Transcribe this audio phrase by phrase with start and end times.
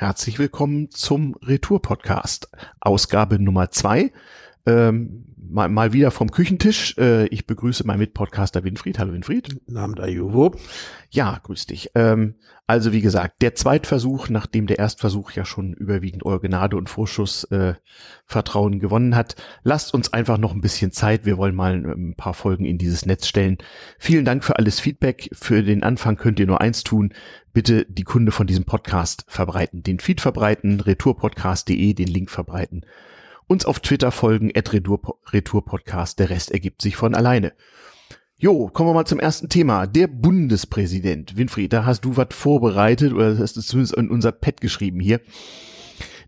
[0.00, 4.12] Herzlich willkommen zum Retour-Podcast, Ausgabe Nummer zwei.
[4.68, 6.94] Ähm, mal, mal wieder vom Küchentisch.
[6.98, 8.98] Äh, ich begrüße meinen Mitpodcaster Winfried.
[8.98, 9.60] Hallo Winfried.
[9.66, 10.54] Namen Juvo.
[11.10, 11.90] Ja, grüß dich.
[11.94, 12.34] Ähm,
[12.66, 17.44] also wie gesagt, der Zweitversuch, nachdem der Erstversuch ja schon überwiegend eure Gnade und Vorschuss
[17.44, 17.74] äh,
[18.26, 19.36] Vertrauen gewonnen hat.
[19.62, 21.24] Lasst uns einfach noch ein bisschen Zeit.
[21.24, 23.56] Wir wollen mal ein paar Folgen in dieses Netz stellen.
[23.98, 25.30] Vielen Dank für alles Feedback.
[25.32, 27.14] Für den Anfang könnt ihr nur eins tun.
[27.54, 29.82] Bitte die Kunde von diesem Podcast verbreiten.
[29.82, 32.84] Den Feed verbreiten, retourpodcast.de, den Link verbreiten
[33.48, 37.52] uns auf Twitter folgen, Retourpodcast, der Rest ergibt sich von alleine.
[38.36, 39.88] Jo, kommen wir mal zum ersten Thema.
[39.88, 41.36] Der Bundespräsident.
[41.36, 45.20] Winfried, da hast du was vorbereitet oder hast du zumindest in unser Pad geschrieben hier.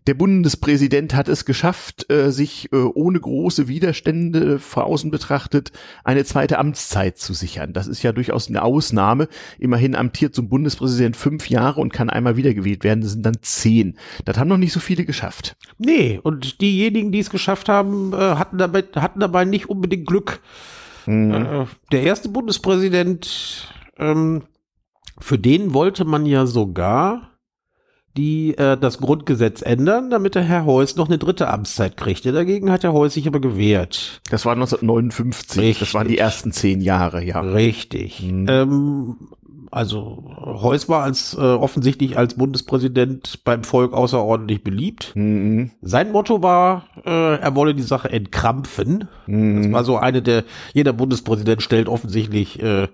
[0.07, 5.71] Der Bundespräsident hat es geschafft, äh, sich äh, ohne große Widerstände vor außen betrachtet
[6.03, 7.73] eine zweite Amtszeit zu sichern.
[7.73, 9.27] Das ist ja durchaus eine Ausnahme.
[9.59, 13.01] Immerhin amtiert so ein Bundespräsident fünf Jahre und kann einmal wiedergewählt werden.
[13.01, 13.95] Das sind dann zehn.
[14.25, 15.55] Das haben noch nicht so viele geschafft.
[15.77, 20.41] Nee, und diejenigen, die es geschafft haben, äh, hatten, dabei, hatten dabei nicht unbedingt Glück.
[21.07, 21.67] Mhm.
[21.91, 24.43] der erste Bundespräsident, ähm,
[25.19, 27.30] für den wollte man ja sogar
[28.17, 32.31] die äh, das Grundgesetz ändern, damit der Herr Heuss noch eine dritte Amtszeit kriegte.
[32.31, 34.21] Dagegen hat der Heuss sich aber gewehrt.
[34.29, 35.61] Das war 1959.
[35.61, 35.79] Richtig.
[35.79, 37.39] Das waren die ersten zehn Jahre, ja.
[37.39, 38.21] Richtig.
[38.21, 38.45] Mhm.
[38.49, 39.15] Ähm,
[39.71, 45.13] also Heuss war als äh, offensichtlich als Bundespräsident beim Volk außerordentlich beliebt.
[45.15, 45.71] Mhm.
[45.81, 49.07] Sein Motto war, äh, er wolle die Sache entkrampfen.
[49.27, 49.63] Mhm.
[49.63, 52.89] Das war so eine der jeder Bundespräsident stellt offensichtlich äh,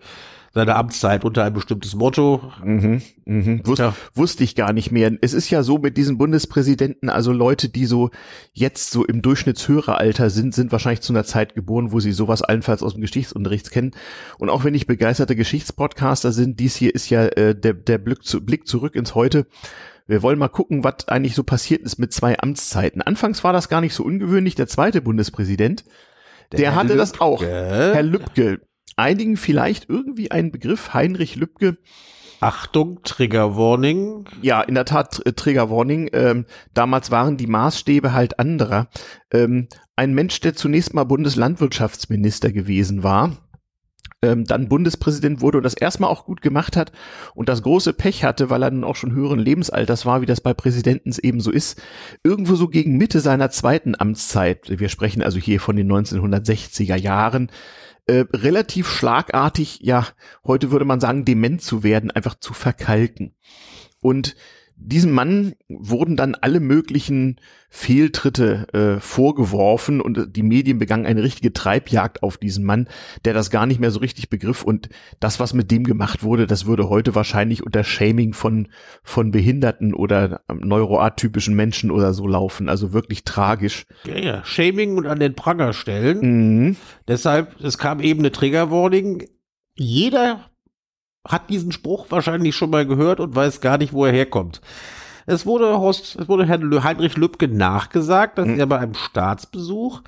[0.58, 2.52] seine Amtszeit unter ein bestimmtes Motto.
[2.64, 3.62] Mhm, mhm.
[3.64, 3.96] Wus ja.
[4.16, 5.12] Wusste ich gar nicht mehr.
[5.22, 8.10] Es ist ja so mit diesen Bundespräsidenten, also Leute, die so
[8.54, 12.82] jetzt so im Durchschnittshöreralter sind, sind wahrscheinlich zu einer Zeit geboren, wo sie sowas allenfalls
[12.82, 13.92] aus dem Geschichtsunterricht kennen.
[14.40, 18.24] Und auch wenn ich begeisterte Geschichtspodcaster sind, dies hier ist ja äh, der, der Blick,
[18.24, 19.46] zu, Blick zurück ins Heute.
[20.08, 23.02] Wir wollen mal gucken, was eigentlich so passiert ist mit zwei Amtszeiten.
[23.02, 24.56] Anfangs war das gar nicht so ungewöhnlich.
[24.56, 25.84] Der zweite Bundespräsident,
[26.52, 26.98] der, der hatte Lübke.
[26.98, 27.44] das auch.
[27.44, 28.62] Herr Lübcke,
[28.95, 31.77] einigen vielleicht irgendwie ein Begriff, Heinrich Lübcke.
[32.39, 34.25] Achtung, Trigger Warning.
[34.42, 36.09] Ja, in der Tat, äh, Trigger Warning.
[36.14, 38.89] Ähm, damals waren die Maßstäbe halt anderer.
[39.31, 43.37] Ähm, ein Mensch, der zunächst mal Bundeslandwirtschaftsminister gewesen war,
[44.21, 46.92] ähm, dann Bundespräsident wurde und das erstmal auch gut gemacht hat
[47.36, 50.42] und das große Pech hatte, weil er dann auch schon höheren Lebensalters war, wie das
[50.42, 51.81] bei Präsidenten eben so ist,
[52.23, 57.52] irgendwo so gegen Mitte seiner zweiten Amtszeit, wir sprechen also hier von den 1960er Jahren,
[58.08, 60.08] äh, relativ schlagartig, ja,
[60.45, 63.36] heute würde man sagen, dement zu werden, einfach zu verkalken.
[64.02, 64.36] Und
[64.80, 67.38] diesem Mann wurden dann alle möglichen
[67.70, 72.87] Fehltritte äh, vorgeworfen und die Medien begangen eine richtige Treibjagd auf diesen Mann,
[73.26, 74.89] der das gar nicht mehr so richtig begriff und
[75.20, 78.70] das, was mit dem gemacht wurde, das würde heute wahrscheinlich unter Shaming von,
[79.04, 82.70] von Behinderten oder neuroatypischen Menschen oder so laufen.
[82.70, 83.86] Also wirklich tragisch.
[84.05, 84.45] Ja, ja.
[84.45, 86.20] Shaming und an den Pranger stellen.
[86.67, 86.76] Mhm.
[87.08, 89.27] Deshalb, es kam eben eine Triggerwarning.
[89.76, 90.49] Jeder
[91.27, 94.61] hat diesen Spruch wahrscheinlich schon mal gehört und weiß gar nicht, wo er herkommt.
[95.26, 98.60] Es wurde, Horst, es wurde Herrn Heinrich Lübcke nachgesagt, dass mhm.
[98.60, 100.02] er bei einem Staatsbesuch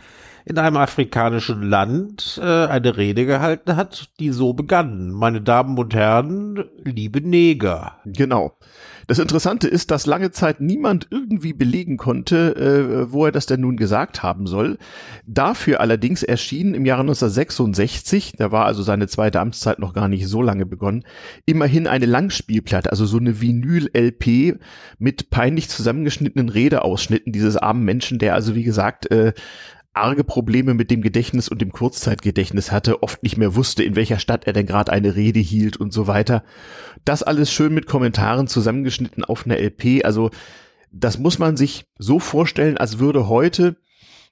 [0.45, 5.11] in einem afrikanischen Land äh, eine Rede gehalten hat, die so begann.
[5.11, 7.97] Meine Damen und Herren, liebe Neger.
[8.05, 8.57] Genau.
[9.09, 13.61] Das Interessante ist, dass lange Zeit niemand irgendwie belegen konnte, äh, wo er das denn
[13.61, 14.77] nun gesagt haben soll.
[15.25, 20.27] Dafür allerdings erschien im Jahre 1966, da war also seine zweite Amtszeit noch gar nicht
[20.27, 21.05] so lange begonnen,
[21.47, 24.59] immerhin eine Langspielplatte, also so eine Vinyl-LP
[24.99, 29.33] mit peinlich zusammengeschnittenen Redeausschnitten dieses armen Menschen, der also wie gesagt äh,
[29.93, 34.19] arge Probleme mit dem Gedächtnis und dem Kurzzeitgedächtnis hatte, oft nicht mehr wusste, in welcher
[34.19, 36.43] Stadt er denn gerade eine Rede hielt und so weiter.
[37.05, 40.05] Das alles schön mit Kommentaren zusammengeschnitten auf einer LP.
[40.05, 40.29] Also
[40.91, 43.77] das muss man sich so vorstellen, als würde heute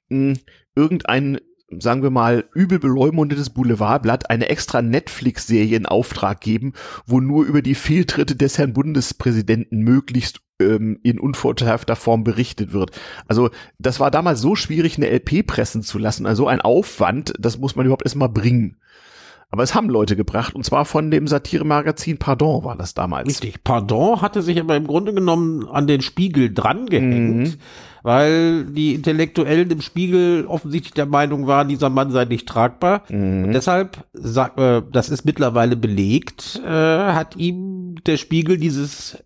[0.08, 0.38] mh, hm,
[0.74, 1.38] irgendein
[1.80, 6.72] sagen wir mal, übel beleumundetes Boulevardblatt eine extra Netflix-Serie in Auftrag geben,
[7.06, 12.90] wo nur über die Fehltritte des Herrn Bundespräsidenten möglichst ähm, in unvorteilhafter Form berichtet wird.
[13.26, 16.26] Also das war damals so schwierig, eine LP pressen zu lassen.
[16.26, 18.76] Also ein Aufwand, das muss man überhaupt erstmal bringen.
[19.50, 23.28] Aber es haben Leute gebracht, und zwar von dem Satiremagazin Pardon war das damals.
[23.28, 23.64] Richtig.
[23.64, 27.54] Pardon hatte sich aber im Grunde genommen an den Spiegel drangehängt, mhm.
[28.02, 33.04] weil die Intellektuellen im Spiegel offensichtlich der Meinung waren, dieser Mann sei nicht tragbar.
[33.08, 33.44] Mhm.
[33.44, 39.16] Und deshalb, äh, das ist mittlerweile belegt, äh, hat ihm der Spiegel dieses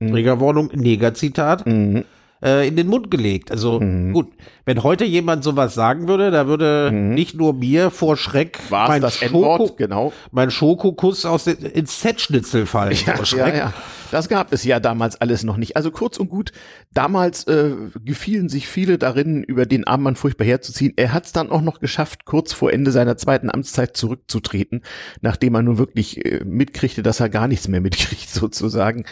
[0.00, 0.12] mhm.
[0.12, 2.04] Trägerwarnung, Negerzitat, mhm
[2.44, 3.50] äh, in den Mund gelegt.
[3.50, 4.12] Also mhm.
[4.12, 4.28] gut,
[4.66, 7.14] wenn heute jemand sowas sagen würde, da würde mhm.
[7.14, 10.12] nicht nur mir vor Schreck War's mein, das Schoko, genau.
[10.30, 12.96] mein Schokokuss aus den, ins Z-Schnitzel fallen.
[13.06, 13.14] Ja.
[13.24, 13.72] Ja, ja.
[14.10, 15.76] Das gab es ja damals alles noch nicht.
[15.76, 16.52] Also kurz und gut,
[16.92, 17.72] damals äh,
[18.04, 20.92] gefielen sich viele darin, über den armen Mann furchtbar herzuziehen.
[20.96, 24.82] Er hat es dann auch noch geschafft, kurz vor Ende seiner zweiten Amtszeit zurückzutreten,
[25.20, 29.04] nachdem er nun wirklich äh, mitkriegte, dass er gar nichts mehr mitkriegt, sozusagen.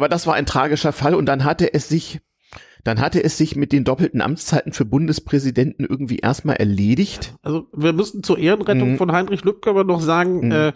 [0.00, 2.22] Aber das war ein tragischer Fall und dann hatte es sich
[2.84, 7.34] dann hatte es sich mit den doppelten Amtszeiten für Bundespräsidenten irgendwie erstmal erledigt.
[7.42, 8.96] Also wir müssen zur Ehrenrettung mhm.
[8.96, 10.52] von Heinrich Lübcke aber noch sagen, mhm.
[10.52, 10.72] äh,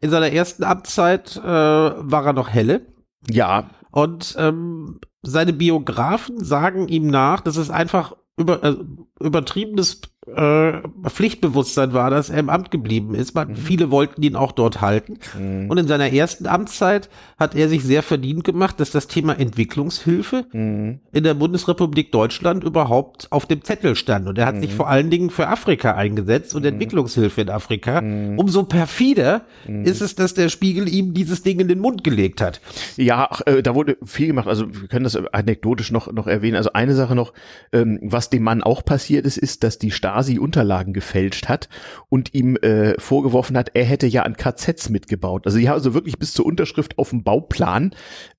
[0.00, 2.86] in seiner ersten Amtszeit äh, war er noch helle.
[3.28, 3.70] Ja.
[3.90, 8.76] Und ähm, seine Biografen sagen ihm nach, dass es einfach über, äh,
[9.18, 10.02] übertriebenes
[10.36, 13.34] äh, Pflichtbewusstsein war, dass er im Amt geblieben ist.
[13.34, 13.56] Man, mhm.
[13.56, 15.18] Viele wollten ihn auch dort halten.
[15.38, 15.70] Mhm.
[15.70, 17.08] Und in seiner ersten Amtszeit
[17.38, 21.00] hat er sich sehr verdient gemacht, dass das Thema Entwicklungshilfe mhm.
[21.12, 24.28] in der Bundesrepublik Deutschland überhaupt auf dem Zettel stand.
[24.28, 24.76] Und er hat sich mhm.
[24.76, 26.68] vor allen Dingen für Afrika eingesetzt und mhm.
[26.68, 28.00] Entwicklungshilfe in Afrika.
[28.00, 28.38] Mhm.
[28.38, 32.60] Umso perfider ist es, dass der Spiegel ihm dieses Ding in den Mund gelegt hat.
[32.96, 34.48] Ja, äh, da wurde viel gemacht.
[34.48, 36.56] Also wir können das anekdotisch noch, noch erwähnen.
[36.56, 37.32] Also eine Sache noch,
[37.72, 41.68] ähm, was dem Mann auch passiert ist, ist, dass die Stasi Stasi Unterlagen gefälscht hat
[42.08, 45.46] und ihm äh, vorgeworfen hat, er hätte ja an KZs mitgebaut.
[45.46, 47.94] Also die haben also wirklich bis zur Unterschrift auf dem Bauplan,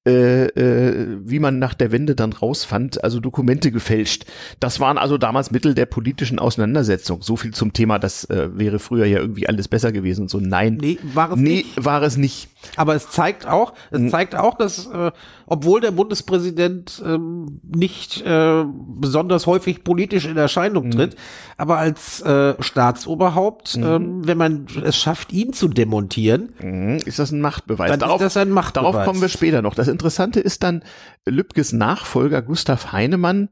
[0.10, 4.26] äh, äh, wie man nach der Wende dann rausfand, also Dokumente gefälscht.
[4.60, 7.22] Das waren also damals Mittel der politischen Auseinandersetzung.
[7.22, 10.40] So viel zum Thema, das äh, wäre früher ja irgendwie alles besser gewesen und so.
[10.40, 11.86] Nein, nee, war es nee, nicht.
[11.86, 12.50] war es nicht.
[12.76, 14.10] Aber es zeigt auch, es hm.
[14.10, 15.12] zeigt auch, dass äh,
[15.46, 18.66] obwohl der Bundespräsident ähm, nicht äh,
[19.00, 20.92] besonders häufig politisch in Erscheinung hm.
[20.92, 21.16] tritt,
[21.60, 23.84] aber als äh, Staatsoberhaupt, mhm.
[23.84, 27.00] ähm, wenn man es schafft, ihn zu demontieren, mhm.
[27.06, 27.92] ist das ein Machtbeweis.
[27.92, 28.94] Dann darauf, ist das ein Machtbeweis.
[28.94, 29.76] Darauf kommen wir später noch.
[29.76, 30.82] Das Interessante ist dann
[31.26, 33.50] Lübkes Nachfolger Gustav Heinemann,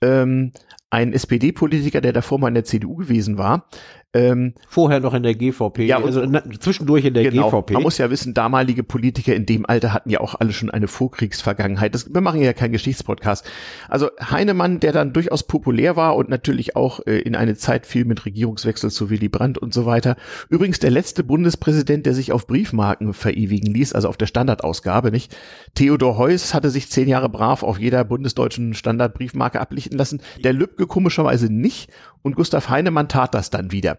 [0.00, 0.52] ähm,
[0.88, 3.68] ein SPD-Politiker, der davor mal in der CDU gewesen war,
[4.12, 7.48] ähm, Vorher noch in der GVP, ja, also na, zwischendurch in der genau.
[7.48, 7.74] GVP.
[7.74, 10.88] Man muss ja wissen, damalige Politiker in dem Alter hatten ja auch alle schon eine
[10.88, 11.94] Vorkriegsvergangenheit.
[11.94, 13.48] Das, wir machen ja keinen Geschichtspodcast.
[13.88, 18.04] Also Heinemann, der dann durchaus populär war und natürlich auch äh, in eine Zeit fiel
[18.04, 20.16] mit Regierungswechsel zu Willy Brandt und so weiter.
[20.48, 25.36] Übrigens der letzte Bundespräsident, der sich auf Briefmarken verewigen ließ, also auf der Standardausgabe, nicht?
[25.74, 30.20] Theodor Heuss hatte sich zehn Jahre brav auf jeder bundesdeutschen Standardbriefmarke ablichten lassen.
[30.42, 31.92] Der Lübcke komischerweise nicht
[32.22, 33.98] und Gustav Heinemann tat das dann wieder.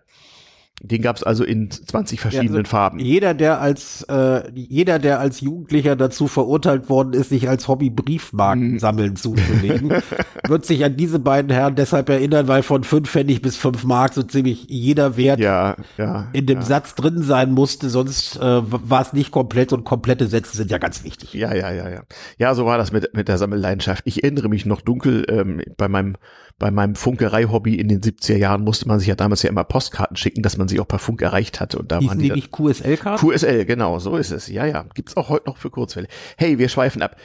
[0.84, 2.98] Den gab es also in 20 verschiedenen ja, also Farben.
[3.00, 7.92] Jeder, der als äh, jeder, der als Jugendlicher dazu verurteilt worden ist, sich als Hobby
[7.92, 8.80] Briefmarken mhm.
[8.80, 9.94] sammeln zuzulegen,
[10.48, 14.16] wird sich an diese beiden Herren deshalb erinnern, weil von fünf Pfennig bis fünf Mark
[14.16, 16.62] so ziemlich jeder Wert ja, ja, in dem.
[16.62, 20.78] Satz drin sein musste, sonst äh, war es nicht komplett und komplette Sätze sind ja
[20.78, 21.34] ganz wichtig.
[21.34, 22.04] Ja, ja, ja, ja.
[22.38, 24.04] Ja, so war das mit mit der Sammelleidenschaft.
[24.06, 26.18] Ich erinnere mich noch dunkel ähm, bei meinem
[26.59, 30.18] bei meinem Funkerei-Hobby in den 70er Jahren musste man sich ja damals ja immer Postkarten
[30.18, 31.80] schicken, dass man sie auch per Funk erreicht hatte.
[31.80, 33.25] Und da Hießen waren die, die nicht QSL-Karten?
[33.25, 34.48] QSL, genau, so ist es.
[34.48, 34.86] Ja, ja.
[34.94, 36.07] Gibt's auch heute noch für Kurzwelle.
[36.38, 37.15] Hey, wir schweifen ab.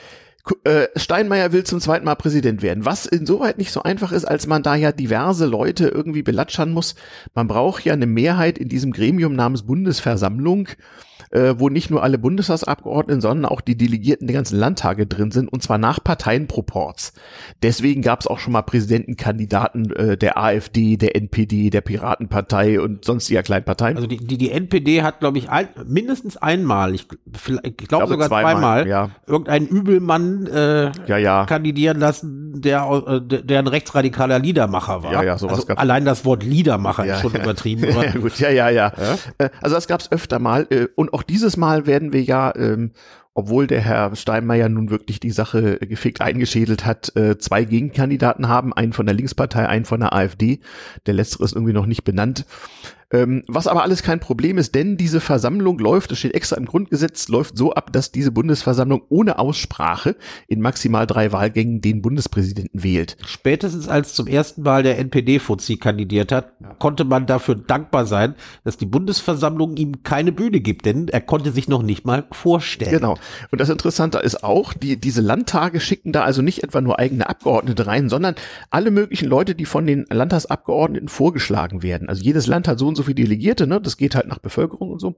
[0.63, 4.47] Äh, Steinmeier will zum zweiten Mal Präsident werden, was insoweit nicht so einfach ist, als
[4.47, 6.95] man da ja diverse Leute irgendwie belatschern muss.
[7.35, 10.69] Man braucht ja eine Mehrheit in diesem Gremium namens Bundesversammlung
[11.37, 15.53] äh, wo nicht nur alle Bundestagsabgeordneten, sondern auch die Delegierten der ganzen Landtage drin sind,
[15.53, 17.13] und zwar nach Parteienproports.
[17.63, 23.05] Deswegen gab es auch schon mal Präsidentenkandidaten äh, der AfD, der NPD, der Piratenpartei und
[23.05, 23.97] sonstiger Kleinparteien.
[23.97, 28.09] Also die, die, die NPD hat, glaube ich, ein, mindestens einmal, ich, ich glaube glaub
[28.09, 29.11] sogar zweimal, zweimal ja.
[29.27, 31.45] irgendeinen Übelmann äh, ja, ja.
[31.45, 35.13] kandidieren lassen, der, äh, der ein rechtsradikaler Liedermacher war.
[35.13, 37.85] Ja, ja, sowas also allein das Wort Liedermacher ist schon übertrieben.
[38.03, 38.93] ja, gut, ja, ja, ja.
[38.97, 39.17] ja?
[39.37, 42.55] Äh, also das gab es öfter mal äh, und auch dieses Mal werden wir ja,
[42.57, 42.93] ähm,
[43.37, 48.73] obwohl der Herr Steinmeier nun wirklich die Sache gefickt eingeschädelt hat, äh, zwei Gegenkandidaten haben,
[48.73, 50.61] einen von der Linkspartei, einen von der AfD.
[51.05, 52.47] Der letztere ist irgendwie noch nicht benannt.
[53.13, 56.65] Ähm, was aber alles kein Problem ist, denn diese Versammlung läuft, das steht extra im
[56.65, 60.17] Grundgesetz, läuft so ab, dass diese Bundesversammlung ohne Aussprache
[60.49, 63.17] in maximal drei Wahlgängen den Bundespräsidenten wählt.
[63.25, 68.77] Spätestens als zum ersten Mal der NPD-Fuzzi kandidiert hat, konnte man dafür dankbar sein, dass
[68.77, 72.91] die Bundesversammlung ihm keine Bühne gibt, denn er konnte sich noch nicht mal vorstellen.
[72.91, 73.19] Genau.
[73.51, 77.29] Und das Interessante ist auch, die, diese Landtage schicken da also nicht etwa nur eigene
[77.29, 78.35] Abgeordnete rein, sondern
[78.71, 82.09] alle möglichen Leute, die von den Landtagsabgeordneten vorgeschlagen werden.
[82.09, 83.81] Also jedes Land hat so und so viele Delegierte, ne?
[83.81, 85.17] Das geht halt nach Bevölkerung und so.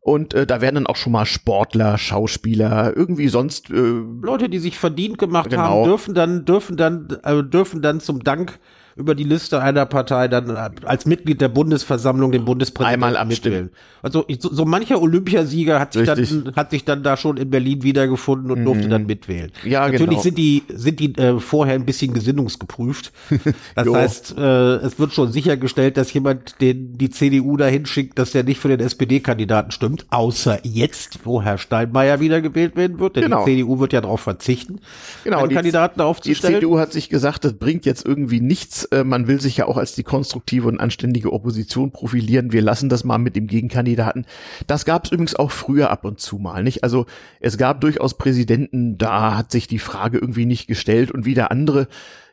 [0.00, 3.74] Und äh, da werden dann auch schon mal Sportler, Schauspieler, irgendwie sonst äh,
[4.22, 5.62] Leute, die sich verdient gemacht genau.
[5.62, 8.60] haben, dürfen dann dürfen dann äh, dürfen dann zum Dank
[8.96, 13.70] über die Liste einer Partei dann als Mitglied der Bundesversammlung den Bundespräsidenten Einmal abstimmen.
[14.02, 17.82] Also so, so mancher Olympiasieger hat sich, dann, hat sich dann da schon in Berlin
[17.82, 18.64] wiedergefunden und mhm.
[18.64, 19.52] durfte dann mitwählen.
[19.64, 20.22] Ja, Natürlich genau.
[20.22, 23.12] sind die, sind die äh, vorher ein bisschen gesinnungsgeprüft.
[23.74, 28.32] Das heißt, äh, es wird schon sichergestellt, dass jemand den die CDU dahin schickt, dass
[28.32, 33.16] der nicht für den SPD-Kandidaten stimmt, außer jetzt, wo Herr Steinmeier wiedergewählt werden wird.
[33.16, 33.44] Denn genau.
[33.44, 34.80] die CDU wird ja darauf verzichten,
[35.24, 36.54] genau, einen Kandidaten aufzustellen.
[36.54, 38.85] Die CDU hat sich gesagt, das bringt jetzt irgendwie nichts.
[38.86, 42.52] Äh, man will sich ja auch als die konstruktive und anständige Opposition profilieren.
[42.52, 44.26] Wir lassen das mal mit dem Gegenkandidaten.
[44.66, 46.82] Das gab es übrigens auch früher ab und zu mal, nicht?
[46.82, 47.06] Also
[47.40, 51.88] es gab durchaus Präsidenten, da hat sich die Frage irgendwie nicht gestellt und wieder andere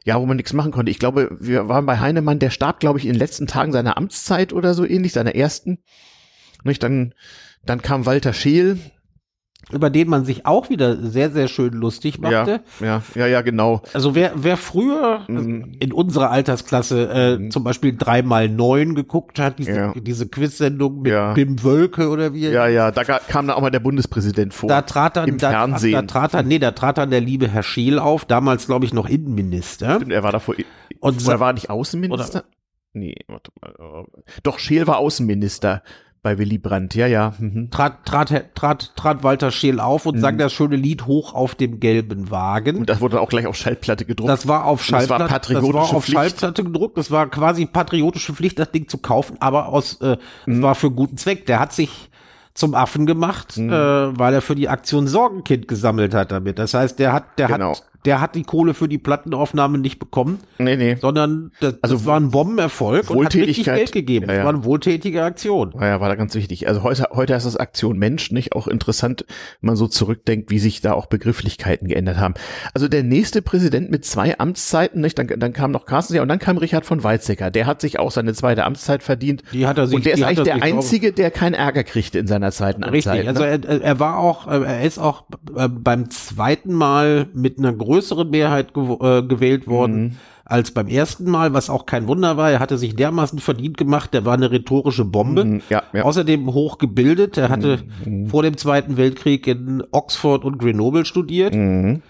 [0.05, 0.91] ja, wo man nichts machen konnte.
[0.91, 3.97] Ich glaube, wir waren bei Heinemann, der starb, glaube ich, in den letzten Tagen seiner
[3.97, 5.79] Amtszeit oder so ähnlich, seiner ersten.
[6.63, 6.83] Nicht?
[6.83, 7.13] Dann,
[7.65, 8.77] dann kam Walter Scheel,
[9.71, 12.61] über den man sich auch wieder sehr, sehr schön lustig machte.
[12.79, 13.81] Ja, ja, ja, ja genau.
[13.93, 15.77] Also wer, wer früher mhm.
[15.79, 17.51] in unserer Altersklasse äh, mhm.
[17.51, 19.93] zum Beispiel dreimal neun geguckt hat, diese, ja.
[19.95, 21.33] diese Quiz-Sendung mit ja.
[21.33, 22.49] Bim Wölke oder wie.
[22.49, 24.67] Ja, ja, da kam da auch mal der Bundespräsident vor.
[24.67, 25.93] Da trat dann, im da, Fernsehen.
[25.93, 28.93] Da trat dann, nee, da trat dann der liebe Herr Scheel auf, damals glaube ich
[28.93, 29.95] noch Innenminister.
[29.95, 30.55] Stimmt, er war davor,
[30.99, 32.39] und er war nicht Außenminister?
[32.39, 32.47] Oder,
[32.95, 34.05] Nee, warte mal.
[34.43, 35.81] Doch, Scheel war Außenminister
[36.23, 37.33] bei Willy Brandt, ja, ja.
[37.37, 37.69] Mhm.
[37.69, 40.21] Trat, trat, trat, trat Walter Scheel auf und mhm.
[40.21, 42.77] sang das schöne Lied hoch auf dem gelben Wagen.
[42.77, 44.29] Und das wurde auch gleich auf Schallplatte gedruckt.
[44.29, 46.17] Das war auf Schallplatte, das war patriotische das war auf Pflicht.
[46.17, 46.97] Schallplatte gedruckt.
[46.97, 50.61] Das war quasi patriotische Pflicht, das Ding zu kaufen, aber aus, äh, mhm.
[50.61, 51.45] war für guten Zweck.
[51.45, 52.09] Der hat sich
[52.53, 53.69] zum Affen gemacht, mhm.
[53.69, 56.57] äh, weil er für die Aktion Sorgenkind gesammelt hat damit.
[56.57, 57.71] Das heißt, der hat, der genau.
[57.71, 60.39] hat der hat die Kohle für die Plattenaufnahme nicht bekommen.
[60.57, 60.97] Nee, nee.
[60.99, 64.25] Sondern das, also, das war ein Bombenerfolg und hat richtig Geld gegeben.
[64.27, 64.37] Ja, ja.
[64.39, 65.73] Das war eine wohltätige Aktion.
[65.79, 66.67] Ja, ja, war da ganz wichtig.
[66.67, 69.25] Also heute, heute ist das Aktion Mensch nicht auch interessant,
[69.61, 72.33] wenn man so zurückdenkt, wie sich da auch Begrifflichkeiten geändert haben.
[72.73, 75.17] Also der nächste Präsident mit zwei Amtszeiten, nicht?
[75.17, 77.51] Dann, dann kam noch Carsten und dann kam Richard von Weizsäcker.
[77.51, 79.43] Der hat sich auch seine zweite Amtszeit verdient.
[79.53, 82.27] Die hat er sich, und der ist eigentlich der Einzige, der keinen Ärger kriegte in
[82.27, 83.25] seiner zweiten Amtszeit.
[83.25, 83.61] Richtig, also ne?
[83.67, 85.23] er, er war auch, äh, er ist auch
[85.55, 90.11] äh, beim zweiten Mal mit einer größeren Mehrheit gew äh, gewählt worden mhm.
[90.45, 92.51] als beim ersten Mal, was auch kein Wunder war.
[92.51, 95.45] Er hatte sich dermaßen verdient gemacht, der war eine rhetorische Bombe.
[95.45, 96.03] Mhm, ja, ja.
[96.03, 97.37] Außerdem hochgebildet.
[97.37, 98.27] Er hatte mhm.
[98.27, 101.53] vor dem Zweiten Weltkrieg in Oxford und Grenoble studiert.
[101.53, 102.01] Mhm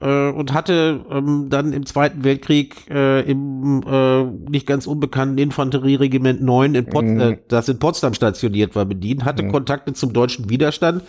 [0.00, 6.42] äh, und hatte ähm, dann im Zweiten Weltkrieg äh, im äh, nicht ganz unbekannten Infanterieregiment
[6.42, 7.20] 9, in Pot mhm.
[7.20, 9.48] äh, das in Potsdam stationiert war, bedient, hatte.
[9.48, 11.02] Kontakte zum deutschen Widerstand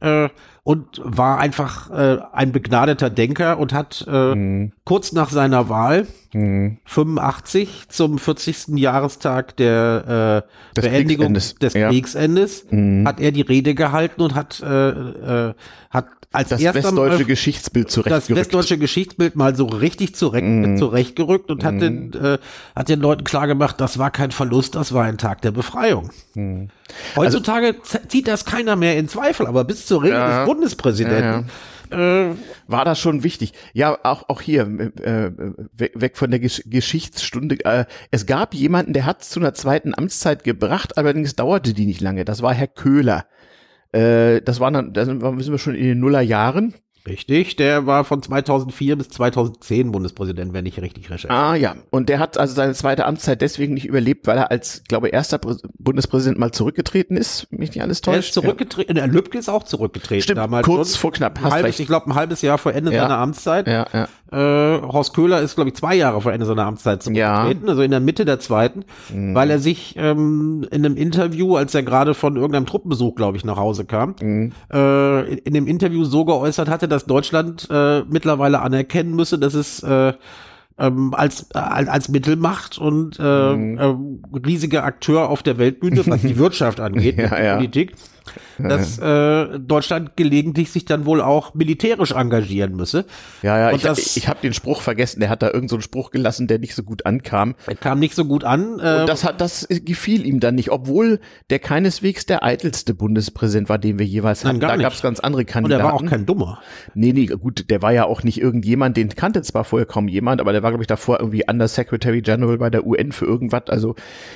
[0.00, 0.28] äh,
[0.70, 4.72] und war einfach äh, ein begnadeter Denker und hat äh, mhm.
[4.84, 7.72] kurz nach seiner Wahl 85 mhm.
[7.88, 8.78] zum 40.
[8.78, 11.54] Jahrestag der äh, des Beendigung Kriegsendes.
[11.56, 11.88] des ja.
[11.88, 13.04] Kriegsendes mhm.
[13.04, 15.54] hat er die Rede gehalten und hat äh, äh,
[15.90, 18.28] hat als das erster westdeutsche Geschichtsbild zurechtgerückt.
[18.30, 20.76] Das westdeutsche Geschichtsbild mal so richtig zurecht, mm.
[20.76, 21.66] zurechtgerückt und mm.
[21.66, 21.80] hat, mhm.
[21.80, 22.38] den, äh,
[22.76, 26.10] hat den Leuten klargemacht, das war kein Verlust, das war ein Tag der Befreiung.
[26.34, 26.66] Mm.
[27.16, 31.22] Heutzutage also, zieht das keiner mehr in Zweifel, aber bis zur Rede ja, des Bundespräsidenten
[31.22, 31.44] ja.
[31.90, 32.36] Äh,
[32.68, 33.52] war das schon wichtig.
[33.72, 35.30] Ja, auch, auch hier, äh,
[35.76, 37.64] weg von der Gesch Geschichtsstunde.
[37.64, 42.00] Äh, es gab jemanden, der hat zu einer zweiten Amtszeit gebracht, allerdings dauerte die nicht
[42.00, 42.24] lange.
[42.24, 43.26] Das war Herr Köhler.
[43.92, 46.74] Äh, das waren dann, da sind wir schon in den Nullerjahren.
[47.06, 51.32] Richtig, der war von 2004 bis 2010 Bundespräsident, wenn ich richtig recherchiere.
[51.32, 54.82] Ah ja, und der hat also seine zweite Amtszeit deswegen nicht überlebt, weil er als,
[54.86, 58.16] glaube erster Prä Bundespräsident mal zurückgetreten ist, mich nicht alles täuscht.
[58.16, 59.06] Er ist zurückgetreten, ja.
[59.06, 60.66] Lübcke ist auch zurückgetreten Stimmt, damals.
[60.66, 61.80] kurz vor knapp, hast halbes, recht.
[61.80, 63.02] Ich glaube ein halbes Jahr vor Ende ja.
[63.02, 63.66] seiner Amtszeit.
[63.66, 64.08] Ja, ja.
[64.32, 67.68] Äh, Horst Köhler ist, glaube ich, zwei Jahre vor Ende seiner Amtszeit zurückgetreten, ja.
[67.68, 69.34] also in der Mitte der zweiten, mhm.
[69.34, 73.44] weil er sich ähm, in einem Interview, als er gerade von irgendeinem Truppenbesuch, glaube ich,
[73.44, 74.52] nach Hause kam, mhm.
[74.72, 79.82] äh, in dem Interview so geäußert hatte, dass Deutschland äh, mittlerweile anerkennen müsse, dass es
[79.82, 80.12] äh,
[80.78, 83.78] ähm, als, äh, als Mittelmacht und äh, mhm.
[83.78, 87.56] äh, riesiger Akteur auf der Weltbühne, was die Wirtschaft angeht, ja, ja.
[87.56, 87.92] Politik,
[88.58, 93.04] dass äh, Deutschland gelegentlich sich dann wohl auch militärisch engagieren müsse.
[93.42, 96.10] Ja, ja, und ich, ich habe den Spruch vergessen, der hat da irgendeinen so Spruch
[96.10, 97.54] gelassen, der nicht so gut ankam.
[97.66, 98.78] Er kam nicht so gut an.
[98.80, 103.68] Äh, und das hat, das gefiel ihm dann nicht, obwohl der keineswegs der eitelste Bundespräsident
[103.68, 104.60] war, den wir jeweils hatten.
[104.60, 105.82] Da gab es ganz andere Kandidaten.
[105.82, 106.60] Und er war auch kein Dummer.
[106.94, 110.40] Nee, nee, gut, der war ja auch nicht irgendjemand, den kannte zwar vorher kaum jemand,
[110.40, 113.94] aber der war, glaube ich, davor irgendwie Undersecretary General bei der UN für irgendwas, also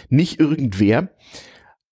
[0.08, 1.08] nicht irgendwer.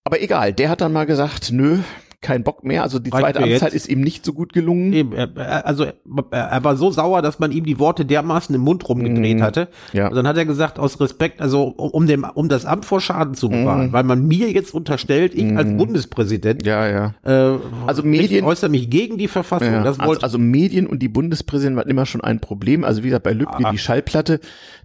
[0.04, 1.78] Aber egal, der hat dann mal gesagt, nö,
[2.22, 2.82] keinen Bock mehr.
[2.82, 4.92] Also die zweite Amtszeit ist ihm nicht so gut gelungen.
[4.92, 5.86] Eben, er, also
[6.30, 9.42] er, war so sauer, dass man ihm die Worte dermaßen im Mund rumgedreht mhm.
[9.42, 9.68] hatte.
[9.92, 10.08] Ja.
[10.08, 13.34] Und dann hat er gesagt, aus Respekt, also um dem, um das Amt vor Schaden
[13.34, 13.92] zu bewahren, mhm.
[13.92, 15.58] weil man mir jetzt unterstellt, ich mhm.
[15.58, 17.14] als Bundespräsident, ja, ja.
[17.24, 19.72] Äh, also Medien ich äußere mich gegen die Verfassung.
[19.72, 19.82] Ja.
[19.82, 22.84] Das also, also Medien und die Bundespräsidenten waren immer schon ein Problem.
[22.84, 23.72] Also wie gesagt, bei Lübcke ah.
[23.72, 24.40] die Schallplatte,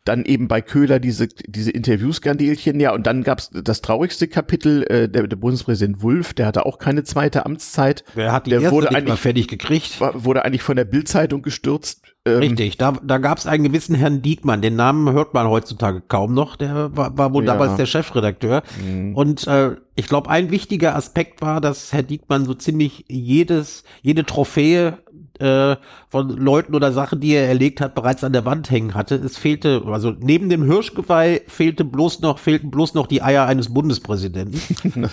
[0.06, 5.10] dann eben bei Köhler diese diese Interviewskandelchen, ja, und dann gab's das traurigste Kapitel, äh,
[5.10, 8.03] der, der Bundespräsident Wulff, der hatte auch keine zweite Amtszeit.
[8.15, 10.00] Der hat die der wurde eigentlich fertig gekriegt.
[10.00, 12.01] Wurde eigentlich von der Bildzeitung gestürzt.
[12.25, 16.01] Ähm, Richtig, da, da gab es einen gewissen Herrn Diekmann, den Namen hört man heutzutage
[16.01, 17.53] kaum noch, der war, war wohl ja.
[17.53, 18.63] damals der Chefredakteur.
[18.84, 19.15] Mhm.
[19.15, 24.25] Und äh, ich glaube, ein wichtiger Aspekt war, dass Herr Diekmann so ziemlich jedes, jede
[24.25, 24.98] Trophäe
[25.39, 25.75] äh,
[26.10, 29.15] von Leuten oder Sachen, die er erlegt hat, bereits an der Wand hängen hatte.
[29.15, 33.74] Es fehlte, also neben dem Hirschgeweih fehlte bloß noch, fehlten bloß noch die Eier eines
[33.74, 34.62] Bundespräsidenten.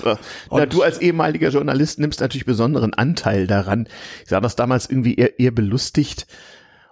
[0.51, 3.89] Na, du als ehemaliger Journalist nimmst natürlich besonderen Anteil daran.
[4.23, 6.27] Ich sah das damals irgendwie eher, eher belustigt.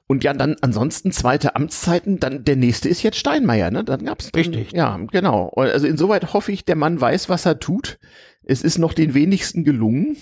[0.07, 3.83] Und ja, dann ansonsten zweite Amtszeiten, dann der nächste ist jetzt Steinmeier, ne?
[3.83, 4.73] Dann gab's dann, Richtig.
[4.73, 5.49] Ja, genau.
[5.57, 7.99] Also insoweit hoffe ich, der Mann weiß, was er tut.
[8.45, 10.17] Es ist noch den wenigsten gelungen.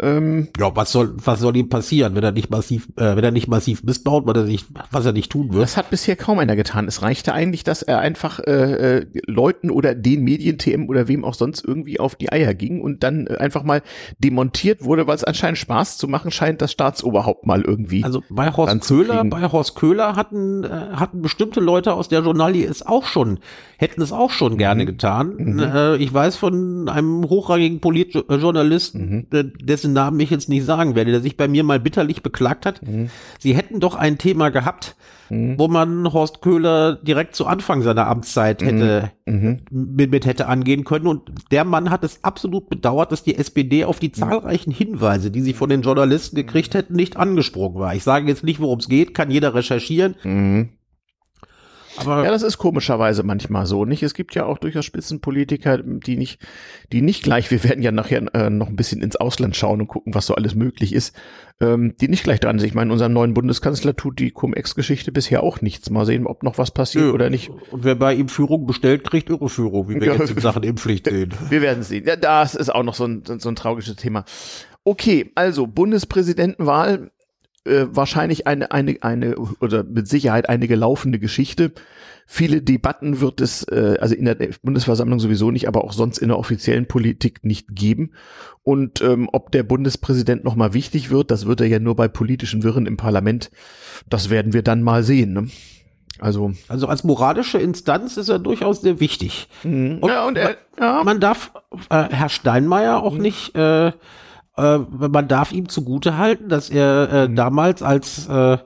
[0.00, 3.30] Ähm, ja, was soll, was soll ihm passieren, wenn er nicht massiv, äh, wenn er
[3.30, 5.62] nicht massiv missbaut, was er nicht, was er nicht tun wird?
[5.62, 6.86] Das hat bisher kaum einer getan.
[6.86, 11.34] Es reichte eigentlich, dass er einfach äh, äh, Leuten oder den Medien-TM oder wem auch
[11.34, 13.82] sonst irgendwie auf die Eier ging und dann äh, einfach mal
[14.18, 18.04] demontiert wurde, weil es anscheinend Spaß zu machen scheint, das Staatsoberhaupt mal irgendwie.
[18.04, 22.66] Also bei Horst Köhler, bei Horst Köhler hatten, äh, hatten bestimmte Leute aus der Journalie
[22.66, 23.40] es auch schon,
[23.78, 24.86] hätten es auch schon gerne mhm.
[24.86, 25.34] getan.
[25.36, 25.58] Mhm.
[25.58, 29.52] Äh, ich weiß von einem hochrangigen Politjournalisten, mhm.
[29.60, 32.66] dessen dessen Namen ich jetzt nicht sagen werde, der sich bei mir mal bitterlich beklagt
[32.66, 32.82] hat.
[32.86, 33.10] Mhm.
[33.38, 34.96] Sie hätten doch ein Thema gehabt,
[35.28, 35.58] mhm.
[35.58, 39.34] wo man Horst Köhler direkt zu Anfang seiner Amtszeit hätte mhm.
[39.34, 39.60] mhm.
[39.70, 41.06] mit, mit, hätte angehen können.
[41.06, 44.14] Und der Mann hat es absolut bedauert, dass die SPD auf die mhm.
[44.14, 47.94] zahlreichen Hinweise, die sie von den Journalisten gekriegt hätten, nicht angesprochen war.
[47.94, 50.14] Ich sage jetzt nicht, worum es geht, kann jeder recherchieren.
[52.00, 54.02] Aber ja, das ist komischerweise manchmal so, nicht?
[54.02, 56.40] Es gibt ja auch durchaus Spitzenpolitiker, die nicht,
[56.92, 59.88] die nicht gleich, wir werden ja nachher äh, noch ein bisschen ins Ausland schauen und
[59.88, 61.14] gucken, was so alles möglich ist,
[61.60, 62.68] ähm, die nicht gleich dran sind.
[62.68, 65.90] Ich meine, unserem neuen Bundeskanzler tut die Cum-Ex-Geschichte bisher auch nichts.
[65.90, 67.50] Mal sehen, ob noch was passiert ja, oder nicht.
[67.70, 71.06] Und wer bei ihm Führung bestellt, kriegt Irreführung, wie wir ja, jetzt in Sachen Impfpflicht
[71.10, 71.34] sehen.
[71.48, 72.04] Wir werden sehen.
[72.06, 74.24] Ja, das ist auch noch so ein, so ein trauriges Thema.
[74.84, 77.10] Okay, also Bundespräsidentenwahl
[77.64, 81.72] äh, wahrscheinlich eine, eine, eine oder mit Sicherheit eine gelaufene Geschichte.
[82.26, 86.28] Viele Debatten wird es, äh, also in der Bundesversammlung sowieso nicht, aber auch sonst in
[86.28, 88.12] der offiziellen Politik nicht geben.
[88.62, 92.62] Und ähm, ob der Bundespräsident nochmal wichtig wird, das wird er ja nur bei politischen
[92.62, 93.50] Wirren im Parlament.
[94.08, 95.32] Das werden wir dann mal sehen.
[95.32, 95.48] Ne?
[96.20, 99.48] Also, also als moralische Instanz ist er durchaus sehr wichtig.
[99.64, 99.98] Mhm.
[100.00, 101.02] Und, ja, und er, ja.
[101.02, 101.52] man darf
[101.88, 103.22] äh, Herr Steinmeier auch mhm.
[103.22, 103.92] nicht äh,
[104.60, 107.36] äh, man darf ihm zugute halten, dass er äh, mhm.
[107.36, 108.58] damals als äh,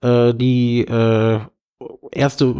[0.00, 1.40] äh, die äh,
[2.12, 2.54] erste,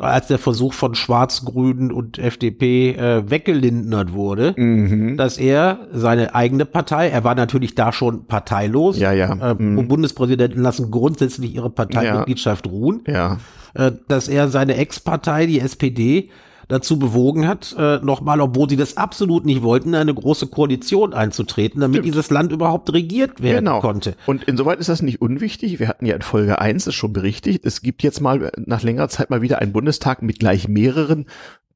[0.00, 5.16] als der Versuch von Schwarz-Grün und FDP äh, weggelindert wurde, mhm.
[5.16, 9.32] dass er seine eigene Partei, er war natürlich da schon parteilos, ja, ja.
[9.32, 9.88] Äh, mhm.
[9.88, 12.72] Bundespräsidenten lassen grundsätzlich ihre Parteimitgliedschaft ja.
[12.72, 13.38] ruhen, ja.
[13.74, 16.30] äh, dass er seine Ex-Partei, die SPD,
[16.68, 21.80] dazu bewogen hat, äh, nochmal, obwohl sie das absolut nicht wollten, eine große Koalition einzutreten,
[21.80, 22.06] damit Stimmt.
[22.06, 23.80] dieses Land überhaupt regiert werden genau.
[23.80, 24.16] konnte.
[24.26, 25.78] Und insoweit ist das nicht unwichtig.
[25.78, 27.64] Wir hatten ja in Folge 1 das schon berichtigt.
[27.64, 31.26] Es gibt jetzt mal nach längerer Zeit mal wieder einen Bundestag mit gleich mehreren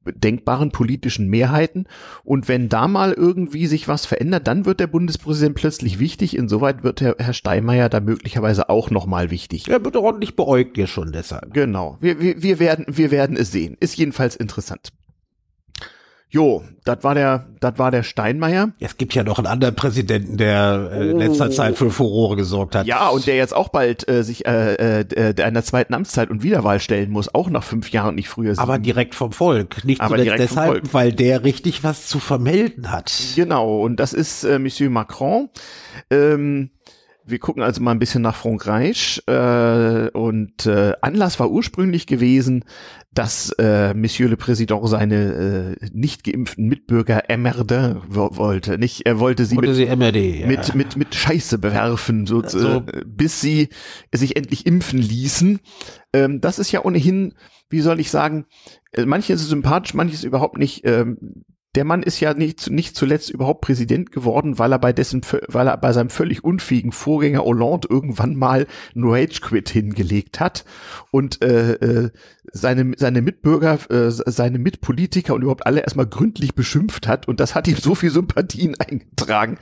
[0.05, 1.85] denkbaren politischen Mehrheiten.
[2.23, 6.35] Und wenn da mal irgendwie sich was verändert, dann wird der Bundespräsident plötzlich wichtig.
[6.35, 9.67] Insoweit wird Herr, Herr Steinmeier da möglicherweise auch nochmal wichtig.
[9.69, 11.53] Er wird ordentlich beäugt ja schon deshalb.
[11.53, 11.97] Genau.
[12.01, 13.77] Wir, wir, wir, werden, wir werden es sehen.
[13.79, 14.91] Ist jedenfalls interessant.
[16.33, 18.71] Jo, das war der, das war der Steinmeier.
[18.79, 21.49] Es gibt ja noch einen anderen Präsidenten, der äh, in letzter oh.
[21.49, 22.87] Zeit für Furore gesorgt hat.
[22.87, 26.79] Ja, und der jetzt auch bald äh, sich äh, äh, einer zweiten Amtszeit und Wiederwahl
[26.79, 28.57] stellen muss, auch nach fünf Jahren nicht früher.
[28.57, 33.11] Aber direkt vom Volk, nicht Aber direkt deshalb, weil der richtig was zu vermelden hat.
[33.35, 35.49] Genau, und das ist äh, Monsieur Macron.
[36.09, 36.69] Ähm,
[37.31, 42.65] wir gucken also mal ein bisschen nach Frankreich äh, und äh, Anlass war ursprünglich gewesen,
[43.13, 48.77] dass äh, Monsieur le Président seine äh, nicht geimpften Mitbürger Emmerdin wollte.
[48.77, 50.47] Nicht, er wollte sie, wollte mit, sie MRD, ja.
[50.47, 52.77] mit, mit, mit Scheiße bewerfen, so, so.
[52.77, 53.69] Äh, bis sie
[54.13, 55.59] sich endlich impfen ließen.
[56.13, 57.33] Ähm, das ist ja ohnehin,
[57.69, 58.45] wie soll ich sagen,
[58.91, 60.85] äh, manches ist sympathisch, manches überhaupt nicht.
[60.85, 61.43] Ähm,
[61.75, 65.67] der Mann ist ja nicht, nicht zuletzt überhaupt Präsident geworden, weil er bei dessen, weil
[65.67, 70.65] er bei seinem völlig unfähigen Vorgänger Hollande irgendwann mal einen Rage Quit hingelegt hat
[71.11, 72.09] und äh, äh,
[72.51, 77.55] seine, seine Mitbürger, äh, seine Mitpolitiker und überhaupt alle erstmal gründlich beschimpft hat und das
[77.55, 79.57] hat ihm so viel Sympathien eingetragen,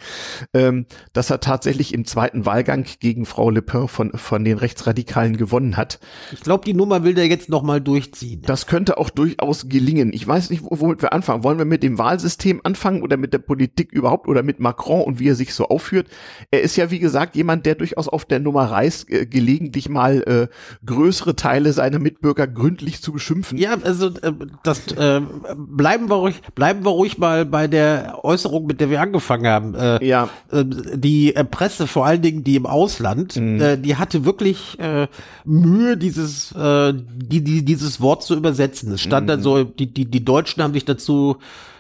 [0.56, 5.38] ähm, dass er tatsächlich im zweiten Wahlgang gegen Frau Le Pen von, von den Rechtsradikalen
[5.38, 6.00] gewonnen hat.
[6.32, 8.42] Ich glaube, die Nummer will der jetzt nochmal durchziehen.
[8.48, 10.12] Das könnte auch durchaus gelingen.
[10.12, 11.44] Ich weiß nicht, womit wir anfangen.
[11.44, 15.20] Wollen wir mit dem Wahlsystem anfangen oder mit der Politik überhaupt oder mit Macron und
[15.20, 16.08] wie er sich so aufführt?
[16.50, 20.24] Er ist ja, wie gesagt, jemand, der durchaus auf der Nummer reist, äh, gelegentlich mal
[20.24, 20.48] äh,
[20.86, 23.60] größere Teile seiner Mitbürger gründlich zu beschimpfen.
[23.60, 24.34] Ja, also äh,
[24.64, 25.22] das äh,
[25.56, 29.76] bleiben wir ruhig, bleiben wir ruhig mal bei der Äußerung, mit der wir angefangen haben.
[29.76, 30.30] Äh, ja.
[30.52, 33.62] Äh, die äh, Presse, vor allen Dingen die im Ausland, mhm.
[33.62, 35.08] äh, die hatte wirklich äh,
[35.46, 38.94] Mühe, dieses äh, die, die, dieses Wort zu übersetzen.
[38.94, 39.28] Es stand mhm.
[39.28, 41.38] dann so, die, die, die Deutschen haben sich dazu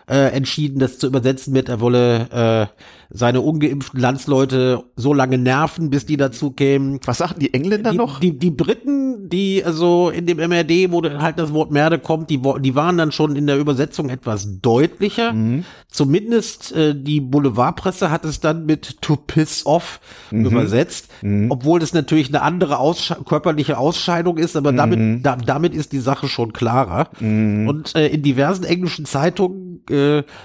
[0.10, 5.90] äh, entschieden, das zu übersetzen mit, er wolle äh, seine ungeimpften Landsleute so lange nerven,
[5.90, 7.00] bis die dazu kämen.
[7.06, 8.20] Was sagten die Engländer die, noch?
[8.20, 12.40] Die, die Briten, die also in dem MRD, wo halt das Wort Merde kommt, die,
[12.60, 15.34] die waren dann schon in der Übersetzung etwas deutlicher.
[15.34, 15.66] Mhm.
[15.88, 20.46] Zumindest äh, die Boulevardpresse hat es dann mit to piss off mhm.
[20.46, 21.50] übersetzt, mhm.
[21.50, 25.24] obwohl das natürlich eine andere Aussche körperliche Ausscheidung ist, aber damit, mhm.
[25.24, 27.10] da, damit ist die Sache schon klarer.
[27.20, 27.68] Mhm.
[27.68, 29.99] Und äh, in diversen englischen Zeitungen äh,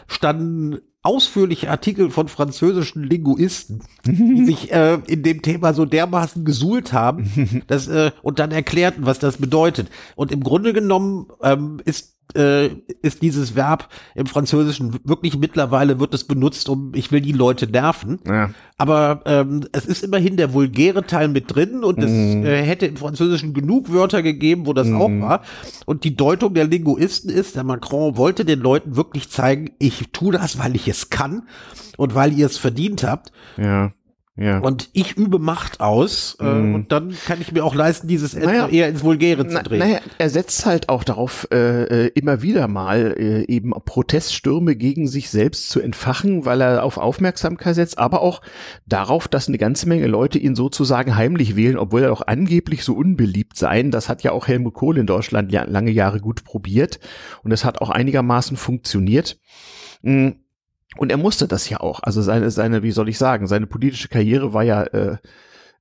[0.07, 6.95] standen ausführliche Artikel von französischen Linguisten, die sich äh, in dem Thema so dermaßen gesuhlt
[6.95, 9.91] haben, dass, äh, und dann erklärten, was das bedeutet.
[10.17, 12.69] Und im Grunde genommen ähm, ist äh,
[13.03, 17.67] ist dieses Verb im Französischen wirklich mittlerweile wird es benutzt, um ich will die Leute
[17.67, 18.19] nerven.
[18.27, 18.51] Ja.
[18.77, 22.45] Aber ähm, es ist immerhin der vulgäre Teil mit drin und es mm.
[22.45, 25.01] äh, hätte im Französischen genug Wörter gegeben, wo das mm.
[25.01, 25.43] auch war.
[25.87, 30.33] Und die Deutung der Linguisten ist, der Macron wollte den Leuten wirklich zeigen, ich tue
[30.33, 31.45] das, weil ich es kann
[31.97, 33.31] und weil ihr es verdient habt.
[33.57, 33.93] Ja.
[34.37, 34.59] Ja.
[34.59, 36.75] Und ich übe Macht aus äh, mm.
[36.75, 39.79] und dann kann ich mir auch leisten, dieses naja, eher ins Vulgäre zu drehen.
[39.79, 45.07] Naja, er setzt halt auch darauf, äh, äh, immer wieder mal äh, eben Proteststürme gegen
[45.07, 48.43] sich selbst zu entfachen, weil er auf Aufmerksamkeit setzt, aber auch
[48.87, 52.95] darauf, dass eine ganze Menge Leute ihn sozusagen heimlich wählen, obwohl er auch angeblich so
[52.95, 53.93] unbeliebt sein.
[53.93, 56.99] Das hat ja auch Helmut Kohl in Deutschland lange Jahre gut probiert
[57.45, 59.39] und es hat auch einigermaßen funktioniert.
[60.03, 60.44] Mhm
[60.97, 62.01] und er musste das ja auch.
[62.03, 65.17] Also seine, seine, wie soll ich sagen, seine politische Karriere war ja äh,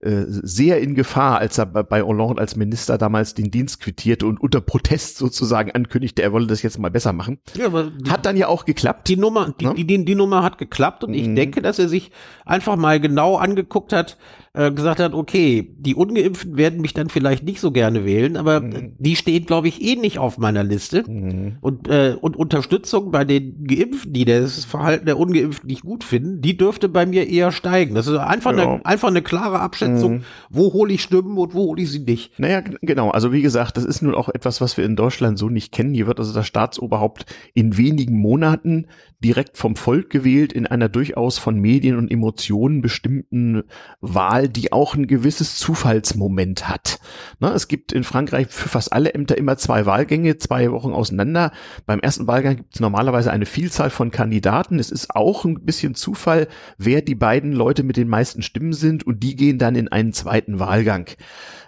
[0.03, 4.39] äh, sehr in Gefahr, als er bei Hollande als Minister damals den Dienst quittierte und
[4.39, 7.39] unter Protest sozusagen ankündigte, er wolle das jetzt mal besser machen.
[7.55, 9.07] Ja, aber die, hat dann ja auch geklappt.
[9.07, 9.73] Die Nummer, die, ja?
[9.73, 11.15] die, die, die Nummer hat geklappt und mhm.
[11.15, 12.11] ich denke, dass er sich
[12.45, 14.17] einfach mal genau angeguckt hat,
[14.53, 18.61] äh, gesagt hat, okay, die Ungeimpften werden mich dann vielleicht nicht so gerne wählen, aber
[18.61, 18.93] mhm.
[18.99, 21.03] die stehen, glaube ich, eh nicht auf meiner Liste.
[21.09, 21.57] Mhm.
[21.61, 26.41] Und, äh, und Unterstützung bei den Geimpften, die das Verhalten der Ungeimpften nicht gut finden,
[26.41, 27.95] die dürfte bei mir eher steigen.
[27.95, 28.73] Das ist einfach, ja.
[28.73, 30.23] eine, einfach eine klare Abschätzung, mhm.
[30.49, 32.39] wo hole ich Stimmen und wo hole ich sie nicht.
[32.39, 33.11] Naja, genau.
[33.11, 35.93] Also wie gesagt, das ist nun auch etwas, was wir in Deutschland so nicht kennen.
[35.93, 38.87] Hier wird also das Staatsoberhaupt in wenigen Monaten
[39.23, 43.63] direkt vom Volk gewählt in einer durchaus von Medien und Emotionen bestimmten
[44.01, 46.99] Wahl, die auch ein gewisses Zufallsmoment hat.
[47.39, 51.51] Ne, es gibt in Frankreich für fast alle Ämter immer zwei Wahlgänge, zwei Wochen auseinander.
[51.85, 54.77] Beim ersten Wahlgang gibt es normalerweise eine Vielzahl von Kandidaten.
[54.79, 59.07] Es ist auch ein bisschen Zufall, wer die beiden Leute mit den meisten Stimmen sind
[59.07, 61.07] und die gehen dann in einen zweiten Wahlgang.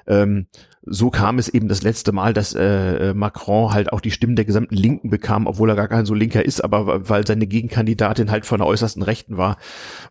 [0.07, 0.47] Ähm,
[0.87, 4.45] so kam es eben das letzte Mal, dass äh, Macron halt auch die Stimmen der
[4.45, 8.45] gesamten Linken bekam, obwohl er gar kein so Linker ist, aber weil seine Gegenkandidatin halt
[8.45, 9.57] von der äußersten Rechten war,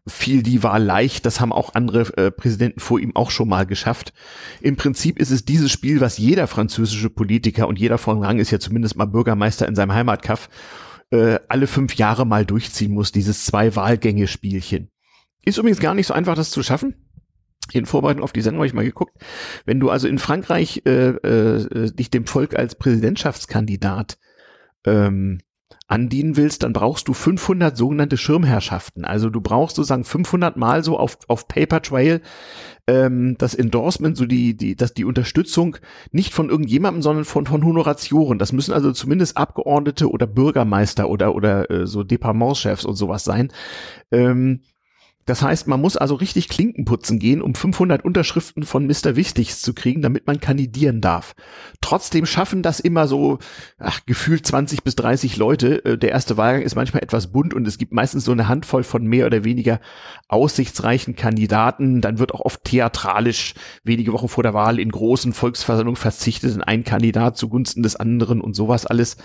[0.07, 1.27] fiel die Wahl leicht.
[1.27, 4.12] Das haben auch andere äh, Präsidenten vor ihm auch schon mal geschafft.
[4.61, 8.51] Im Prinzip ist es dieses Spiel, was jeder französische Politiker und jeder von Rang ist
[8.51, 10.49] ja zumindest mal Bürgermeister in seinem Heimatkaff,
[11.11, 14.90] äh, alle fünf Jahre mal durchziehen muss, dieses Zwei-Wahlgänge-Spielchen.
[15.45, 17.04] Ist übrigens gar nicht so einfach, das zu schaffen
[17.72, 19.16] in Vorbereitung auf die Sendung habe ich mal geguckt.
[19.64, 24.18] Wenn du also in Frankreich äh, äh, dich dem Volk als Präsidentschaftskandidat
[24.85, 25.40] ähm,
[25.87, 29.05] andienen willst, dann brauchst du 500 sogenannte Schirmherrschaften.
[29.05, 32.22] Also du brauchst sozusagen 500 Mal so auf, auf Paper Trail
[32.87, 35.77] ähm, das Endorsement, so die, die, dass die Unterstützung
[36.11, 38.38] nicht von irgendjemandem, sondern von, von Honoratioren.
[38.38, 43.53] Das müssen also zumindest Abgeordnete oder Bürgermeister oder, oder äh, so Departementschefs und sowas sein.
[44.11, 44.61] Ähm,
[45.27, 49.17] das heißt, man muss also richtig Klinken putzen gehen, um 500 Unterschriften von Mr.
[49.17, 51.35] Wichtigs zu kriegen, damit man kandidieren darf.
[51.81, 53.39] Trotzdem schaffen das immer so
[53.79, 55.85] ach, gefühlt 20 bis 30 Leute.
[55.85, 58.83] Äh, der erste Wahlgang ist manchmal etwas bunt und es gibt meistens so eine Handvoll
[58.83, 59.81] von mehr oder weniger
[60.29, 62.01] aussichtsreichen Kandidaten.
[62.01, 66.63] Dann wird auch oft theatralisch wenige Wochen vor der Wahl in großen Volksversammlungen verzichtet in
[66.63, 69.17] einen Kandidat zugunsten des anderen und sowas alles.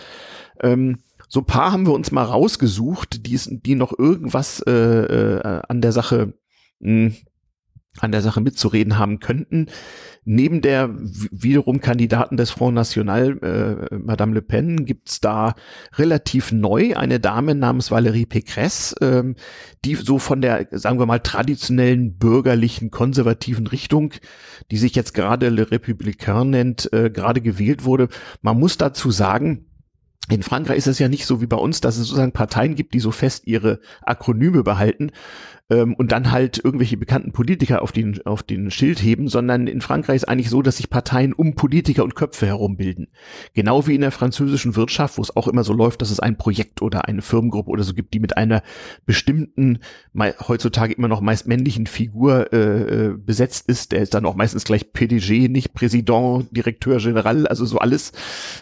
[0.61, 5.61] Ähm, So ein paar haben wir uns mal rausgesucht, die, die noch irgendwas äh, äh,
[5.67, 6.33] an der Sache
[6.79, 7.15] mh, hm,
[7.97, 9.67] an der Sache mitzureden haben könnten.
[10.23, 10.89] Neben der
[11.31, 13.39] wiederum Kandidaten des Front National,
[13.91, 15.55] äh, Madame Le Pen, gibt's da
[15.93, 19.35] relativ neu eine Dame namens Valérie Pécresse, ähm,
[19.85, 24.13] die so von der, sagen wir mal, traditionellen bürgerlichen, konservativen Richtung,
[24.71, 28.07] die sich jetzt gerade Le Républicain nennt, äh, gerade gewählt wurde.
[28.41, 29.68] Man muss dazu sagen,
[30.29, 32.93] in Frankreich ist es ja nicht so wie bei uns, dass es sozusagen Parteien gibt,
[32.93, 35.11] die so fest ihre Akronyme behalten,
[35.69, 39.81] ähm, und dann halt irgendwelche bekannten Politiker auf den, auf den Schild heben, sondern in
[39.81, 43.07] Frankreich ist eigentlich so, dass sich Parteien um Politiker und Köpfe herum bilden.
[43.53, 46.37] Genau wie in der französischen Wirtschaft, wo es auch immer so läuft, dass es ein
[46.37, 48.63] Projekt oder eine Firmengruppe oder so gibt, die mit einer
[49.05, 49.79] bestimmten,
[50.47, 53.91] heutzutage immer noch meist männlichen Figur äh, äh, besetzt ist.
[53.91, 58.11] Der ist dann auch meistens gleich PDG, nicht Präsident, Direktor General, also so alles.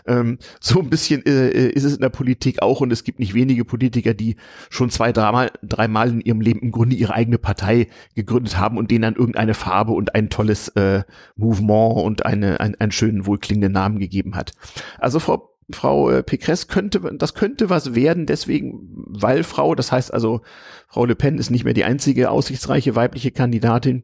[0.05, 3.19] Ähm, so ein bisschen äh, äh, ist es in der Politik auch und es gibt
[3.19, 4.35] nicht wenige Politiker, die
[4.69, 8.91] schon zwei, dreimal, dreimal in ihrem Leben im Grunde ihre eigene Partei gegründet haben und
[8.91, 11.03] denen dann irgendeine Farbe und ein tolles äh,
[11.35, 14.53] Mouvement und eine, ein, einen schönen, wohlklingenden Namen gegeben hat.
[14.99, 20.13] Also Frau Frau äh, Pécresse könnte, das könnte was werden, deswegen, weil Frau, das heißt
[20.13, 20.41] also,
[20.87, 24.03] Frau Le Pen ist nicht mehr die einzige aussichtsreiche weibliche Kandidatin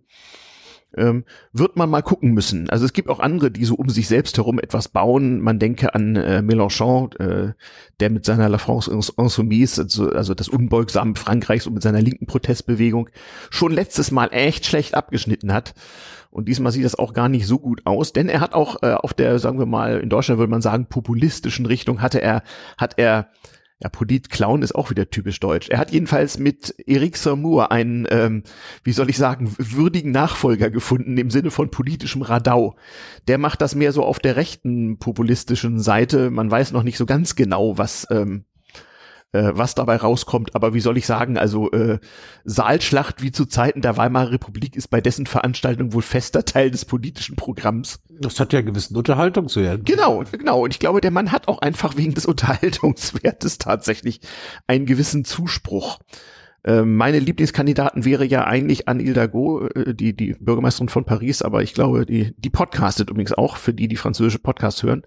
[0.97, 2.69] ähm, wird man mal gucken müssen.
[2.69, 5.41] Also es gibt auch andere, die so um sich selbst herum etwas bauen.
[5.41, 7.53] Man denke an äh, Mélenchon, äh,
[7.99, 12.25] der mit seiner La France Insoumise, also, also das unbeugsame Frankreichs und mit seiner linken
[12.25, 13.09] Protestbewegung
[13.49, 15.73] schon letztes Mal echt schlecht abgeschnitten hat.
[16.33, 18.93] Und diesmal sieht das auch gar nicht so gut aus, denn er hat auch äh,
[18.93, 22.41] auf der, sagen wir mal, in Deutschland würde man sagen, populistischen Richtung hatte er,
[22.75, 23.27] hat er
[23.83, 25.69] ja, Polit-Clown ist auch wieder typisch deutsch.
[25.69, 28.43] Er hat jedenfalls mit Eric Samour einen, ähm,
[28.83, 32.77] wie soll ich sagen, würdigen Nachfolger gefunden im Sinne von politischem Radau.
[33.27, 36.31] Der macht das mehr so auf der rechten populistischen Seite.
[36.31, 38.45] Man weiß noch nicht so ganz genau, was, ähm,
[39.33, 40.55] äh, was dabei rauskommt.
[40.55, 41.99] Aber wie soll ich sagen, also äh,
[42.45, 46.85] Saalschlacht wie zu Zeiten der Weimarer Republik ist bei dessen Veranstaltung wohl fester Teil des
[46.85, 47.99] politischen Programms.
[48.09, 49.85] Das hat ja gewissen Unterhaltungswert.
[49.85, 50.63] Genau, genau.
[50.63, 54.21] Und ich glaube, der Mann hat auch einfach wegen des Unterhaltungswertes tatsächlich
[54.67, 55.99] einen gewissen Zuspruch.
[56.65, 61.61] Ähm, meine Lieblingskandidaten wäre ja eigentlich Anne Hidalgo, äh, die, die Bürgermeisterin von Paris, aber
[61.61, 65.03] ich glaube, die, die podcastet übrigens auch, für die, die französische Podcasts hören.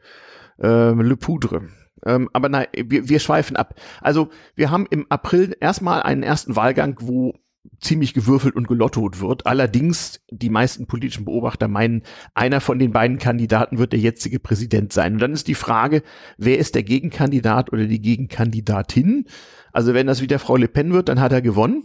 [0.60, 1.62] Ähm, Le Poudre.
[2.04, 3.74] Ähm, aber nein, wir, wir schweifen ab.
[4.00, 7.34] Also wir haben im April erstmal einen ersten Wahlgang, wo
[7.80, 9.46] ziemlich gewürfelt und gelottot wird.
[9.46, 12.02] Allerdings, die meisten politischen Beobachter meinen,
[12.34, 15.14] einer von den beiden Kandidaten wird der jetzige Präsident sein.
[15.14, 16.02] Und dann ist die Frage,
[16.38, 19.26] wer ist der Gegenkandidat oder die Gegenkandidatin?
[19.72, 21.84] Also wenn das wieder Frau Le Pen wird, dann hat er gewonnen.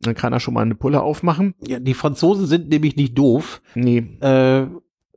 [0.00, 1.54] Dann kann er schon mal eine Pulle aufmachen.
[1.66, 3.62] Ja, die Franzosen sind nämlich nicht doof.
[3.74, 3.98] Nee.
[4.20, 4.66] Äh,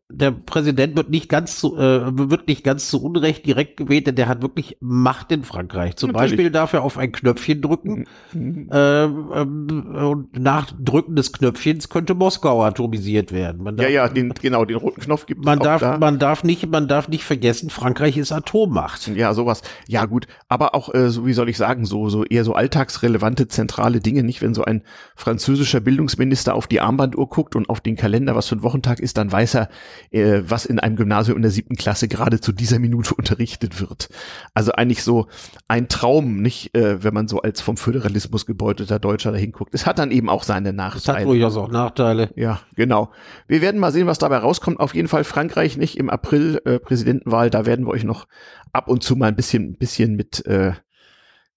[0.09, 4.15] der Präsident wird nicht ganz zu, äh, wird nicht ganz zu Unrecht direkt gewählt, denn
[4.15, 5.97] der hat wirklich Macht in Frankreich.
[5.97, 6.31] Zum Natürlich.
[6.31, 8.69] Beispiel darf er auf ein Knöpfchen drücken mhm.
[8.71, 13.65] äh, ähm, und nach Drücken des Knöpfchens könnte Moskau atomisiert werden.
[13.65, 15.97] Darf, ja, ja, den, genau, den roten Knopf gibt man darf, da.
[15.97, 19.07] Man darf nicht, man darf nicht vergessen, Frankreich ist Atommacht.
[19.09, 19.61] Ja, sowas.
[19.89, 20.27] Ja, gut.
[20.47, 24.23] Aber auch, äh, so wie soll ich sagen, so, so eher so alltagsrelevante, zentrale Dinge,
[24.23, 24.41] nicht?
[24.41, 24.83] Wenn so ein
[25.17, 29.17] französischer Bildungsminister auf die Armbanduhr guckt und auf den Kalender, was für ein Wochentag ist,
[29.17, 29.69] dann weiß er,
[30.11, 34.09] äh, was in einem Gymnasium in der siebten Klasse gerade zu dieser Minute unterrichtet wird.
[34.53, 35.27] Also eigentlich so
[35.67, 39.73] ein Traum, nicht, äh, wenn man so als vom Föderalismus gebeutelter Deutscher da hinguckt.
[39.73, 41.17] Es hat dann eben auch seine Nachteile.
[41.17, 42.29] Es hat durchaus auch Nachteile.
[42.35, 43.11] Ja, genau.
[43.47, 44.79] Wir werden mal sehen, was dabei rauskommt.
[44.79, 47.49] Auf jeden Fall Frankreich nicht im April äh, Präsidentenwahl.
[47.49, 48.27] Da werden wir euch noch
[48.73, 50.73] ab und zu mal ein bisschen, bisschen mit äh,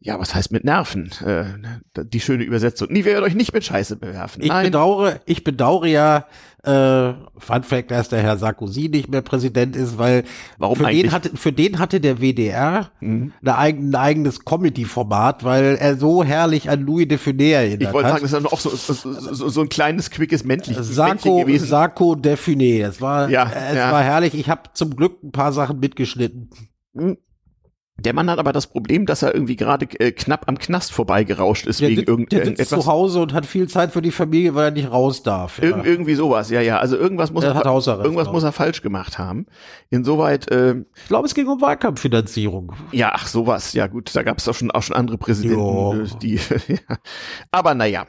[0.03, 1.11] ja, was heißt mit Nerven?
[1.25, 2.91] Äh, die schöne Übersetzung.
[2.91, 4.43] Nie werdet euch nicht mit Scheiße bewerfen.
[4.43, 4.65] Ich Nein.
[4.65, 6.27] bedauere, ich bedauere ja,
[6.63, 10.25] äh, Fun Fact, dass der Herr Sarkozy nicht mehr Präsident ist, weil
[10.57, 11.03] Warum für eigentlich?
[11.03, 13.35] den hatte, für den hatte der WDR mhm.
[13.45, 18.23] ein eigenes Comedy-Format, weil er so herrlich an Louis de Funès erinnert Ich wollte sagen,
[18.23, 21.67] das ist auch so, so, so, so ein kleines, quickes Männchen, Sarko, gewesen.
[21.67, 22.89] Sarko de Funès.
[22.89, 23.93] Es war, ja, es ja.
[23.93, 24.33] war herrlich.
[24.33, 26.49] Ich habe zum Glück ein paar Sachen mitgeschnitten.
[26.95, 27.19] Mhm.
[28.01, 31.67] Der Mann hat aber das Problem, dass er irgendwie gerade äh, knapp am Knast vorbeigerauscht
[31.67, 32.49] ist der, wegen irgendetwas.
[32.49, 35.23] Der sitzt zu Hause und hat viel Zeit für die Familie, weil er nicht raus
[35.23, 35.63] darf.
[35.63, 35.77] Ja.
[35.77, 36.79] Ir irgendwie sowas, ja, ja.
[36.79, 37.65] Also irgendwas muss er, er
[38.05, 39.47] irgendwas muss er falsch gemacht haben.
[39.91, 40.51] Insoweit.
[40.51, 42.73] Äh, ich glaube, es ging um Wahlkampffinanzierung.
[42.93, 43.73] Ja, ach sowas.
[43.73, 45.95] Ja gut, da gab es doch schon auch schon andere Präsidenten, jo.
[45.95, 46.35] Äh, die.
[46.69, 46.97] ja.
[47.51, 48.07] Aber naja,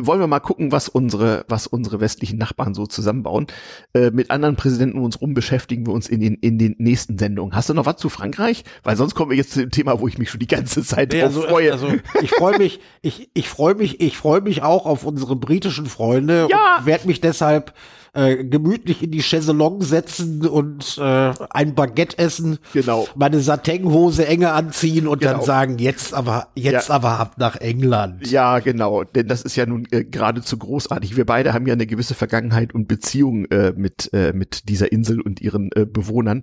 [0.00, 3.46] wollen wir mal gucken, was unsere, was unsere westlichen Nachbarn so zusammenbauen.
[3.94, 7.18] Äh, mit anderen Präsidenten um uns rum beschäftigen wir uns in den, in den nächsten
[7.18, 7.54] Sendungen.
[7.54, 8.64] Hast du noch was zu Frankreich?
[8.82, 11.12] Weil sonst kommen wir jetzt zu dem Thema, wo ich mich schon die ganze Zeit
[11.12, 11.72] drauf also, freue.
[11.72, 11.88] Also
[12.22, 16.48] ich freue mich, ich, ich freue mich, ich freue mich auch auf unsere britischen Freunde
[16.50, 16.78] ja.
[16.78, 17.74] und werde mich deshalb
[18.14, 23.06] äh, gemütlich in die Chaiselong setzen und äh, ein Baguette essen, Genau.
[23.14, 25.32] meine Satinhose enge anziehen und Genau.
[25.38, 26.94] dann sagen, jetzt aber, jetzt Ja.
[26.94, 28.26] aber ab nach England.
[28.30, 31.16] Ja, genau, denn das ist ja nun äh, geradezu großartig.
[31.16, 35.20] Wir beide haben ja eine gewisse Vergangenheit und Beziehung äh, mit, äh, mit dieser Insel
[35.20, 36.42] und ihren äh, Bewohnern.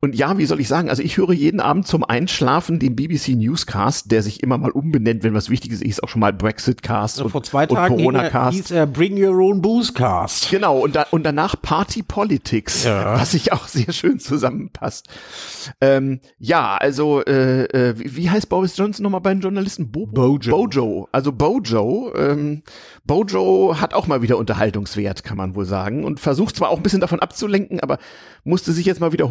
[0.00, 3.30] Und ja, wie soll ich sagen, also ich höre jeden Abend zum Einschlafen den BBC
[3.30, 7.30] Newscast, der sich immer mal umbenennt, wenn was Wichtiges ist, auch schon mal Brexit-Cast und,
[7.30, 8.56] Vor zwei und Tagen er, Corona-Cast.
[8.56, 10.50] hieß er Bring Your Own Booze Cast.
[10.50, 13.18] Genau, und, da, und danach Party Politics, Ja.
[13.18, 15.08] was sich auch sehr schön zusammenpasst.
[15.80, 19.90] Ähm, ja, also, äh, äh, wie, wie heißt Boris Johnson nochmal bei den Journalisten?
[19.90, 20.50] Bo Bojo.
[20.50, 21.08] Bojo.
[21.10, 22.12] Also Bojo.
[22.14, 22.62] Ähm,
[23.04, 26.04] Bojo hat auch mal wieder Unterhaltungswert, kann man wohl sagen.
[26.04, 27.98] Und versucht zwar auch ein bisschen davon abzulenken, aber
[28.44, 29.30] musste sich jetzt mal wieder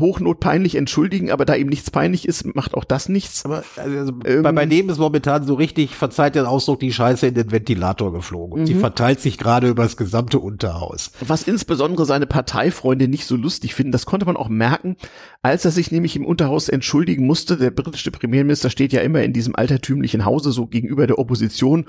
[0.58, 3.46] hochnotpeinlich entschuldigen, aber da ihm nichts peinlich ist, macht auch das nichts.
[3.46, 7.28] Aber also, Ähm, bei, bei dem ist momentan so richtig, verzeiht den Ausdruck, die Scheiße
[7.28, 8.62] in den Ventilator geflogen.
[8.62, 8.66] Mhm.
[8.66, 11.12] die verteilt sich gerade über das gesamte Unterhaus.
[11.26, 14.96] Was insbesondere seine Parteifreunde nicht so lustig finden, das konnte man auch merken,
[15.42, 17.58] als er sich nämlich im Unterhaus entschuldigen musste.
[17.58, 21.86] Der britische Premierminister steht ja immer in diesem altertümlichen Hause so gegenüber der Opposition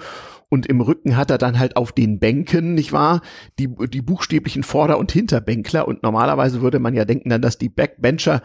[0.50, 3.20] und im Rücken hat er dann halt auf den Bänken, nicht wahr,
[3.58, 5.86] die, die buchstäblichen Vorder- und Hinterbänkler.
[5.86, 8.42] Und normalerweise würde man ja denken dann, dass die Backbencher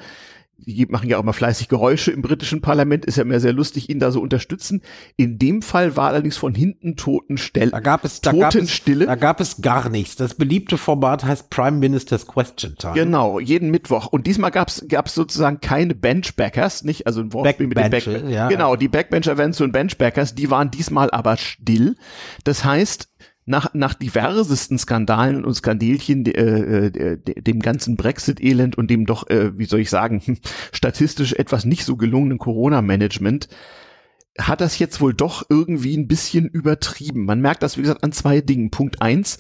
[0.65, 3.89] die machen ja auch mal fleißig Geräusche im britischen Parlament, ist ja immer sehr lustig,
[3.89, 4.81] ihn da so unterstützen.
[5.17, 7.71] In dem Fall war allerdings von hinten Totenstelle.
[7.71, 9.05] Da gab es, da gab es, Totenstille.
[9.05, 10.15] da gab es gar nichts.
[10.15, 12.93] Das beliebte Format heißt Prime Minister's Question Time.
[12.93, 14.07] Genau, jeden Mittwoch.
[14.07, 17.07] Und diesmal gab's gab's sozusagen keine Benchbackers, nicht?
[17.07, 18.47] Also ein Wortspiel mit den Back Backbencher, ja.
[18.47, 21.95] Genau, die Backbencher werden zu den Benchbackers, die waren diesmal aber still.
[22.43, 23.09] Das heißt,
[23.45, 29.57] nach, nach diversesten Skandalen und Skandelchen, äh, äh, dem ganzen Brexit-Elend und dem doch, äh,
[29.57, 30.39] wie soll ich sagen,
[30.71, 33.49] statistisch etwas nicht so gelungenen Corona-Management,
[34.39, 37.25] hat das jetzt wohl doch irgendwie ein bisschen übertrieben.
[37.25, 38.71] Man merkt das, wie gesagt, an zwei Dingen.
[38.71, 39.39] Punkt eins,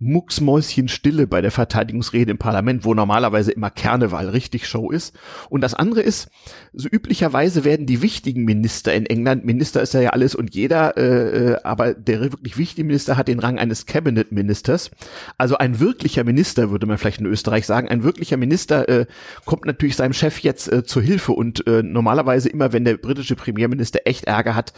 [0.00, 5.14] Mucksmäuschenstille bei der Verteidigungsrede im Parlament, wo normalerweise immer Kernewahl richtig Show ist.
[5.50, 6.30] Und das andere ist,
[6.72, 10.96] so üblicherweise werden die wichtigen Minister in England, Minister ist ja, ja alles und jeder,
[10.96, 14.90] äh, äh, aber der wirklich wichtige Minister hat den Rang eines Cabinet-Ministers.
[15.36, 19.06] Also ein wirklicher Minister, würde man vielleicht in Österreich sagen, ein wirklicher Minister äh,
[19.44, 23.36] kommt natürlich seinem Chef jetzt äh, zur Hilfe und äh, normalerweise immer, wenn der britische
[23.36, 24.72] Premierminister echt Ärger hat,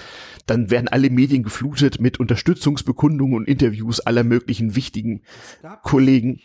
[0.46, 5.11] dann werden alle Medien geflutet mit Unterstützungsbekundungen und Interviews aller möglichen wichtigen
[5.82, 6.40] Kollegen.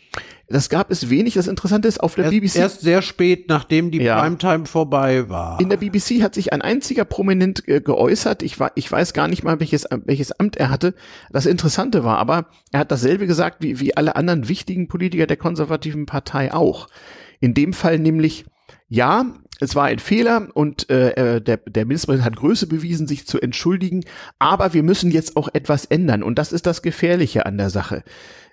[0.48, 1.34] Das gab es wenig.
[1.34, 4.20] Das Interessante ist, auf der Erst, BBC erst sehr spät, nachdem die Ja.
[4.20, 5.60] Primetime vorbei war.
[5.60, 8.42] in der BBC hat sich ein einziger Prominent äh, geäußert.
[8.42, 10.94] Ich, war, ich weiß gar nicht mal, welches, welches Amt er hatte.
[11.30, 15.36] Das Interessante war aber, er hat dasselbe gesagt wie, wie alle anderen wichtigen Politiker der
[15.36, 16.88] konservativen Partei auch.
[17.40, 18.46] In dem Fall nämlich,
[18.88, 19.26] ja,
[19.60, 23.40] es war ein Fehler und äh, äh, der, der Ministerpräsident hat Größe bewiesen, sich zu
[23.40, 24.04] entschuldigen,
[24.38, 28.02] aber wir müssen jetzt auch etwas ändern und das ist das Gefährliche an der Sache.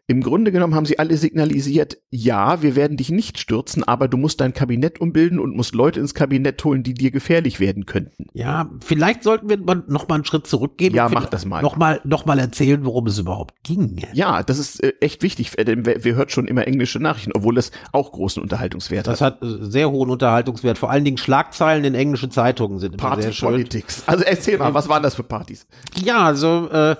[0.08, 4.18] Im Grunde genommen haben sie alle signalisiert, ja, wir werden dich nicht stürzen, aber du
[4.18, 8.28] musst dein Kabinett umbilden und musst Leute ins Kabinett holen, die dir gefährlich werden könnten.
[8.34, 10.94] ja, vielleicht sollten wir mal noch mal einen Schritt zurückgehen.
[10.94, 11.64] Ja, und mach das mal.
[11.64, 14.00] Noch mal, noch mal erzählen, worum es überhaupt ging.
[14.14, 17.32] Ja, das ist äh, echt wichtig, äh, denn wer, wer hört schon immer englische Nachrichten,
[17.34, 19.42] obwohl es auch großen Unterhaltungswert Das hat.
[19.42, 20.78] hat äh, sehr hohen Unterhaltungswert.
[20.78, 23.50] Vor allen Dingen Schlagzeilen in englischen Zeitungen sind immer Party sehr schön.
[23.50, 24.04] Politics.
[24.06, 25.66] Also erzähl mal, was waren das für Partys?
[25.96, 26.96] Ja, also äh,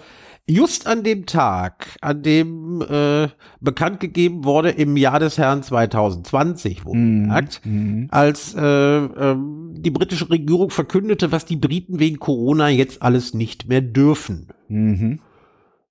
[0.48, 3.28] just an dem Tag, an dem äh,
[3.62, 7.62] bekannt gegeben wurde im Jahr des Herrn 2020, wohlgemerkt,
[8.10, 13.68] als äh, ähm, die britische Regierung verkündete, was die Briten wegen Corona jetzt alles nicht
[13.70, 14.50] mehr dürfen.
[14.68, 15.20] Mhm.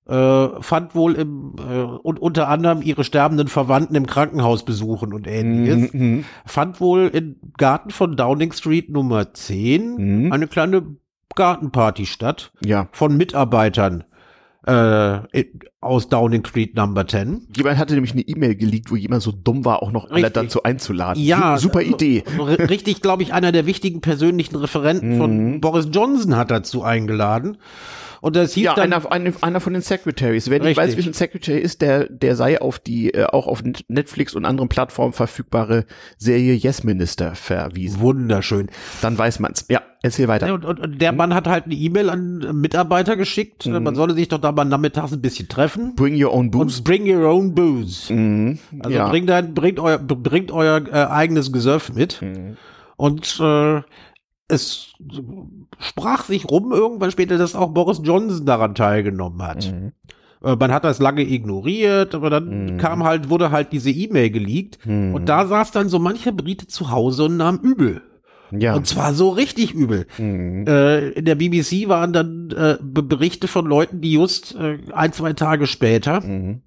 [0.07, 5.25] Äh, fand wohl im, äh, und unter anderem ihre sterbenden Verwandten im Krankenhaus besuchen und
[5.27, 5.93] ähnliches.
[5.93, 6.25] Mhm.
[6.45, 10.31] Fand wohl im Garten von Downing Street Nummer 10 Mhm.
[10.31, 10.83] eine kleine
[11.35, 12.87] Gartenparty statt Ja.
[12.91, 14.03] von Mitarbeitern
[14.65, 15.45] äh,
[15.81, 17.47] aus Downing Street Number 10.
[17.55, 20.63] Jemand hatte nämlich eine E-Mail geleakt, wo jemand so dumm war, auch noch alle dazu
[20.63, 21.21] einzuladen.
[21.21, 22.23] Ja, Su- super Idee.
[22.39, 25.17] Richtig, glaube ich, einer der wichtigen persönlichen Referenten Mhm.
[25.19, 27.57] von Boris Johnson hat dazu eingeladen.
[28.25, 30.49] Und das hieß Ja, dann, einer, einer, einer von den Secretaries.
[30.49, 33.61] Wer nicht weiß, wie ein Secretary ist, der, der sei auf die äh, auch auf
[33.87, 35.85] Netflix und anderen Plattformen verfügbare
[36.17, 37.99] Serie Yes Minister verwiesen.
[37.99, 38.71] wunderschön.
[39.03, 39.67] Dann weiß man's.
[39.69, 40.51] Ja, erzähl weiter.
[40.51, 43.67] Und, und, und der Mann hat halt eine E-Mail an Mitarbeiter geschickt.
[43.67, 43.83] Mhm.
[43.83, 45.93] Man solle sich doch da mal nachmittags ein bisschen treffen.
[45.95, 46.79] Bring your own booze.
[46.79, 48.11] Und bring your own booze.
[48.11, 48.57] Mhm.
[48.79, 49.07] Also ja.
[49.07, 52.23] bringt, ein, bringt euer, bringt euer äh, eigenes Gesöff mit.
[52.23, 52.57] Mhm.
[52.97, 53.81] Und äh,
[54.47, 54.93] es
[55.79, 59.71] sprach sich rum irgendwann später, dass auch Boris Johnson daran teilgenommen hat.
[59.71, 59.91] Mhm.
[60.43, 62.77] Äh, Man hat das lange ignoriert, aber dann Mhm.
[62.77, 64.85] kam halt, wurde halt diese E-Mail geleakt.
[64.85, 65.15] Mhm.
[65.15, 68.01] Und da saß dann so mancher Brite zu Hause und nahm übel.
[68.51, 68.75] Ja.
[68.75, 70.05] Und zwar so richtig übel.
[70.19, 70.65] Mhm.
[70.67, 75.11] Äh, in der BBC waren dann äh, Be- Berichte von Leuten, die just äh, ein,
[75.13, 76.61] zwei Tage später Mhm.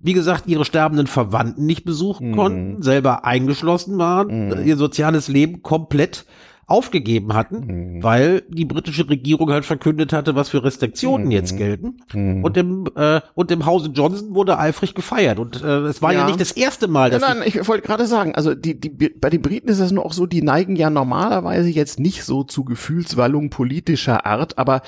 [0.00, 2.36] Wie gesagt, ihre sterbenden Verwandten nicht besuchen Mhm.
[2.36, 6.26] konnten, selber eingeschlossen waren, ihr soziales Leben komplett
[6.68, 7.58] aufgegeben hatten,
[7.98, 8.02] Mhm.
[8.02, 11.98] weil die britische Regierung halt verkündet hatte, was für Restriktionen jetzt gelten.
[12.12, 12.42] Mhm.
[12.42, 15.38] Und im, äh, und im Hause Johnson wurde eifrig gefeiert.
[15.38, 16.20] Und äh, es war ja.
[16.20, 16.26] Ja.
[16.26, 19.30] nicht das erste Mal, dass Nein, nein, ich wollte gerade sagen, also die, die, bei
[19.30, 22.64] den Briten ist das nur auch so, die neigen ja normalerweise jetzt nicht so zu
[22.64, 24.82] Gefühlswallungen politischer Art, aber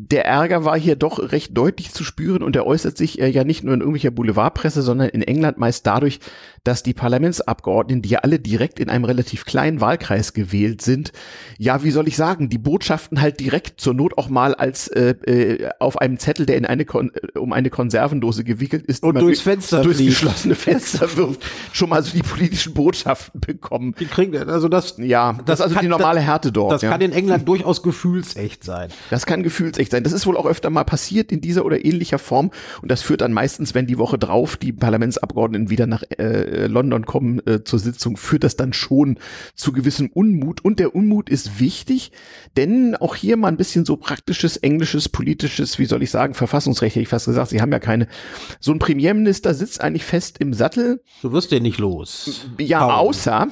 [0.00, 3.42] der Ärger war hier doch recht deutlich zu spüren und der äußert sich äh, ja
[3.42, 6.20] nicht nur in irgendwelcher Boulevardpresse, sondern in England meist dadurch,
[6.62, 11.12] dass die Parlamentsabgeordneten, die ja alle direkt in einem relativ kleinen Wahlkreis gewählt sind,
[11.58, 15.14] ja, wie soll ich sagen, die Botschaften halt direkt zur Not auch mal als äh,
[15.26, 19.16] äh, auf einem Zettel, der in eine Kon äh, um eine Konservendose gewickelt ist, Und
[19.16, 20.12] durchs durch- Fenster durchs fliegt.
[20.12, 21.42] geschlossene Fenster wirft,
[21.72, 23.94] schon mal so die politischen Botschaften bekommen.
[23.98, 26.72] die kriegen, also das, Ja, das, ist also kann- die normale Härte dort.
[26.72, 26.90] das ja.
[26.90, 28.90] kann in England durchaus gefühlsecht sein.
[29.10, 30.04] Das kann gefühlsecht sein.
[30.04, 32.50] Das ist wohl auch öfter mal passiert in dieser oder ähnlicher Form.
[32.82, 37.06] Und das führt dann meistens, wenn die Woche drauf die Parlamentsabgeordneten wieder nach äh, London
[37.06, 39.18] kommen äh, zur Sitzung, führt das dann schon
[39.54, 40.64] zu gewissem Unmut.
[40.64, 42.12] Und der Unmut ist wichtig,
[42.56, 46.96] denn auch hier mal ein bisschen so praktisches, englisches, politisches, wie soll ich sagen, Verfassungsrecht,
[46.96, 47.50] hätte ich fast gesagt.
[47.50, 48.08] Sie haben ja keine.
[48.60, 51.02] So ein Premierminister sitzt eigentlich fest im Sattel.
[51.22, 52.46] Du wirst ja nicht los.
[52.58, 53.48] Ja, außer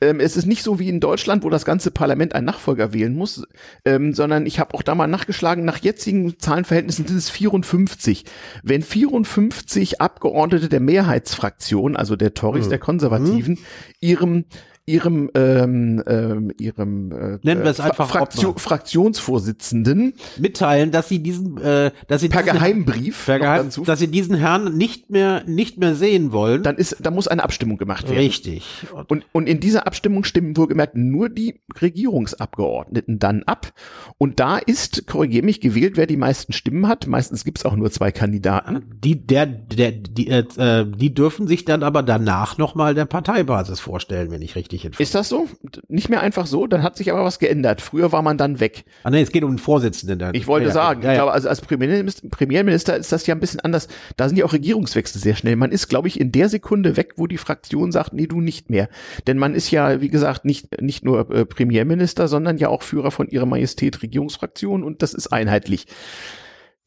[0.00, 3.14] ähm, es ist nicht so wie in Deutschland, wo das ganze Parlament einen Nachfolger wählen
[3.14, 3.44] muss,
[3.84, 8.24] ähm, sondern ich habe auch da mal nachgeschlagen, nach jetzigen Zahlenverhältnissen sind es 54.
[8.62, 13.58] Wenn 54 Abgeordnete der Mehrheitsfraktion, also der Tories, der Konservativen,
[14.00, 14.44] ihrem
[14.86, 18.62] ihrem ähm, ähm, ihrem äh, Nennen wir es einfach Fraktion, Obmann.
[18.62, 23.82] Fraktionsvorsitzenden Mitteilen, dass sie diesen, äh, dass sie per diesen, Geheimbrief per noch Geheim, dazu,
[23.82, 26.62] dass sie diesen Herrn nicht mehr, nicht mehr sehen wollen.
[26.62, 28.18] dann ist da muss eine Abstimmung gemacht werden.
[28.18, 28.86] Richtig.
[29.08, 33.72] Und, und in dieser Abstimmung stimmen wohlgemerkt nur die Regierungsabgeordneten dann ab.
[34.18, 37.06] Und da ist, korrigier mich, gewählt, wer die meisten Stimmen hat.
[37.06, 38.84] Meistens gibt es auch nur zwei Kandidaten.
[39.02, 43.80] Die, der, der, die, äh, äh, die dürfen sich dann aber danach nochmal der Parteibasis
[43.80, 45.48] vorstellen, wenn ich richtig informiert Ist das so?
[45.88, 46.66] Nicht mehr einfach so?
[46.66, 47.80] Dann hat sich aber was geändert.
[47.80, 48.84] Früher war man dann weg.
[49.04, 50.18] Ah, nee, es geht um den Vorsitzenden.
[50.18, 50.34] Dann.
[50.34, 51.22] Ich wollte Ja, sagen, ja, ich ja.
[51.22, 53.88] glaube, also als Premierminister, Premierminister ist das ja ein bisschen anders.
[54.16, 55.56] Da sind ja auch Regierungswechsel sehr schnell.
[55.56, 58.70] Man ist, glaube ich, in der Sekunde weg, wo die Fraktion sagt, nee, du nicht
[58.70, 58.88] mehr.
[59.26, 63.10] Denn man ist ja, wie gesagt, nicht, nicht nur äh, Premierminister, sondern ja auch Führer
[63.10, 65.86] von ihrer Majestät Regierungsfraktion und das ist einheitlich.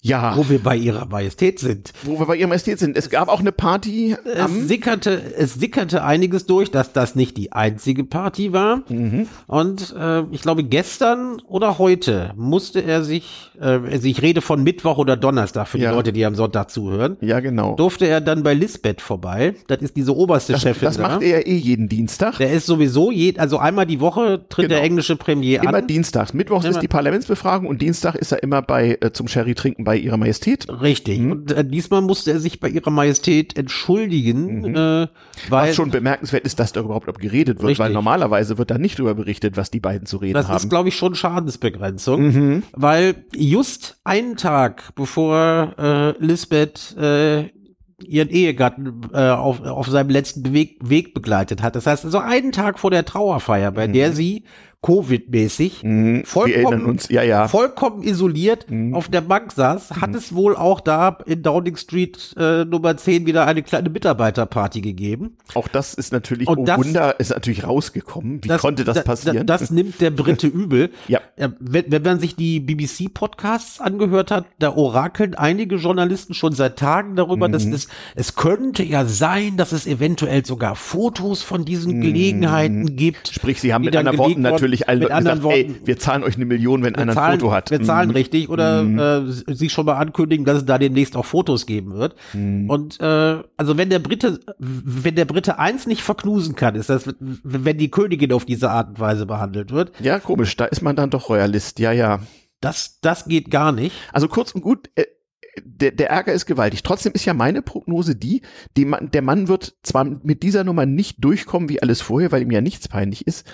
[0.02, 1.92] Ja, Wo wir bei ihrer Majestät sind.
[2.04, 2.96] wo wir bei ihrer Majestät sind.
[2.96, 7.52] Es gab auch eine Party Es sickerte, es sickerte einiges durch, dass das nicht die
[7.52, 8.84] einzige Party war.
[8.88, 9.28] Mhm.
[9.48, 14.64] Und äh, ich glaube, gestern oder heute musste er sich, äh, also ich rede von
[14.64, 15.90] Mittwoch oder Donnerstag für Ja.
[15.90, 17.76] die Leute, die am Sonntag zuhören, ja genau.
[17.76, 19.56] durfte er dann bei Lisbeth vorbei.
[19.68, 21.04] Das ist diese oberste Das, Chefin das da.
[21.10, 22.38] macht er ja eh jeden Dienstag.
[22.38, 24.76] Der ist sowieso, je, also einmal die Woche tritt Genau.
[24.80, 25.88] der englische Premier Immer an.
[25.88, 26.34] dienstags.
[26.34, 29.84] Mittwochs Immer- ist die Parlamentsbefragung und Dienstag ist er immer bei äh, zum Sherry trinken
[29.90, 30.68] bei ihrer Majestät.
[30.70, 31.18] Richtig.
[31.20, 31.32] Mhm.
[31.32, 35.08] Und äh, diesmal musste er sich bei ihrer Majestät entschuldigen, äh,
[35.50, 37.80] weil Was schon bemerkenswert ist, dass darüber überhaupt geredet wird, Richtig.
[37.80, 40.58] weil normalerweise wird da nicht darüber berichtet, was die beiden zu reden das haben.
[40.58, 42.64] ist, glaube ich, schon Schadensbegrenzung, Mhm.
[42.74, 47.46] weil just einen Tag bevor äh, Lisbeth äh,
[48.06, 51.76] ihren Ehegatten äh, auf, auf seinem letzten Weg, Weg begleitet hat.
[51.76, 54.44] Das heißt, also einen Tag vor der Trauerfeier, bei der sie
[54.82, 56.24] Covid-mäßig Mhm.
[56.26, 57.48] Vollkommen, uns, ja, ja.
[57.50, 62.64] vollkommen isoliert auf der Bank saß, hat es wohl auch da in Downing Street äh,
[62.64, 65.36] Nummer 10 wieder eine kleine Mitarbeiterparty gegeben.
[65.54, 68.42] Auch das ist natürlich, Und oh das- Wunder, ist natürlich rausgekommen.
[68.44, 69.46] Wie konnte das da- passieren?
[69.46, 70.92] Da, das nimmt der Brite übel.
[71.10, 71.20] Ja.
[71.60, 77.16] Wenn, wenn man sich die BBC-Podcasts angehört hat, da orakeln einige Journalisten schon seit Tagen
[77.18, 77.74] darüber, dass Mhm.
[77.74, 83.30] es, es könnte ja sein, dass es eventuell sogar Fotos von diesen Gelegenheiten gibt.
[83.30, 83.34] Mhm.
[83.34, 85.88] Sprich, sie haben mit anderen Worten worden- natürlich allen mit Leuten anderen gesagt, ey, Worten,
[85.88, 87.72] wir zahlen euch eine Million, wenn einer ein zahlen, Foto hat.
[87.72, 88.16] Wir zahlen Mhm.
[88.16, 92.16] richtig oder äh, sie schon mal ankündigen, dass es da demnächst auch Fotos geben wird.
[92.34, 92.70] Mhm.
[92.70, 97.04] Und äh, also wenn der Brite, wenn der Brite eins nicht verknusen kann, ist das,
[97.20, 99.92] wenn die Königin auf diese Art und Weise behandelt wird.
[100.02, 102.20] Ja, komisch, da ist man dann doch Royalist, ja, ja.
[102.62, 103.96] Das, das geht gar nicht.
[104.12, 105.06] Also kurz und gut, äh,
[105.64, 106.84] der, der Ärger ist gewaltig.
[106.84, 108.42] Trotzdem ist ja meine Prognose die,
[108.78, 112.42] die Mann, der Mann wird zwar mit dieser Nummer nicht durchkommen wie alles vorher, weil
[112.42, 113.46] ihm ja nichts peinlich ist.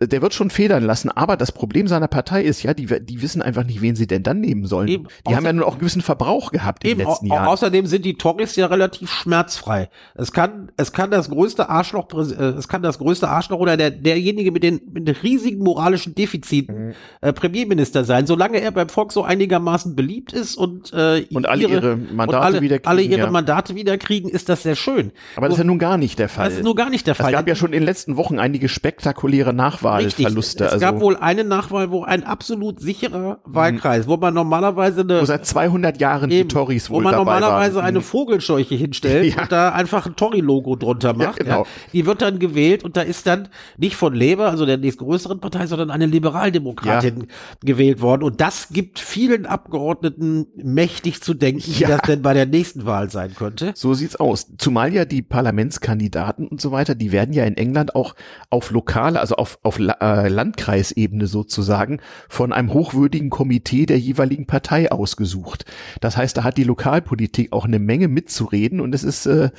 [0.00, 3.42] Der wird schon federn lassen, aber das Problem seiner Partei ist ja, die, die wissen
[3.42, 4.88] einfach nicht, wen sie denn dann nehmen sollen.
[4.88, 5.06] Eben.
[5.28, 7.46] die haben ja nun auch einen gewissen Verbrauch gehabt in Eben, den letzten Jahren.
[7.46, 9.88] außerdem sind die Tories ja relativ schmerzfrei.
[10.14, 13.90] Es kann, es kann das größte Arschloch, äh, es kann das größte Arschloch oder der,
[13.90, 16.94] derjenige mit den, mit den riesigen moralischen Defiziten Mhm.
[17.20, 21.66] äh, Premierminister sein, solange er beim Volk so einigermaßen beliebt ist und, äh, Und alle
[21.68, 23.30] ihre Mandate und alle, wiederkriegen, alle ihre ja.
[23.30, 25.12] Mandate wiederkriegen, ist das sehr schön.
[25.36, 26.48] aber das ist ja nun gar nicht der Fall.
[26.48, 27.32] Das ist nur gar nicht der Es Fall.
[27.32, 29.52] gab ja schon in den letzten Wochen einige spektakuläre
[29.84, 30.64] Nachwahlverluste.
[30.64, 35.20] Es also, gab wohl eine Nachwahl, wo ein absolut sicherer Wahlkreis, wo man normalerweise eine
[35.20, 37.84] wo seit 200 Jahren Eben, die Tories wo wohl man dabei normalerweise waren.
[37.86, 39.42] eine Vogelscheuche hinstellt Ja.
[39.42, 41.38] und da einfach ein Tory-Logo drunter macht.
[41.38, 41.60] genau.
[41.62, 41.66] ja.
[41.92, 45.66] Die wird dann gewählt und da ist dann nicht von Labour, also der nächstgrößeren Partei,
[45.66, 47.26] sondern eine Liberaldemokratin
[47.62, 48.22] gewählt worden.
[48.22, 51.88] Und das gibt vielen Abgeordneten mächtig zu denken, wie Ja.
[51.88, 53.72] das denn bei der nächsten Wahl sein könnte.
[53.74, 54.46] So sieht's aus.
[54.58, 58.14] Zumal ja die Parlamentskandidaten und so weiter, die werden ja in England auch
[58.50, 64.92] auf lokale, also auf, auf äh, Landkreisebene sozusagen von einem hochwürdigen Komitee der jeweiligen Partei
[64.92, 65.64] ausgesucht.
[66.00, 69.50] Das heißt, da hat die Lokalpolitik auch eine Menge mitzureden und es ist äh,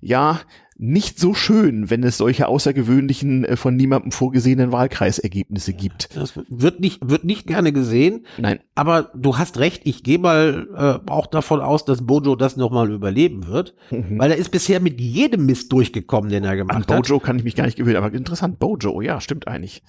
[0.00, 0.40] ja
[0.76, 6.16] nicht so schön, wenn es solche außergewöhnlichen, äh, von niemandem vorgesehenen Wahlkreisergebnisse gibt.
[6.16, 8.26] Das wird nicht, wird nicht gerne gesehen.
[8.38, 8.58] Nein.
[8.74, 12.90] Aber du hast recht, ich gehe mal äh, auch davon aus, dass Bojo das nochmal
[12.90, 13.74] überleben wird.
[13.90, 17.02] Weil er ist bisher mit jedem Mist durchgekommen, den er An gemacht hat.
[17.02, 19.82] Bojo kann ich mich gar nicht gewöhnen, aber interessant, Bojo, ja, stimmt eigentlich.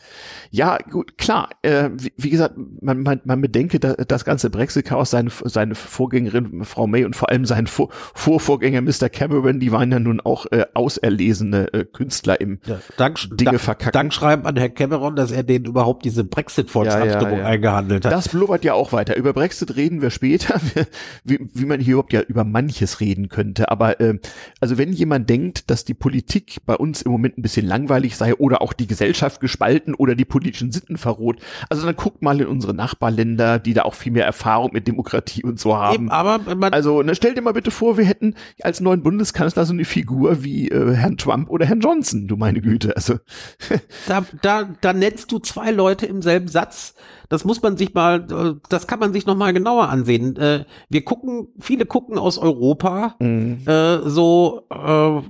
[0.51, 5.09] Ja, gut, klar, äh, wie, wie gesagt, man, man, man bedenke, da, das ganze Brexit-Chaos,
[5.09, 9.09] seine, seine Vorgängerin Frau May und vor allem sein Vor Vorvorgänger Mr.
[9.09, 13.61] Cameron, die waren ja nun auch äh, auserlesene äh, Künstler im Ja, Dank, Dinge Dank-
[13.61, 13.91] verkacken.
[13.93, 17.45] Dankschreiben an Herrn Cameron, dass er denen überhaupt diese Brexit-Volksabstimmung Ja, ja, ja.
[17.45, 18.11] eingehandelt hat.
[18.11, 19.15] Das blubbert ja auch weiter.
[19.15, 20.59] Über Brexit reden wir später,
[21.23, 23.69] wie, wie man hier überhaupt ja über manches reden könnte.
[23.69, 24.19] Aber äh,
[24.59, 28.35] also wenn jemand denkt, dass die Politik bei uns im Moment ein bisschen langweilig sei
[28.35, 32.47] oder auch die Gesellschaft gespalten oder die politischen Sitten verroht, also dann guckt mal in
[32.47, 35.95] unsere Nachbarländer, die da auch viel mehr Erfahrung mit Demokratie und so haben.
[35.95, 39.65] Eben, aber man, Also ne, stell dir mal bitte vor, wir hätten als neuen Bundeskanzler
[39.65, 42.95] so eine Figur wie äh, Herrn Trump oder Herrn Johnson, du meine Güte.
[42.95, 43.19] Also
[44.07, 46.95] da, da, da nennst du zwei Leute im selben Satz.
[47.29, 50.35] Das muss man sich mal, äh, das kann man sich noch mal genauer ansehen.
[50.37, 53.59] Äh, Wir gucken, viele gucken aus Europa Mhm.
[53.65, 54.63] äh, so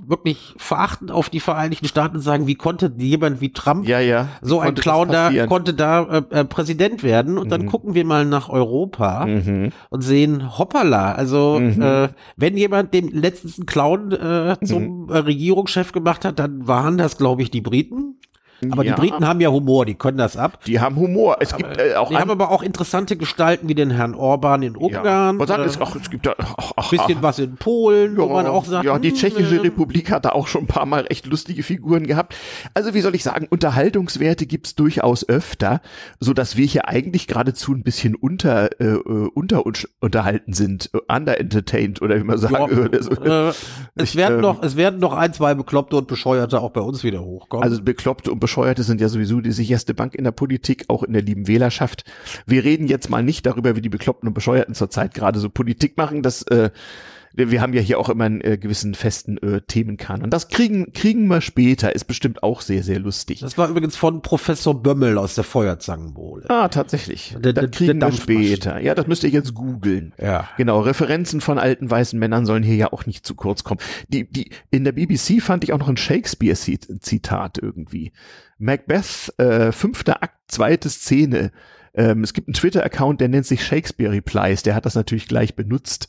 [0.06, 4.28] wirklich verachtend auf die Vereinigten Staaten und sagen, wie konnte jemand wie Trump ja, ja.
[4.42, 8.24] so ein Konnte Clown da konnte da äh, Präsident werden und dann gucken wir mal
[8.24, 9.72] nach Europa Mhm.
[9.90, 11.82] und sehen hoppala also Mhm.
[11.82, 15.10] äh, wenn jemand den letzten Clown äh, zum Mhm.
[15.10, 18.16] äh, Regierungschef gemacht hat dann waren das glaube ich die Briten
[18.70, 18.94] aber Ja.
[18.94, 21.36] die Briten haben ja Humor die können das ab Die haben Humor.
[21.40, 24.74] Es gibt äh, auch die haben aber auch interessante Gestalten wie den Herrn Orban in
[24.74, 28.16] ja, Ungarn man sagt, äh, es, es gibt da ach, bisschen ach, was in Polen
[28.16, 30.66] wo man auch sagt ja, die hm, tschechische äh, Republik hat da auch schon ein
[30.66, 32.34] paar Mal echt lustige Figuren gehabt.
[32.74, 35.80] Also wie soll ich sagen, Unterhaltungswerte gibt's durchaus öfter,
[36.20, 40.90] so dass wir hier eigentlich geradezu ein bisschen unter äh, äh, unter uns unterhalten sind,
[40.94, 43.02] äh, underentertained oder wie man sagen ja, würde.
[43.02, 43.10] So.
[43.12, 43.52] äh,
[43.94, 46.80] es Ich, werden ähm, noch es werden noch ein zwei Bekloppte und Bescheuerte auch bei
[46.80, 50.30] uns wieder hochkommen Also Bekloppte und Bescheuerte sind ja sowieso die sicherste Bank in der
[50.30, 52.04] Politik, auch in der lieben Wählerschaft.
[52.46, 55.96] Wir reden jetzt mal nicht darüber, wie die Bekloppten und Bescheuerten zurzeit gerade so Politik
[55.96, 56.22] machen.
[56.22, 56.70] Das, äh,
[57.36, 60.30] wir haben ja hier auch immer einen äh, gewissen festen äh, Themenkanon.
[60.30, 63.40] Das kriegen, kriegen wir später, ist bestimmt auch sehr, sehr lustig.
[63.40, 66.48] Das war übrigens von Professor Bömmel aus der Feuerzangenbowle.
[66.48, 67.36] Ah, tatsächlich.
[67.38, 68.80] Der- das kriegen wir später.
[68.80, 70.14] Ja, das müsst ihr jetzt googeln.
[70.20, 70.48] Ja.
[70.56, 73.80] Genau, Referenzen von alten weißen Männern sollen hier ja auch nicht zu kurz kommen.
[74.08, 78.12] Die, die, in der BBC fand ich auch noch ein Shakespeare-Zitat irgendwie.
[78.58, 81.52] Macbeth, äh, fünfter Akt, zweite Szene.
[81.94, 85.54] Ähm, es gibt einen Twitter-Account, der nennt sich Shakespeare Replies, der hat das natürlich gleich
[85.56, 86.08] benutzt.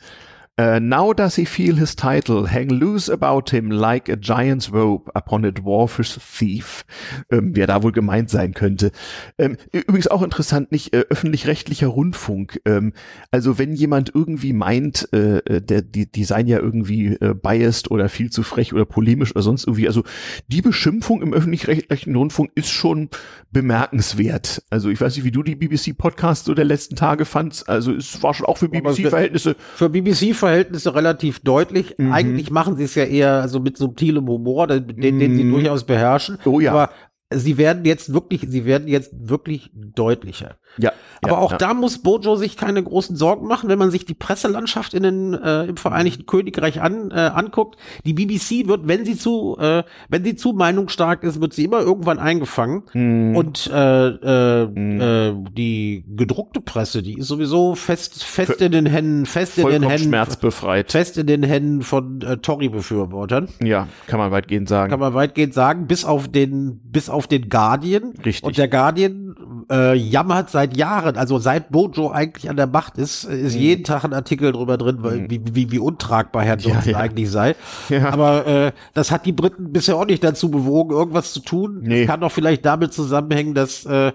[0.59, 5.07] Uh, now does he feel his title hang loose about him like a giant's robe
[5.13, 6.83] upon a dwarfish thief.
[7.31, 8.91] Ähm, wer da wohl gemeint sein könnte.
[9.37, 12.59] Ähm, übrigens auch interessant, nicht äh, öffentlich-rechtlicher Rundfunk.
[12.65, 12.93] Ähm,
[13.29, 17.91] also wenn jemand irgendwie meint, äh, äh, der, die, die seien ja irgendwie äh, biased
[17.91, 20.03] oder viel zu frech oder polemisch oder sonst irgendwie, also
[20.47, 23.09] die Beschimpfung im öffentlich-rechtlichen Rundfunk ist schon
[23.51, 24.63] bemerkenswert.
[24.71, 27.69] Also ich weiß nicht, wie du die BBC-Podcasts so der letzten Tage fandst.
[27.69, 31.95] Also es war schon auch für BBC-Verhältnisse Für BBC-Verhältnisse relativ deutlich.
[31.97, 32.11] Mhm.
[32.11, 35.51] Eigentlich machen sie es ja eher so mit subtilem Humor, den, den, den sie Mhm.
[35.51, 36.37] durchaus beherrschen.
[36.45, 36.71] Oh ja.
[36.71, 36.89] Aber
[37.33, 40.57] sie werden jetzt wirklich, sie werden jetzt wirklich deutlicher.
[40.77, 40.93] Ja.
[41.21, 41.57] Aber ja, auch ja.
[41.57, 45.33] da muss Bojo sich keine großen Sorgen machen, wenn man sich die Presselandschaft in den,
[45.33, 47.77] äh, im Vereinigten Königreich an, äh, anguckt.
[48.05, 51.79] Die BBC wird, wenn sie zu, äh, wenn sie zu meinungsstark ist, wird sie immer
[51.79, 52.83] irgendwann eingefangen.
[52.91, 53.35] Hm.
[53.35, 59.25] Und äh, äh, äh, die gedruckte Presse, die ist sowieso fest, fest in den Händen,
[59.25, 60.91] fest in den Händen, schmerzbefreit.
[60.91, 63.49] fest in den Händen von äh, Tory-Befürwortern.
[63.61, 64.91] Ja, kann man weitgehend sagen.
[64.91, 68.13] Kann man weitgehend sagen, bis auf den, bis auf den Guardian.
[68.23, 68.43] Richtig.
[68.43, 73.25] Und der Guardian äh, jammert seit Jahren, also seit Bojo eigentlich an der Macht ist,
[73.25, 76.91] ist jeden Tag ein Artikel drüber drin, weil, wie, wie, wie untragbar Herr Johnson Mhm.
[76.91, 76.97] ja.
[76.97, 77.55] eigentlich sei.
[77.89, 78.09] Ja.
[78.11, 81.79] Aber äh, das hat die Briten bisher auch nicht dazu bewogen, irgendwas zu tun.
[81.81, 82.05] Nee.
[82.05, 84.13] Kann doch vielleicht damit zusammenhängen, dass äh,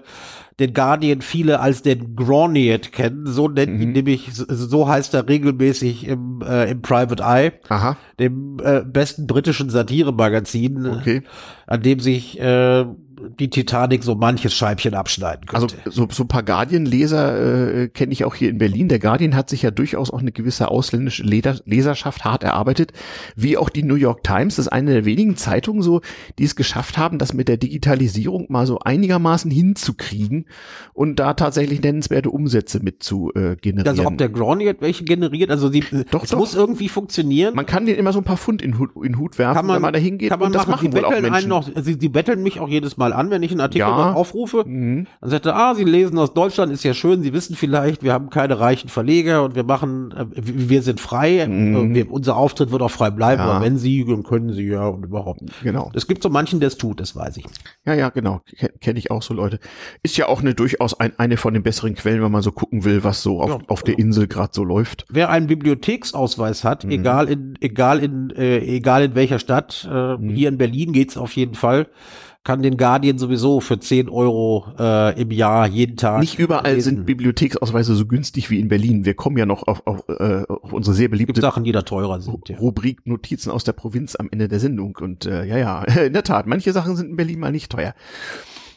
[0.59, 3.25] den Guardian viele als den Groniet kennen.
[3.25, 3.81] So nennt Mhm.
[3.81, 7.97] ihn nämlich, so- so heißt er regelmäßig im, äh, im Private Eye Aha.
[8.19, 11.23] dem äh, besten britischen Satiremagazin, Okay.
[11.67, 12.85] an dem sich äh,
[13.39, 15.75] die Titanic so manches Scheibchen abschneiden könnte.
[15.83, 18.87] Also so, so ein paar Guardian-Leser äh, kenne ich auch hier in Berlin.
[18.87, 22.93] Der Guardian hat sich ja durchaus auch eine gewisse ausländische Leder Leserschaft hart erarbeitet,
[23.35, 24.55] wie auch die New York Times.
[24.55, 26.01] Das ist eine der wenigen Zeitungen so,
[26.39, 30.45] die es geschafft haben, das mit der Digitalisierung mal so einigermaßen hinzukriegen
[30.93, 33.87] und da tatsächlich nennenswerte Umsätze mit zu äh, generieren.
[33.87, 36.37] Also ob der Gronier welche generiert, also die, Doch, es doch.
[36.37, 37.55] muss irgendwie funktionieren.
[37.55, 39.81] man kann den immer so ein paar Pfund in Hut, in Hut werfen, man, wenn
[39.81, 40.29] man da hingeht.
[40.29, 40.71] kann man und das machen.
[40.71, 41.33] machen die wohl auch Menschen.
[41.33, 44.13] einen noch, sie, sie betteln mich auch jedes Mal an, wenn ich einen Artikel Ja.
[44.13, 44.63] aufrufe.
[44.65, 45.07] Mhm.
[45.21, 48.13] Dann sagt er, ah, Sie lesen aus Deutschland, ist ja schön, Sie wissen vielleicht, wir
[48.13, 52.71] haben keine reichen Verleger und wir machen, äh, wir sind frei, äh, wir, unser Auftritt
[52.71, 53.47] wird auch frei bleiben, Mhm.
[53.47, 53.53] Ja.
[53.55, 55.41] aber wenn Sie, dann können Sie ja und überhaupt.
[55.63, 55.91] Genau.
[55.93, 57.45] Es gibt so manchen, der es tut, das weiß ich.
[57.85, 58.41] Ja, ja, genau.
[58.57, 59.59] Kenne kenn ich auch so Leute.
[60.03, 62.83] Ist ja auch eine durchaus ein, eine von den besseren Quellen, wenn man so gucken
[62.85, 63.57] will, was so auf, Ja.
[63.67, 65.05] auf der Insel gerade so läuft.
[65.09, 66.67] Wer einen Bibliotheksausweis Mhm.
[66.67, 70.29] hat, egal in, egal in, äh, egal in welcher Stadt, äh, Mhm.
[70.29, 71.87] hier in Berlin geht's auf jeden Fall,
[72.43, 76.19] kann den Guardian sowieso für 10 Euro äh, im Jahr jeden Tag.
[76.19, 76.97] Nicht überall lesen.
[76.97, 79.05] sind Bibliotheksausweise so günstig wie in Berlin.
[79.05, 82.19] Wir kommen ja noch auf, auf, äh, auf unsere sehr beliebte Sachen, die da teurer
[82.19, 82.49] sind.
[82.49, 82.57] Ja.
[82.57, 84.97] Rubrik Notizen aus der Provinz am Ende der Sendung.
[84.99, 87.95] Und äh, ja, ja, in der Tat, manche Sachen sind in Berlin mal nicht teuer.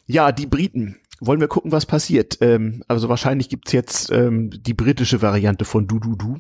[0.06, 0.96] Ja, die Briten.
[1.20, 2.38] Wollen wir gucken, was passiert?
[2.42, 6.38] Ähm, also wahrscheinlich gibt's jetzt ähm, die britische Variante von Du Du Du.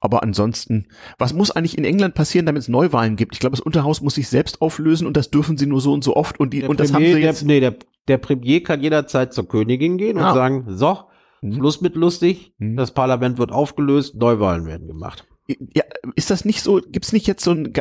[0.00, 0.88] Aber ansonsten,
[1.18, 3.32] was muss eigentlich in England passieren, damit es Neuwahlen gibt?
[3.34, 6.04] Ich glaube, das Unterhaus muss sich selbst auflösen und das dürfen sie nur so und
[6.04, 7.40] so oft und die Der und das haben Premier, sie jetzt.
[7.40, 7.76] Der, nee, der,
[8.08, 10.28] der Premier kann jederzeit zur Königin gehen Ah.
[10.28, 10.98] und sagen, so,
[11.42, 11.54] Mhm.
[11.54, 12.76] Schluss mit lustig, Mhm.
[12.76, 15.26] das Parlament wird aufgelöst, Neuwahlen werden gemacht.
[15.48, 15.84] Ja,
[16.16, 17.72] ist das nicht so, gibt's nicht jetzt so ein,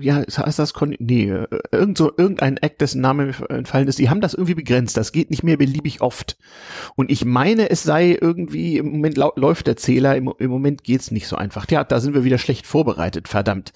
[0.00, 4.20] ja, heißt das, nee, äh, irgend so, irgendein Act, dessen Name entfallen ist, die haben
[4.20, 6.36] das irgendwie begrenzt, das geht nicht mehr beliebig oft.
[6.96, 11.10] Und ich meine, es sei irgendwie, im Moment läuft der Zähler, im, im Moment geht's
[11.10, 11.66] nicht so einfach.
[11.70, 13.72] Ja, da sind wir wieder schlecht vorbereitet, verdammt.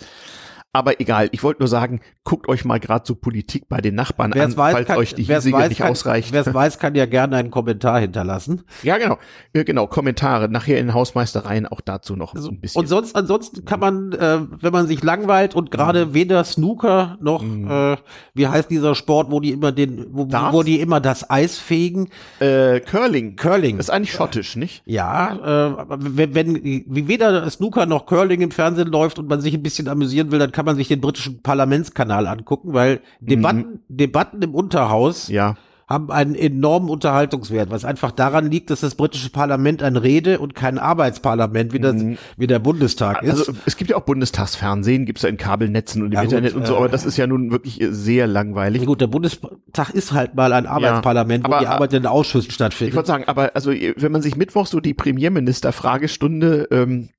[0.74, 4.32] Aber egal, ich wollte nur sagen, guckt euch mal gerade so Politik bei den Nachbarn
[4.34, 6.30] Wer an, weiß, falls kann, euch die wer's hiesige weiß, nicht kann, ausreicht.
[6.32, 8.62] Wer es weiß, kann ja gerne einen Kommentar hinterlassen.
[8.82, 9.16] Ja, genau,
[9.54, 12.80] äh, genau, Kommentare, nachher in Hausmeistereien auch dazu noch Also, ein bisschen.
[12.80, 16.14] und sonst, ansonsten kann man, äh, wenn man sich langweilt und gerade Mhm.
[16.14, 17.96] weder Snooker noch, äh,
[18.34, 20.52] wie heißt dieser Sport, wo die immer den, wo, Darts?
[20.54, 22.10] wo die immer das Eis fegen,
[22.40, 23.36] äh, Curling.
[23.36, 23.78] Curling.
[23.78, 24.82] Das ist eigentlich schottisch, nicht?
[24.84, 29.54] Ja, äh, wenn, wenn wie weder Snooker noch Curling im Fernsehen läuft und man sich
[29.54, 34.42] ein bisschen amüsieren will, dann kann man sich den britischen Parlamentskanal angucken, weil Debatten, Debatten
[34.42, 35.34] im Unterhaus Mhm.
[35.36, 35.54] Ja.
[35.88, 40.56] haben einen enormen Unterhaltungswert, was einfach daran liegt, dass das britische Parlament ein Rede- und
[40.56, 41.94] kein Arbeitsparlament wie, das,
[42.36, 43.34] wie der Bundestag ist.
[43.34, 43.38] Mhm.
[43.38, 46.54] Also es gibt ja auch Bundestagsfernsehen, gibt's ja in Kabelnetzen und im Ja, gut, Internet
[46.54, 48.84] und so, äh, aber das ist ja nun wirklich sehr Ja, langweilig.
[48.84, 52.48] gut, der Bundestag ist halt mal ein Arbeitsparlament, aber- wo die Arbeit in den Ausschüssen
[52.48, 52.96] Ich stattfindet.
[52.96, 57.10] wollte sagen, aber also wenn man sich Mittwoch so die Premierminister-Fragestunde, ähm,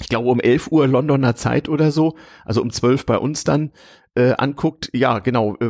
[0.00, 3.72] ich glaube um 11 Uhr Londoner Zeit oder so, also um 12 bei uns dann,
[4.16, 5.68] äh, anguckt, ja, genau, äh,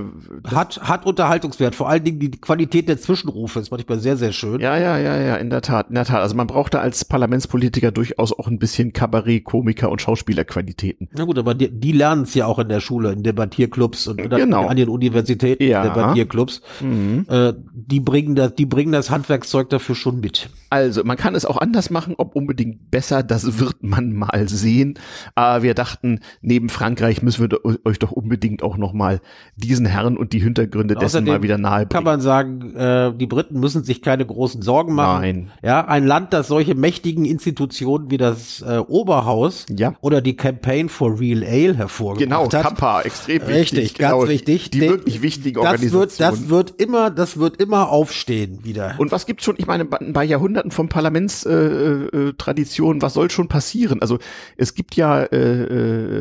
[0.48, 4.60] Hat, hat Unterhaltungswert, vor allen Dingen die Qualität der Zwischenrufe ist manchmal sehr, sehr schön.
[4.60, 6.20] ja, ja, ja, ja, in der Tat, in der Tat.
[6.22, 11.08] Also man braucht da als Parlamentspolitiker durchaus auch ein bisschen Kabarett, Komiker und Schauspielerqualitäten.
[11.12, 14.24] Na gut, aber die, die lernen es ja auch in der Schule, in Debattierclubs und
[14.24, 14.66] oder Genau.
[14.66, 15.82] an den Universitäten, Ja.
[15.82, 16.62] Debattierclubs.
[16.80, 17.26] Mhm.
[17.28, 20.50] Äh, die bringen das, die bringen das Handwerkszeug dafür schon mit.
[20.70, 24.98] Also, man kann es auch anders machen, ob unbedingt besser, das wird man mal sehen.
[25.34, 29.20] Aber wir dachten, neben Frankreich müssen wir euch doch unbedingt auch nochmal
[29.56, 32.04] diesen Herren und die Hintergründe dessen Außerdem mal wieder nahe Kann bringen.
[32.04, 35.20] man sagen, äh, die Briten müssen sich keine großen Sorgen machen.
[35.20, 35.50] Nein.
[35.62, 39.94] Ja, ein Land, das solche mächtigen Institutionen wie das äh, Oberhaus Ja.
[40.00, 42.62] oder die Campaign for Real Ale hervorgebracht Genau, hat.
[42.62, 43.54] Kappa, extrem wichtig.
[43.56, 44.70] Richtig, ganz genau, wichtig.
[44.70, 46.00] Die Den- wirklich wichtigen das Organisationen.
[46.00, 48.94] wird, das wird immer, das wird immer aufstehen wieder.
[48.98, 53.30] Und was gibt's schon, ich meine, bei, Jahrhunderten von Parlamentstraditionen, äh, äh, Traditionen, was soll
[53.30, 54.00] schon passieren?
[54.02, 54.18] Also
[54.56, 55.36] es gibt ja äh,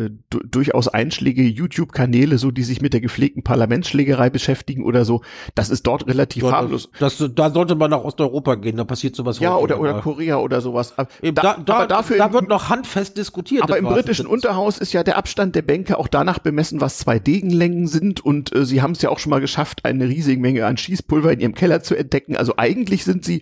[0.05, 2.04] äh, du, durchaus einschlägige YouTube-Kanäle,
[2.37, 5.21] so die sich mit der gepflegten Parlamentsschlägerei beschäftigen oder so.
[5.55, 6.89] Das ist dort relativ harmlos.
[6.99, 10.01] Das, da sollte man nach Osteuropa gehen, da passiert sowas Ja, oder, oder mal.
[10.01, 10.97] Korea oder sowas.
[10.97, 13.63] Aber, Eben, da, da, aber dafür da wird noch handfest diskutiert.
[13.63, 14.27] aber im britischen.
[14.27, 18.23] Unterhaus ist ja der Abstand der Bänke auch danach bemessen, was zwei Degenlängen sind.
[18.23, 21.33] Und äh, sie haben es ja auch schon mal geschafft, eine riesige Menge an Schießpulver
[21.33, 22.35] in ihrem Keller zu entdecken.
[22.35, 23.41] Also eigentlich sind sie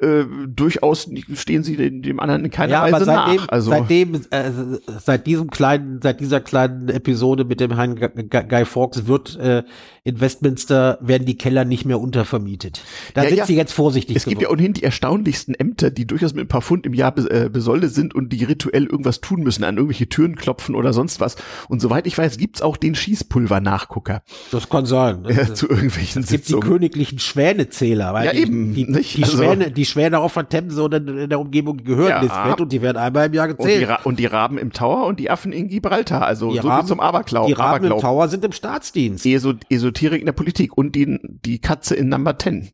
[0.00, 3.48] äh, durchaus, stehen sie dem, dem anderen in keiner ja, aber Weise seitdem, nach.
[3.48, 4.50] Also seitdem, äh,
[4.98, 9.62] seit diesem kleinen, seit dieser kleinen Episode mit dem Herrn Guy Fawkes wird äh,
[10.04, 12.80] in Westminster werden die Keller nicht mehr untervermietet.
[13.14, 13.46] Da Ja, sind ja.
[13.46, 16.62] sie jetzt vorsichtig es gibt ja ohnehin die erstaunlichsten Ämter, die durchaus mit ein paar
[16.62, 20.08] Pfund im Jahr be äh, besoldet sind und die rituell irgendwas tun müssen, an irgendwelche
[20.08, 21.36] Türen klopfen oder sonst was.
[21.68, 25.24] Und soweit ich weiß, gibt's auch den Schießpulver-Nachgucker Das kann sein.
[25.26, 26.68] äh, zu irgendwelchen Es gibt die Sitzungen.
[26.68, 29.16] königlichen Schwänezähler, weil Ja, die, eben, die, nicht?
[29.16, 32.20] die, Also- Schwäne, die Schwäne auf der Themse und in der Umgebung die gehören Ja.
[32.22, 33.88] ins Bett und die werden einmal im Jahr Und die, gezählt.
[33.88, 36.84] Ra und die Raben im Tower und die Affen in Gibraltar, also Die so Raben-
[36.84, 37.46] wie zum Aberglaub.
[37.46, 39.26] Die Raben im im Tower sind im Staatsdienst.
[39.26, 42.70] Eso Esoterik in der Politik und die, die Katze in Number 10.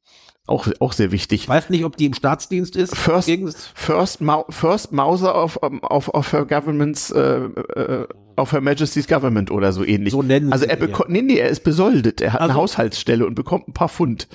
[0.47, 1.43] Auch, auch sehr wichtig.
[1.43, 2.95] Ich weiß nicht, ob die im Staatsdienst ist.
[2.95, 3.31] First,
[3.75, 8.07] first, first Mauser of, auf, auf her government's, äh, äh,
[8.37, 10.12] auf Her Majesty's Government oder so ähnlich.
[10.12, 12.20] So nennen also er bekommt, nee, nee, er ist besoldet.
[12.20, 14.28] Er hat also, eine Haushaltsstelle und bekommt ein paar Pfund.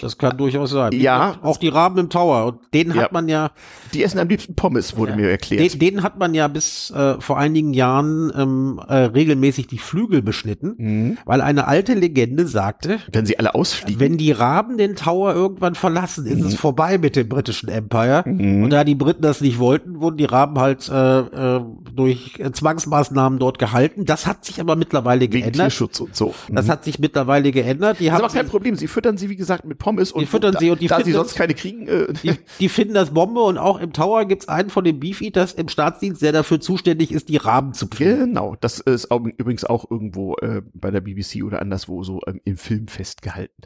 [0.00, 0.92] Das kann durchaus sein.
[0.92, 1.36] Ja.
[1.42, 2.46] Auch die Raben im Tower.
[2.46, 3.02] Und denen ja.
[3.02, 3.50] hat man ja.
[3.94, 5.16] Die essen am liebsten Pommes, wurde ja.
[5.16, 5.72] mir erklärt.
[5.72, 10.22] Den, denen hat man ja bis äh, vor einigen Jahren ähm, äh, regelmäßig die Flügel
[10.22, 11.18] beschnitten, mhm.
[11.24, 14.00] weil eine alte Legende sagte, wenn sie alle ausfliegen.
[14.00, 16.46] Wenn die Raben den Tower irgendwann verlassen, ist mhm.
[16.46, 18.24] es vorbei mit dem britischen Empire.
[18.26, 18.64] Mhm.
[18.64, 21.60] Und da die Briten das nicht wollten, wurden die Raben halt äh, äh,
[21.94, 24.04] durch Zwangsmaßnahmen dort gehalten.
[24.04, 25.70] Das hat sich aber mittlerweile Wegen geändert.
[25.70, 26.34] Tierschutz und so.
[26.48, 26.70] Das mhm.
[26.70, 28.00] hat sich mittlerweile geändert.
[28.00, 28.76] Die das ist aber kein Problem.
[28.76, 31.12] Sie füttern sie, wie gesagt, mit Pommes und die füttern sie und die da sie
[31.12, 31.86] sonst keine kriegen.
[31.88, 35.52] Äh, die, die, finden das Bombe und auch im Tower gibt's einen von den Beefeaters
[35.52, 38.26] im Staatsdienst, der dafür zuständig ist, die Raben zu pflegen.
[38.26, 42.40] Genau, das ist auch, übrigens auch irgendwo äh, bei der BBC oder anderswo so ähm,
[42.44, 43.62] im Film festgehalten.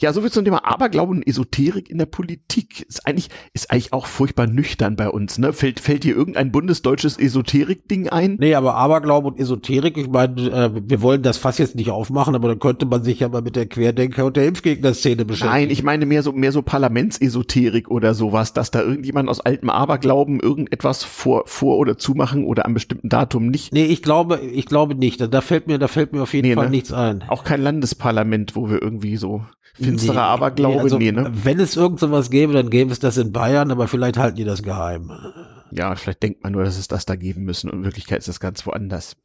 [0.00, 2.82] Ja, so viel zum Thema Aberglauben und Esoterik in der Politik.
[2.82, 5.38] Ist eigentlich, ist eigentlich auch furchtbar nüchtern bei uns.
[5.38, 5.52] Ne?
[5.52, 8.36] Fällt, fällt dir irgendein bundesdeutsches Esoterik-Ding ein?
[8.38, 12.34] Nee, aber Aberglauben und Esoterik, ich meine, äh, wir wollen das Fass jetzt nicht aufmachen,
[12.34, 15.52] aber dann könnte man sich ja mal mit der Querdenker- und der Impfgegner-Szene beschäftigen.
[15.52, 19.70] Nein, ich meine mehr so mehr so Parlamentsesoterik oder sowas, dass da irgendjemand aus altem
[19.70, 23.72] Aberglauben irgendetwas vor, vor oder zumachen oder am bestimmten Datum nicht.
[23.72, 25.20] Nee, ich glaube, ich glaube nicht.
[25.32, 26.70] Da fällt mir, da fällt mir auf jeden nee, Fall ne?
[26.70, 27.24] nichts ein.
[27.28, 29.42] Auch kein Landesparlament, wo wir irgendwie so
[29.74, 31.30] finsterer nee, Aberglaube, nee, also, nee, ne?
[31.32, 34.44] Wenn es irgend sowas gäbe, dann gäbe es das in Bayern, aber vielleicht halten die
[34.44, 35.10] das geheim.
[35.72, 38.28] Ja, vielleicht denkt man nur, dass es das da geben müssen und in Wirklichkeit ist
[38.28, 39.16] das ganz woanders.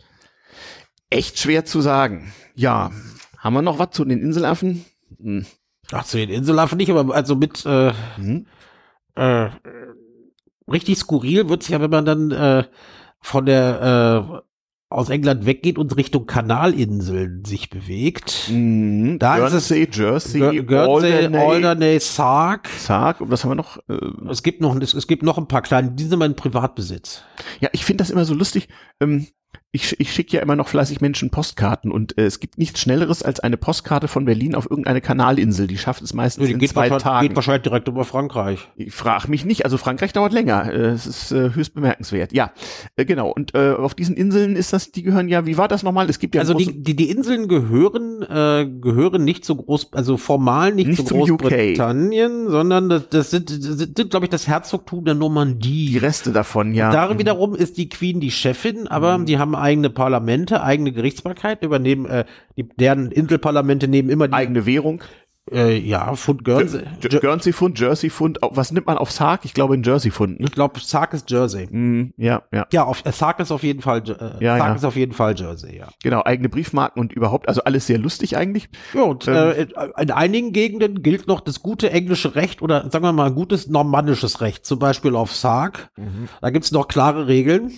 [1.10, 2.34] Echt schwer zu sagen.
[2.56, 2.91] Ja,
[3.38, 4.86] haben wir noch was zu den Inselaffen?
[5.20, 5.46] Hm.
[5.91, 8.48] Ach, zu den Inselaffen nicht, aber also mit äh, mhm.
[9.16, 9.50] äh,
[10.68, 12.64] richtig skurril wird's ja, wenn man dann äh,
[13.22, 14.41] von der äh,
[14.96, 18.50] aus England weggeht und Richtung Kanalinseln sich bewegt.
[18.50, 19.20] Mhm.
[19.20, 22.70] Da Guernsey, ist es Jersey, Guernsey, Alderney, Alderney, Sark.
[22.70, 23.78] Sark, und was haben wir noch?
[23.89, 27.24] Äh, es gibt noch, es, es gibt noch ein paar kleine, die sind mein Privatbesitz.
[27.60, 28.70] Ja, ich finde das immer so lustig.
[29.02, 29.28] Ähm,
[29.72, 33.24] ich, ich schicke ja immer noch fleißig Menschen Postkarten und äh, es gibt nichts Schnelleres
[33.24, 35.68] als eine Postkarte von Berlin auf irgendeine Kanalinsel.
[35.68, 37.28] Die schafft es meistens in zwei Tagen.
[37.28, 38.70] Geht wahrscheinlich direkt über Frankreich.
[38.78, 39.66] Ich frage mich nicht.
[39.66, 40.72] Also Frankreich dauert länger.
[40.72, 42.34] Äh, es ist äh, höchst bemerkenswert.
[42.34, 42.51] Ja,
[42.95, 43.30] äh, genau.
[43.32, 46.10] Und äh, auf diesen Inseln ist das, die gehören ja, wie war das nochmal?
[46.10, 50.18] Es gibt ja also die, die, die Inseln gehören äh, gehören nicht zu groß, also
[50.18, 55.06] formal nicht, nicht zu Großbritannien, sondern das, das sind, das sind glaube ich, das Herzogtum
[55.06, 55.88] der Normandie.
[55.88, 56.91] Die Reste davon, ja.
[56.91, 57.20] Darin mhm.
[57.20, 59.26] wiederum ist die Queen die Chefin, aber mhm.
[59.26, 62.26] die haben eigene Parlamente eigene Gerichtsbarkeit übernehmen, äh,
[62.58, 65.04] die, deren Inselparlamente nehmen immer die eigene Währung.
[65.52, 66.82] Äh, ja, Pfund Guernsey.
[67.22, 68.39] Guernsey Pfund, Jersey Pfund.
[68.41, 69.46] Was nimmt man auf Sark?
[69.46, 70.39] Ich glaube in Jersey Pfund.
[70.39, 70.48] Ne?
[70.48, 71.68] Ich glaube Sark ist Jersey.
[71.70, 72.66] Mm, ja, ja.
[72.72, 74.76] Ja, auf, äh, Sark ist auf jeden Fall äh, ja, Sark ja.
[74.76, 75.88] ist auf jeden Fall Jersey, ja.
[76.02, 78.70] Genau, eigene Briefmarken und überhaupt, also alles sehr lustig eigentlich.
[78.96, 79.68] Ja, und ähm, äh,
[80.02, 84.41] in einigen Gegenden gilt noch das gute englische Recht oder sagen wir mal gutes normandisches
[84.41, 85.91] Recht, zum Beispiel auf Sark.
[85.96, 86.28] Mhm.
[86.41, 87.72] Da gibt's noch klare Regeln.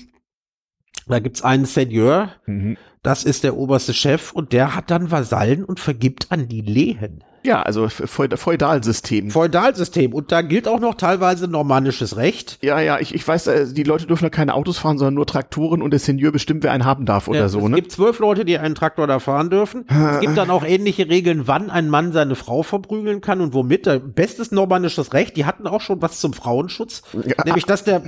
[1.07, 2.77] Da gibt's einen Seigneur, mhm.
[3.01, 7.23] das ist der oberste Chef und der hat dann Vasallen und vergibt an die Lehen.
[7.43, 9.31] Ja, also Feudalsystem.
[9.31, 10.13] Feudalsystem.
[10.13, 12.59] Und da gilt auch noch teilweise normannisches Recht.
[12.61, 15.25] Ja, ja, ich, ich weiß, äh, die Leute dürfen ja keine Autos fahren, sondern nur
[15.25, 17.59] Traktoren und der Senior bestimmt, wer einen haben darf oder ja, so.
[17.59, 17.75] Es ne?
[17.75, 19.85] gibt zwölf Leute, die einen Traktor da fahren dürfen.
[19.87, 23.87] es gibt dann auch ähnliche Regeln, wann ein Mann seine Frau verprügeln kann und womit.
[24.15, 25.37] Bestes normannisches Recht.
[25.37, 27.03] Die hatten auch schon was zum Frauenschutz.
[27.13, 27.43] Ja.
[27.45, 28.01] Nämlich, dass, der,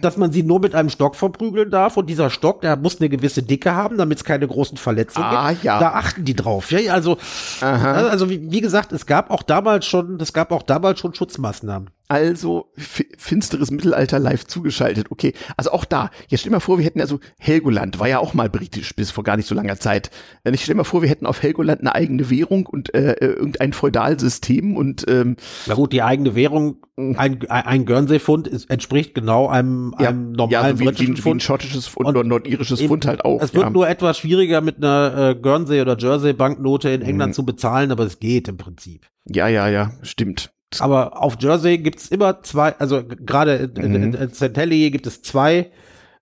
[0.00, 3.08] dass man sie nur mit einem Stock verprügeln darf und dieser Stock, der muss eine
[3.08, 5.64] gewisse Dicke haben, damit es keine großen Verletzungen ah, gibt.
[5.64, 5.78] Ja.
[5.78, 6.70] Da achten die drauf.
[6.70, 7.18] Ja, also,
[7.60, 8.08] Aha.
[8.08, 11.90] also wie, wie gesagt, es gab auch damals schon, es gab auch damals schon Schutzmaßnahmen.
[12.12, 15.10] Also finsteres Mittelalter live zugeschaltet.
[15.10, 16.10] Okay, also auch da.
[16.28, 19.10] Jetzt stell dir mal vor, wir hätten also Helgoland war ja auch mal britisch bis
[19.10, 20.10] vor gar nicht so langer Zeit.
[20.44, 23.32] Ich stell dir mal vor, wir hätten auf Helgoland eine eigene Währung und äh, äh
[23.32, 29.94] irgendein Feudalsystem und ähm, Na gut, die eigene Währung, ein, ein Guernsey-Pfund entspricht genau einem,
[29.98, 31.24] ja, einem normalen ja, wie, britischen wie.
[31.24, 33.40] Wie ein schottisches Pfund oder nordirisches Pfund halt auch.
[33.40, 33.70] Es wird ja.
[33.70, 37.36] nur etwas schwieriger mit einer äh, Guernsey oder Jersey Banknote in England mhm.
[37.36, 39.06] zu bezahlen, aber es geht im Prinzip.
[39.24, 40.52] Ja, ja, ja, stimmt.
[40.80, 43.94] Aber auf Jersey gibt's immer zwei, also gerade in, mhm.
[43.94, 44.56] in, in St.
[44.56, 45.70] Hellier gibt es zwei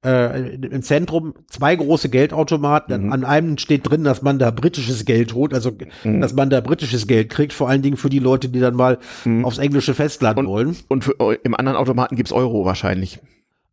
[0.05, 3.07] äh, im Zentrum zwei große Geldautomaten.
[3.07, 3.13] Mhm.
[3.13, 5.73] An einem steht drin, dass man da britisches Geld holt, also
[6.05, 6.21] mhm.
[6.21, 8.99] dass man da britisches Geld kriegt, vor allen Dingen für die Leute, die dann mal
[9.25, 9.45] mhm.
[9.45, 10.77] aufs englische Festland und, wollen.
[10.89, 13.21] Und für, im anderen Automaten gibt's Euro wahrscheinlich.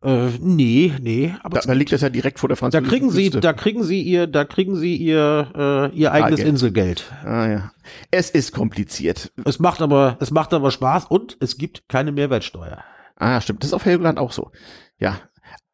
[0.08, 1.36] Äh, nee, nee.
[1.44, 3.84] Aber da, da liegt das ja direkt vor der französischen Da kriegen Sie, da kriegen
[3.84, 7.12] Sie ihr, da kriegen Sie ihr, äh, ihr eigenes ah, Inselgeld.
[7.26, 7.72] Ah ja.
[8.10, 9.34] Es ist kompliziert.
[9.44, 12.84] Es macht aber, es macht aber Spaß und es gibt keine Mehrwertsteuer.
[13.18, 13.64] Ah, stimmt.
[13.64, 14.52] Das ist auf Helgoland auch so.
[14.98, 15.20] Ja.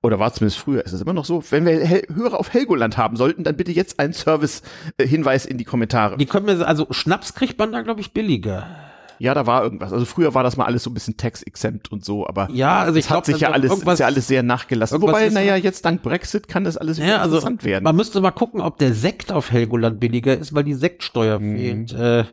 [0.02, 2.98] oder war zumindest früher, ist es immer noch so, wenn wir Hel Hörer auf Helgoland
[2.98, 6.18] haben sollten, dann bitte jetzt einen Service-Hinweis in die Kommentare.
[6.18, 8.66] Die können wir, also Schnaps kriegt man da, glaube ich, billiger.
[9.20, 9.94] Ja, da war irgendwas.
[9.94, 12.98] Also früher war das mal alles so ein bisschen tax-exempt und so, aber ja, also
[13.00, 15.02] ich es hat glaub, sich ja also alles, ist ja alles sehr nachgelassen.
[15.02, 17.84] Wobei, naja, jetzt dank Brexit kann das alles wieder Ja, also interessant werden.
[17.84, 21.94] man müsste mal gucken, ob der Sekt auf Helgoland billiger ist, weil die Sektsteuer fehlt.
[21.94, 22.26] Äh,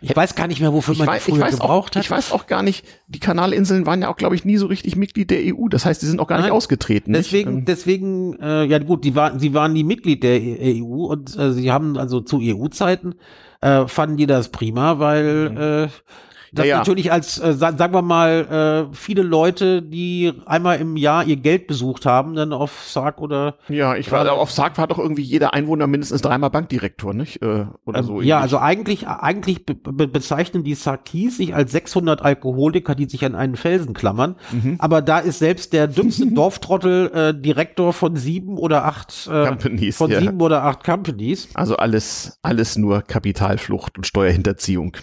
[0.00, 1.96] ich weiß gar nicht mehr, wofür ich man weiß, die ich, früher weiß auch, gebraucht
[1.96, 2.04] hat.
[2.04, 4.96] ich weiß auch gar nicht, die Kanalinseln waren ja auch, glaube ich, nie so richtig
[4.96, 5.68] Mitglied der EU.
[5.68, 7.12] Das heißt, die sind auch gar nicht Nein, ausgetreten.
[7.12, 7.26] nicht?
[7.26, 11.36] Deswegen, Ähm, deswegen, äh, ja gut, die waren, sie waren nie Mitglied der EU und
[11.38, 13.14] äh, sie haben also zu EU-Zeiten
[13.60, 16.78] äh, fanden die das prima, weil äh, das Ja, ja.
[16.78, 21.36] natürlich als, äh, sa- sagen wir mal, äh, viele Leute, die einmal im Jahr ihr
[21.36, 25.22] Geld besucht haben, dann auf Sarg oder Ja, ich war, auf Sarg war doch irgendwie
[25.22, 27.42] jeder Einwohner mindestens dreimal Bankdirektor, nicht?
[27.42, 28.20] Äh, oder Ähm, so.
[28.20, 33.24] ja, also eigentlich, eigentlich be be bezeichnen die Sarkis sich als 600 Alkoholiker, die sich
[33.24, 34.36] an einen Felsen klammern.
[34.52, 34.76] Mhm.
[34.78, 39.96] Aber da ist selbst der dümmste Dorftrottel äh, Direktor von sieben oder acht äh, Companies,
[39.96, 40.20] von ja.
[40.20, 41.48] sieben oder acht Companies.
[41.54, 44.96] Also alles, alles nur Kapitalflucht und Steuerhinterziehung.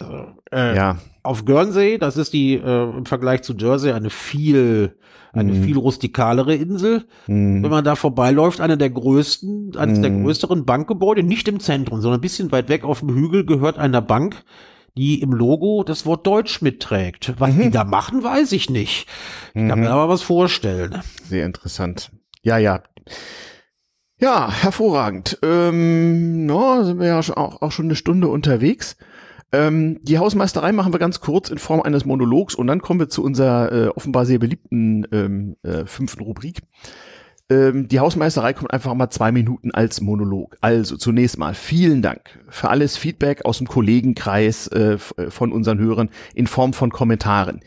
[0.52, 0.96] Äh, ja.
[1.26, 4.96] Auf Guernsey, das ist die äh, im Vergleich zu Jersey eine viel
[5.32, 5.64] eine Mhm.
[5.64, 7.04] viel rustikalere Insel.
[7.26, 10.22] Wenn man da vorbeiläuft, eine der größten, eines der Mhm.
[10.24, 14.00] größeren Bankgebäude, nicht im Zentrum, sondern ein bisschen weit weg auf dem Hügel gehört einer
[14.00, 14.44] Bank,
[14.96, 17.34] die im Logo das Wort Deutsch mitträgt.
[17.38, 17.62] Was Mhm.
[17.64, 19.08] die da machen, weiß ich nicht.
[19.52, 21.02] Ich kann mir aber was vorstellen.
[21.28, 22.10] Sehr interessant.
[22.42, 22.80] Ja, ja.
[24.18, 25.38] Ja, hervorragend.
[25.42, 28.96] Ähm, no, sind wir ja auch, auch schon eine Stunde unterwegs.
[29.52, 33.08] Ähm, die Hausmeisterei machen wir ganz kurz in Form eines Monologs und dann kommen wir
[33.08, 36.62] zu unserer äh, offenbar sehr beliebten ähm, äh, fünften Rubrik.
[37.48, 40.56] Ähm, die Hausmeisterei kommt einfach mal zwei Minuten als Monolog.
[40.60, 45.78] Also zunächst mal vielen Dank für alles Feedback aus dem Kollegenkreis äh, äh, von unseren
[45.78, 47.60] Hörern in Form von Kommentaren.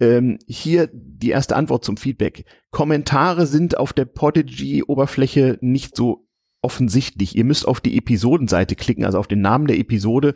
[0.00, 2.44] Ähm, hier die erste Antwort zum Feedback.
[2.72, 6.26] Kommentare sind auf der Podigy-Oberfläche nicht so
[6.62, 7.36] offensichtlich.
[7.36, 10.34] Ihr müsst auf die Episodenseite klicken, also auf den Namen der Episode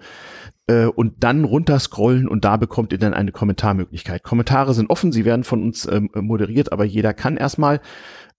[0.66, 4.22] äh, und dann runterscrollen und da bekommt ihr dann eine Kommentarmöglichkeit.
[4.22, 7.80] Kommentare sind offen, sie werden von uns ähm, moderiert, aber jeder kann erstmal.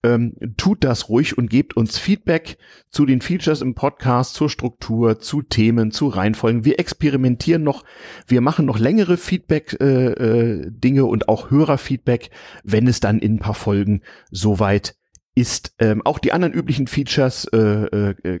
[0.02, 2.58] Ähm, tut das ruhig und gebt uns Feedback
[2.90, 6.64] zu den Features im Podcast, zur Struktur, zu Themen, zu Reihenfolgen.
[6.64, 7.82] Wir experimentieren noch,
[8.26, 12.30] wir machen noch längere Feedback-Dinge äh, Dinge und auch Hörerfeedback,
[12.62, 14.96] wenn es dann in ein paar Folgen soweit
[15.36, 15.74] ist.
[15.78, 18.40] Ähm, auch die anderen üblichen Features, äh, äh, äh,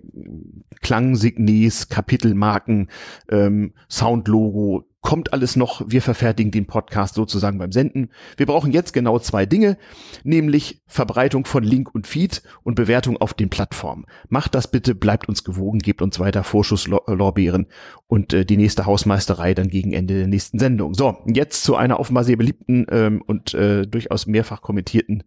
[0.80, 2.88] Klangsignes, Kapitelmarken,
[3.30, 5.84] ähm, Soundlogo, kommt alles noch.
[5.86, 8.10] Wir verfertigen den Podcast sozusagen beim Senden.
[8.36, 9.76] Wir brauchen jetzt genau zwei Dinge,
[10.24, 14.06] nämlich Verbreitung von Link und Feed und Bewertung auf den Plattformen.
[14.30, 17.66] Macht das bitte, bleibt uns gewogen, gebt uns weiter Vorschusslorbeeren
[18.08, 20.94] und äh, die nächste Hausmeisterei dann gegen Ende der nächsten Sendung.
[20.94, 25.22] So, jetzt zu einer offenbar sehr beliebten ähm, und äh, durchaus mehrfach kommentierten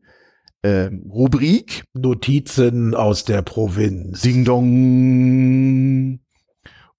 [0.64, 1.84] ähm, Rubrik.
[1.94, 4.22] Notizen aus der Provinz.
[4.22, 6.20] Ding Dong.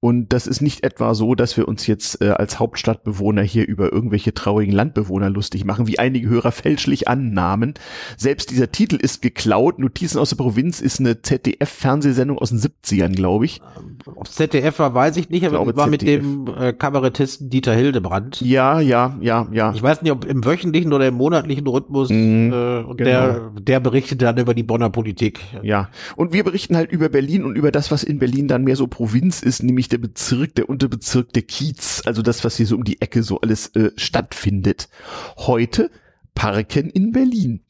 [0.02, 3.92] Und das ist nicht etwa so, dass wir uns jetzt äh, als Hauptstadtbewohner hier über
[3.92, 7.74] irgendwelche traurigen Landbewohner lustig machen, wie einige Hörer fälschlich annahmen.
[8.16, 9.78] Selbst dieser Titel ist geklaut.
[9.78, 13.60] Notizen aus der Provinz ist eine ZDF-Fernsehsendung aus den 70ern, glaube ich.
[14.06, 16.22] Ob ZDF war, weiß ich nicht, aber glaube, war mit ZDF.
[16.22, 18.40] dem äh, Kabarettisten Dieter Hildebrand.
[18.40, 19.74] Ja, ja, ja, ja.
[19.74, 22.08] Ich weiß nicht, ob im wöchentlichen oder im monatlichen Rhythmus.
[22.08, 23.10] Mhm, äh, und genau.
[23.10, 25.40] der, der berichtet dann über die Bonner Politik.
[25.62, 28.76] Ja, und wir berichten halt über Berlin und über das, was in Berlin dann mehr
[28.76, 32.76] so Provinz ist, nämlich der Bezirk, der Unterbezirk der Kiez, also das, was hier so
[32.76, 34.88] um die Ecke so alles äh, stattfindet.
[35.36, 35.90] Heute
[36.34, 37.64] Parken in Berlin.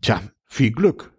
[0.00, 1.12] Tja, Viel Glück.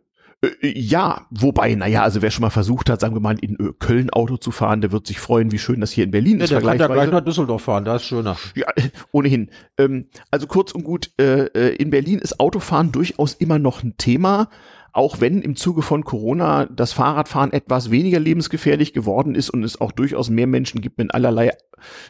[0.43, 3.73] äh, ja, wobei, naja, also wer schon mal versucht hat, sagen wir mal, in äh,
[3.79, 6.43] Köln Auto zu fahren, der wird sich freuen, wie schön das hier in Berlin Ja,
[6.43, 6.51] ist.
[6.51, 8.37] der kann ja gleich nach Düsseldorf fahren, da ist schöner.
[8.55, 9.49] Ja, äh, ohnehin.
[9.77, 13.97] Ähm, also kurz und gut, äh, äh, in Berlin ist Autofahren durchaus immer noch ein
[13.97, 14.49] Thema,
[14.93, 19.81] auch wenn im Zuge von Corona das Fahrradfahren etwas weniger lebensgefährlich geworden ist und es
[19.81, 21.51] auch durchaus mehr Menschen gibt mit allerlei,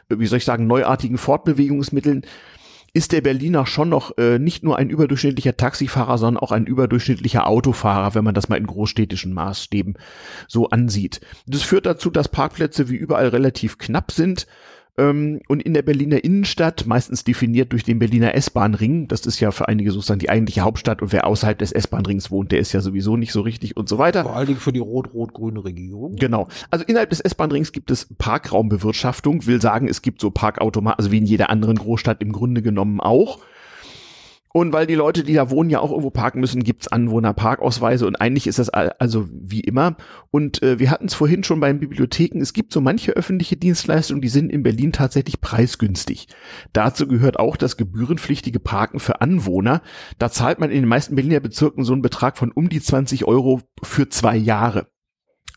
[0.09, 2.25] wie soll ich sagen, neuartigen Fortbewegungsmitteln,
[2.93, 7.47] ist der Berliner schon noch äh, nicht nur ein überdurchschnittlicher Taxifahrer, sondern auch ein überdurchschnittlicher
[7.47, 9.97] Autofahrer, wenn man das mal in großstädtischen Maßstäben
[10.47, 11.19] so ansieht.
[11.47, 14.45] Das führt dazu, dass Parkplätze wie überall relativ knapp sind.
[14.97, 19.51] Ähm, und in der Berliner Innenstadt, meistens definiert durch den Berliner S-Bahn-Ring, das ist ja
[19.51, 22.81] für einige sozusagen die eigentliche Hauptstadt und wer außerhalb des S-Bahn-Rings wohnt, der ist ja
[22.81, 24.23] sowieso nicht so richtig und so weiter.
[24.23, 26.15] Vor allen Dingen für die rot-rot-grüne Regierung.
[26.15, 26.47] Genau.
[26.69, 31.17] Also innerhalb des S-Bahn-Rings gibt es Parkraumbewirtschaftung, will sagen, es gibt so Parkautomaten, also wie
[31.17, 33.39] in jeder anderen Großstadt im Grunde genommen auch.
[34.55, 38.21] Und weil die Leute, die da wohnen, ja auch irgendwo parken müssen, gibt's Anwohnerparkausweise und
[38.21, 39.97] eigentlich ist das also wie immer.
[40.29, 43.57] Und äh, wir hatten es vorhin schon bei den Bibliotheken, es gibt so manche öffentliche
[43.57, 46.27] Dienstleistungen, die sind in Berlin tatsächlich preisgünstig.
[46.71, 49.81] Dazu gehört auch das gebührenpflichtige Parken für Anwohner.
[50.19, 53.25] Da zahlt man in den meisten Berliner Bezirken so einen Betrag von um die 20
[53.25, 54.85] Euro für zwei Jahre.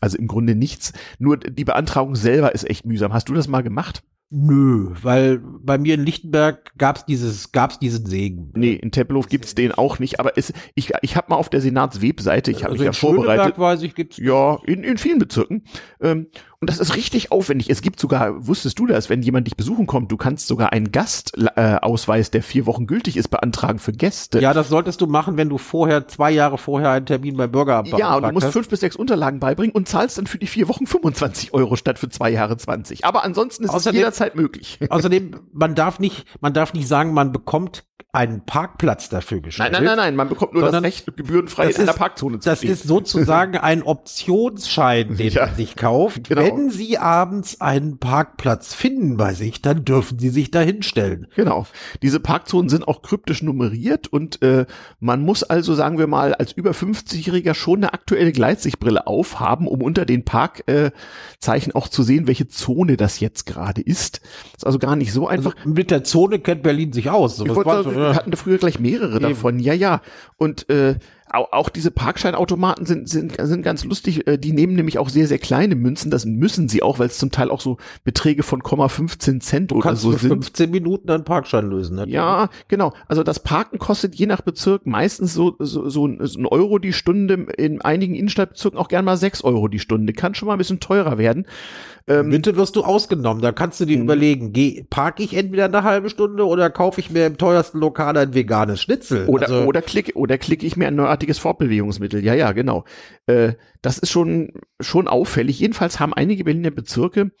[0.01, 0.93] Also im Grunde nichts.
[1.19, 3.13] Nur die Beantragung selber ist echt mühsam.
[3.13, 4.01] Hast du das mal gemacht?
[4.29, 8.51] Nö, weil bei mir in Lichtenberg gab's dieses, gab's diesen Segen.
[8.55, 11.61] Nee, in Tempelhof gibt's den auch nicht, aber es, ich, ich habe mal auf der
[11.61, 13.57] Senatswebseite, ich habe also mich ja vorbereitet.
[13.57, 15.63] Weiß ich, gibt's ja, in, in vielen Bezirken.
[16.01, 16.27] Ähm,
[16.59, 17.69] und das ist richtig aufwendig.
[17.69, 20.91] Es gibt sogar, wusstest du das, wenn jemand dich besuchen kommt, du kannst sogar einen
[20.91, 24.39] Gastausweis, äh, der vier Wochen gültig ist, beantragen für Gäste.
[24.39, 27.89] Ja, das solltest du machen, wenn du vorher, zwei Jahre vorher einen Termin beim Bürgeramt
[27.89, 28.53] Ja, und du musst hast.
[28.53, 31.99] fünf bis sechs Unterlagen beibringen und zahlst dann für die vier Wochen 25 Euro statt
[31.99, 33.05] für zwei Jahre 20.
[33.05, 34.79] Aber ansonsten ist außerdem, es jederzeit möglich.
[34.89, 37.83] Außerdem, man darf nicht, man darf nicht sagen, man bekommt
[38.13, 39.73] einen Parkplatz dafür gestellt.
[39.73, 42.49] Nein, nein, nein, nein, man bekommt nur Sondern das Recht, gebührenfrei in einer Parkzone zu
[42.49, 42.71] Das stehen.
[42.71, 46.27] ist sozusagen ein Optionsschein, den ja, man sich kauft.
[46.27, 46.41] Genau.
[46.47, 51.27] Wenn Sie abends einen Parkplatz finden bei sich, dann dürfen Sie sich da hinstellen.
[51.35, 51.65] Genau.
[52.01, 54.65] Diese Parkzonen sind auch kryptisch nummeriert und äh,
[54.99, 59.81] man muss also, sagen wir mal, als über 50-Jähriger schon eine aktuelle Gleitsichtbrille aufhaben, um
[59.81, 64.21] unter den Parkzeichen äh, auch zu sehen, welche Zone das jetzt gerade ist.
[64.53, 65.55] Das ist also gar nicht so einfach.
[65.55, 67.39] Also mit der Zone kennt Berlin sich aus.
[67.39, 69.29] Wollte, wir hatten früher gleich mehrere Eben.
[69.29, 69.59] davon.
[69.59, 70.01] Ja, ja.
[70.37, 70.95] Und äh,
[71.31, 74.27] auch, auch diese Parkscheinautomaten sind, sind, sind ganz lustig.
[74.27, 76.11] Äh, die nehmen nämlich auch sehr, sehr kleine Münzen.
[76.11, 79.95] Das müssen sie auch, weil es zum Teil auch so Beträge von 15 Cent oder
[79.95, 80.29] so sind.
[80.29, 81.97] 15 Minuten einen Parkschein lösen.
[81.97, 82.05] Ne?
[82.07, 82.93] Ja, genau.
[83.07, 87.47] Also das Parken kostet je nach Bezirk meistens so, so, so ein Euro die Stunde.
[87.57, 90.13] In einigen Innenstadtbezirken auch gern mal sechs Euro die Stunde.
[90.13, 91.45] Kann schon mal ein bisschen teurer werden.
[92.09, 93.41] Ähm, Bitte wirst du ausgenommen.
[93.41, 94.03] Da kannst du dir mhm.
[94.03, 98.15] überlegen, geh, parke ich entweder eine halbe Stunde oder kaufe ich mir im teuersten Lokal
[98.15, 99.27] ein veganes Schnitzel.
[99.27, 102.23] Oder, also, oder klicke, oder klicke ich mir ein neuartiges Fortbewegungsmittel.
[102.23, 102.85] Ja, ja, genau.
[103.25, 105.59] Äh, das ist schon, schon auffällig.
[105.59, 107.31] Jedenfalls haben einige Berliner Bezirke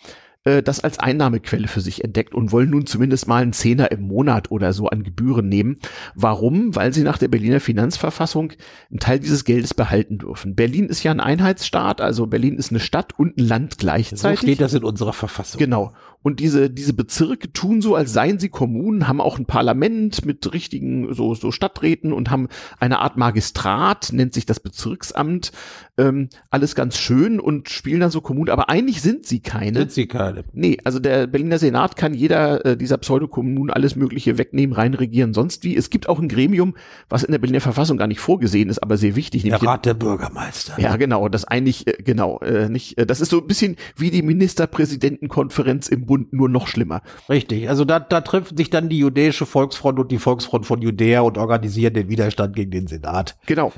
[0.47, 4.07] äh, das als Einnahmequelle für sich entdeckt und wollen nun zumindest mal einen Zehner im
[4.07, 5.79] Monat oder so an Gebühren nehmen.
[6.15, 6.73] Warum?
[6.75, 8.53] Weil sie nach der Berliner Finanzverfassung
[8.89, 10.55] einen Teil dieses Geldes behalten dürfen.
[10.55, 14.39] Berlin ist ja ein Einheitsstaat, also Berlin ist eine Stadt und ein Land gleichzeitig.
[14.39, 15.59] So steht das in unserer Verfassung.
[15.59, 15.93] Genau.
[16.27, 20.53] Und diese, diese Bezirke tun so, als seien sie Kommunen, haben auch ein Parlament mit
[20.53, 22.49] richtigen so, so Stadträten und haben
[22.81, 25.53] eine Art Magistrat, nennt sich das Bezirksamt.
[25.97, 29.79] Ähm, alles ganz schön und spielen dann so Kommunen, aber eigentlich sind sie keine.
[29.79, 30.43] Sind sie keine.
[30.51, 35.63] Nee, also der Berliner Senat kann jeder äh, dieser Pseudokommunen alles Mögliche wegnehmen, reinregieren, sonst
[35.63, 35.77] wie.
[35.77, 36.75] Es gibt auch ein Gremium,
[37.07, 39.43] was in der Berliner Verfassung gar nicht vorgesehen ist, aber sehr wichtig.
[39.43, 40.77] Der Rat der Bürgermeister.
[40.77, 44.11] Ja, genau, das eigentlich, äh, genau, äh, nicht, äh, das ist so ein bisschen wie
[44.11, 47.01] die Ministerpräsidentenkonferenz im Bund, nur noch schlimmer.
[47.29, 51.21] Richtig, also da, da treffen sich dann die jüdische Volksfront und die Volksfront von Judäa
[51.21, 53.37] und organisieren den Widerstand gegen den Senat.
[53.45, 53.71] Genau.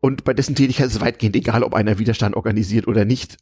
[0.00, 3.38] Und bei dessen Tätigkeit ist es weitgehend egal, ob einer Widerstand organisiert oder nicht.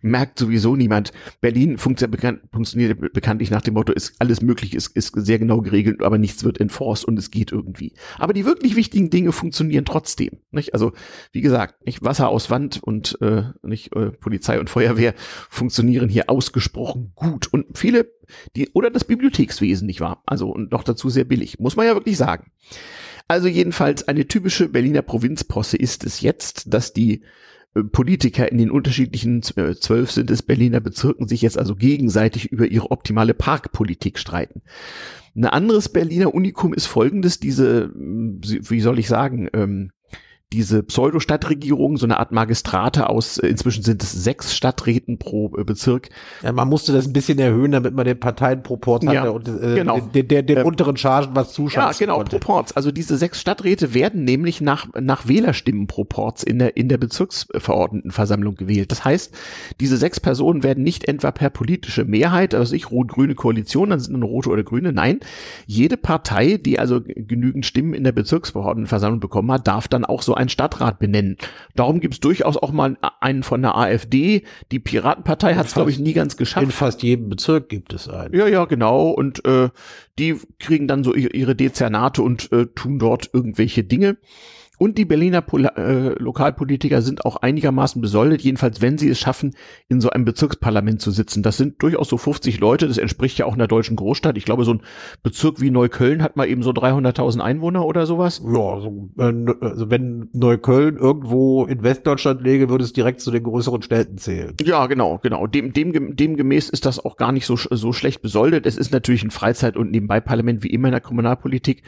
[0.00, 1.12] Merkt sowieso niemand.
[1.40, 5.60] Berlin funktioniert, bekannt, funktioniert bekanntlich nach dem Motto, ist alles möglich, ist, ist sehr genau
[5.60, 7.92] geregelt, aber nichts wird enforced und es geht irgendwie.
[8.18, 10.38] Aber die wirklich wichtigen Dinge funktionieren trotzdem.
[10.50, 10.74] Nicht?
[10.74, 10.92] Also,
[11.32, 15.14] wie gesagt, nicht Wasser aus Wand und äh, nicht äh, Polizei und Feuerwehr
[15.48, 17.52] funktionieren hier ausgesprochen gut.
[17.52, 18.12] Und viele,
[18.54, 20.22] die, oder das Bibliothekswesen, nicht wahr?
[20.26, 22.52] Also, und noch dazu sehr billig, muss man ja wirklich sagen.
[23.28, 27.22] Also jedenfalls eine typische Berliner Provinzposse ist es jetzt, dass die
[27.74, 32.50] äh, Politiker in den unterschiedlichen äh, zwölf sind es Berliner Bezirken sich jetzt also gegenseitig
[32.52, 34.62] über ihre optimale Parkpolitik streiten.
[35.36, 39.92] Ein anderes Berliner Unikum ist folgendes, diese, wie soll ich sagen, ähm,
[40.52, 45.62] diese Pseudo-Stadtregierung, so eine Art Magistrate aus, äh, inzwischen sind es sechs Stadträten pro äh,
[45.62, 46.08] Bezirk.
[46.42, 49.76] Ja, man musste das ein bisschen erhöhen, damit man den Parteienproport hatte ja, und äh,
[49.76, 50.00] genau.
[50.00, 52.38] den, den, den äh, unteren Chargen was zuschauen Ja, genau, konnte.
[52.40, 52.72] Proports.
[52.72, 58.90] Also diese sechs Stadträte werden nämlich nach, nach Wählerstimmenproports in der, in der Bezirksverordnetenversammlung gewählt.
[58.90, 59.32] Das heißt,
[59.78, 64.16] diese sechs Personen werden nicht etwa per politische Mehrheit, also ich rot-grüne Koalition, dann sind
[64.16, 64.92] eine rote oder grüne.
[64.92, 65.20] Nein,
[65.66, 70.39] jede Partei, die also genügend Stimmen in der Bezirksverordnetenversammlung bekommen hat, darf dann auch so
[70.40, 71.36] einen Stadtrat benennen.
[71.76, 74.44] Darum gibt es durchaus auch mal einen von der AfD.
[74.72, 76.64] Die Piratenpartei hat es, glaube ich, nie ganz geschafft.
[76.64, 78.34] In fast jedem Bezirk gibt es einen.
[78.34, 79.10] Ja, ja, genau.
[79.10, 79.68] Und äh,
[80.18, 84.16] die kriegen dann so ihre Dezernate und äh, tun dort irgendwelche Dinge.
[84.80, 89.54] Und die Berliner Pol äh, Lokalpolitiker sind auch einigermaßen besoldet, jedenfalls wenn sie es schaffen,
[89.88, 91.42] in so einem Bezirksparlament zu sitzen.
[91.42, 94.38] Das sind durchaus so 50 Leute, das entspricht ja auch einer deutschen Großstadt.
[94.38, 94.80] Ich glaube, so ein
[95.22, 98.40] Bezirk wie Neukölln hat mal eben so 300.000 Einwohner oder sowas.
[98.42, 103.82] Ja, also, also wenn Neukölln irgendwo in Westdeutschland läge, würde es direkt zu den größeren
[103.82, 104.54] Städten zählen.
[104.62, 105.46] Ja, genau, genau.
[105.46, 108.64] Dem, dem, demgemäß ist das auch gar nicht so, so schlecht besoldet.
[108.64, 111.82] Es ist natürlich ein Freizeit- und Nebenbei-Parlament wie immer in der Kommunalpolitik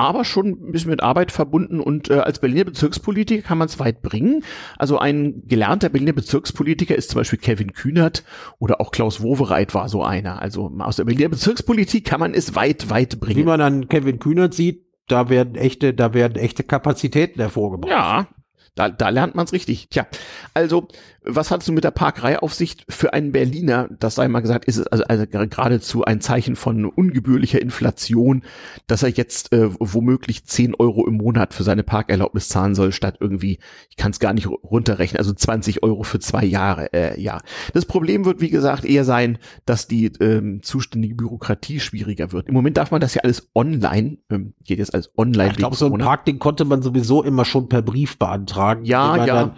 [0.00, 3.78] aber schon ein bisschen mit Arbeit verbunden und äh, als Berliner Bezirkspolitiker kann man es
[3.78, 4.42] weit bringen.
[4.76, 8.24] Also ein gelernter Berliner Bezirkspolitiker ist zum Beispiel Kevin Kühnert
[8.58, 10.40] oder auch Klaus Wowereit war so einer.
[10.40, 13.38] Also aus der Berliner Bezirkspolitik kann man es weit, weit bringen.
[13.38, 17.90] Wie man an Kevin Kühnert sieht, da werden echte, da werden echte Kapazitäten hervorgebracht.
[17.90, 18.28] Ja,
[18.74, 19.88] da, da lernt man es richtig.
[19.90, 20.06] Tja,
[20.54, 20.88] also
[21.22, 23.88] was hast du mit der Parkreihaufsicht für einen Berliner?
[23.98, 28.42] Das sei mal gesagt, ist es also, also geradezu ein Zeichen von ungebührlicher Inflation,
[28.86, 33.18] dass er jetzt äh, womöglich 10 Euro im Monat für seine Parkerlaubnis zahlen soll, statt
[33.20, 33.58] irgendwie,
[33.90, 36.92] ich kann es gar nicht runterrechnen, also 20 Euro für zwei Jahre.
[36.92, 37.40] Äh, ja,
[37.74, 42.48] das Problem wird wie gesagt eher sein, dass die ähm, zuständige Bürokratie schwieriger wird.
[42.48, 45.50] Im Moment darf man das ja alles online, ähm, geht jetzt alles online.
[45.50, 48.84] Ich glaube, so ein Parkding konnte man sowieso immer schon per Brief beantragen.
[48.84, 49.54] Ja, ja ja,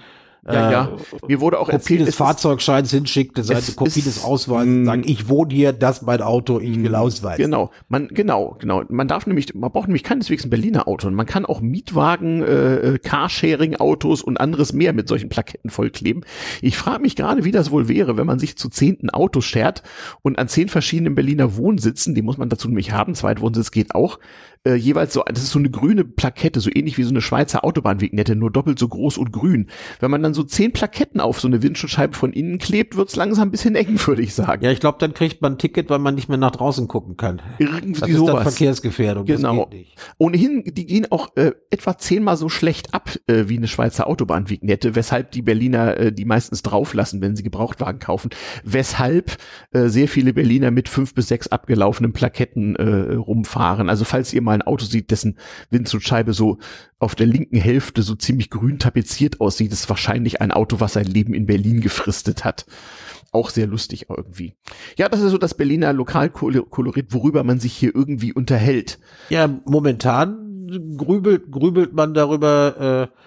[0.46, 0.84] ja.
[0.84, 5.02] Äh, Mir wurde auch Kopie erzählt, des Fahrzeugscheins hinschickte, seine Kopie ist, des Ausweises, sagen,
[5.06, 7.36] ich wohne hier, das ist mein Auto, ich will Ausweis.
[7.36, 8.82] Genau, man, genau, genau.
[8.88, 11.08] Man darf nämlich, man braucht nämlich keineswegs ein Berliner Auto.
[11.10, 16.24] Man kann auch Mietwagen, äh, Carsharing-Autos und anderes mehr mit solchen Plaketten vollkleben.
[16.60, 19.82] Ich frage mich gerade, wie das wohl wäre, wenn man sich zu zehnten Autos schert
[20.22, 24.18] und an zehn verschiedenen Berliner Wohnsitzen, die muss man dazu nämlich haben, Zweitwohnsitz geht auch,
[24.64, 27.64] äh, jeweils so, das ist so eine grüne Plakette, so ähnlich wie so eine Schweizer
[27.64, 29.68] Autobahnvignette, nur doppelt so groß und grün.
[29.98, 33.48] Wenn man dann so zehn Plaketten auf so eine Windschutzscheibe von innen klebt, wird's langsam
[33.48, 34.64] ein bisschen eng, würde ich sagen.
[34.64, 37.16] Ja, ich glaube, dann kriegt man ein Ticket, weil man nicht mehr nach draußen gucken
[37.16, 37.42] kann.
[37.58, 38.42] Irgendwie das ist sowas.
[38.42, 39.26] Verkehrsgefährdung.
[39.26, 39.68] Genau.
[40.18, 44.94] Ohnehin, die gehen auch äh, etwa zehnmal so schlecht ab äh, wie eine Schweizer Autobahnvignette,
[44.94, 48.30] weshalb die Berliner äh, die meistens drauflassen, wenn sie Gebrauchtwagen kaufen.
[48.62, 49.38] Weshalb
[49.72, 53.88] äh, sehr viele Berliner mit fünf bis sechs abgelaufenen Plaketten äh, rumfahren.
[53.88, 55.38] Also falls ihr mal mal ein Auto sieht, dessen
[55.70, 56.58] Windschutzscheibe so
[56.98, 61.06] auf der linken Hälfte so ziemlich grün tapeziert aussieht, ist wahrscheinlich ein Auto, was sein
[61.06, 62.66] Leben in Berlin gefristet hat.
[63.32, 64.54] Auch sehr lustig irgendwie.
[64.98, 68.98] Ja, das ist so das Berliner Lokalkolorit, worüber man sich hier irgendwie unterhält.
[69.30, 73.22] Ja, momentan grübelt, grübelt man darüber, äh,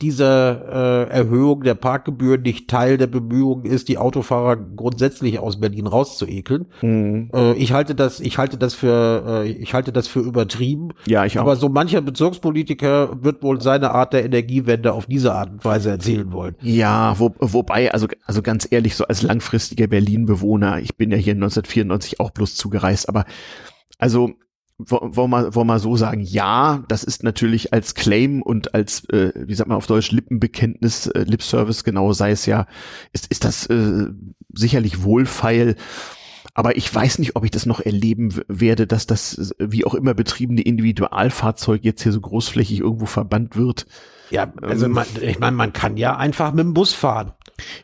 [0.00, 5.86] diese äh, Erhöhung der Parkgebühren nicht Teil der Bemühungen ist, die Autofahrer grundsätzlich aus Berlin
[5.86, 6.66] rauszuekeln.
[6.82, 7.30] Mhm.
[7.34, 10.90] Äh, ich halte das, ich halte das für, äh, ich halte das für übertrieben.
[11.06, 11.42] Ja, ich auch.
[11.42, 15.90] Aber so mancher Bezirkspolitiker wird wohl seine Art der Energiewende auf diese Art und Weise
[15.90, 16.56] erzählen wollen.
[16.62, 21.34] Ja, wo, wobei, also, also ganz ehrlich, so als langfristiger Berlin-Bewohner, ich bin ja hier
[21.34, 23.24] 1994 auch bloß zugereist, aber
[23.98, 24.32] also
[24.86, 29.32] wollen wir, wollen wir so sagen, ja, das ist natürlich als Claim und als, äh,
[29.34, 32.66] wie sagt man auf Deutsch, Lippenbekenntnis, äh, Lipservice, genau sei es ja,
[33.12, 34.06] ist, ist das äh,
[34.52, 35.76] sicherlich wohlfeil.
[36.54, 40.14] Aber ich weiß nicht, ob ich das noch erleben werde, dass das wie auch immer
[40.14, 43.86] betriebene Individualfahrzeug jetzt hier so großflächig irgendwo verbannt wird.
[44.30, 47.32] Ja, also ähm, man, ich meine, man kann ja einfach mit dem Bus fahren.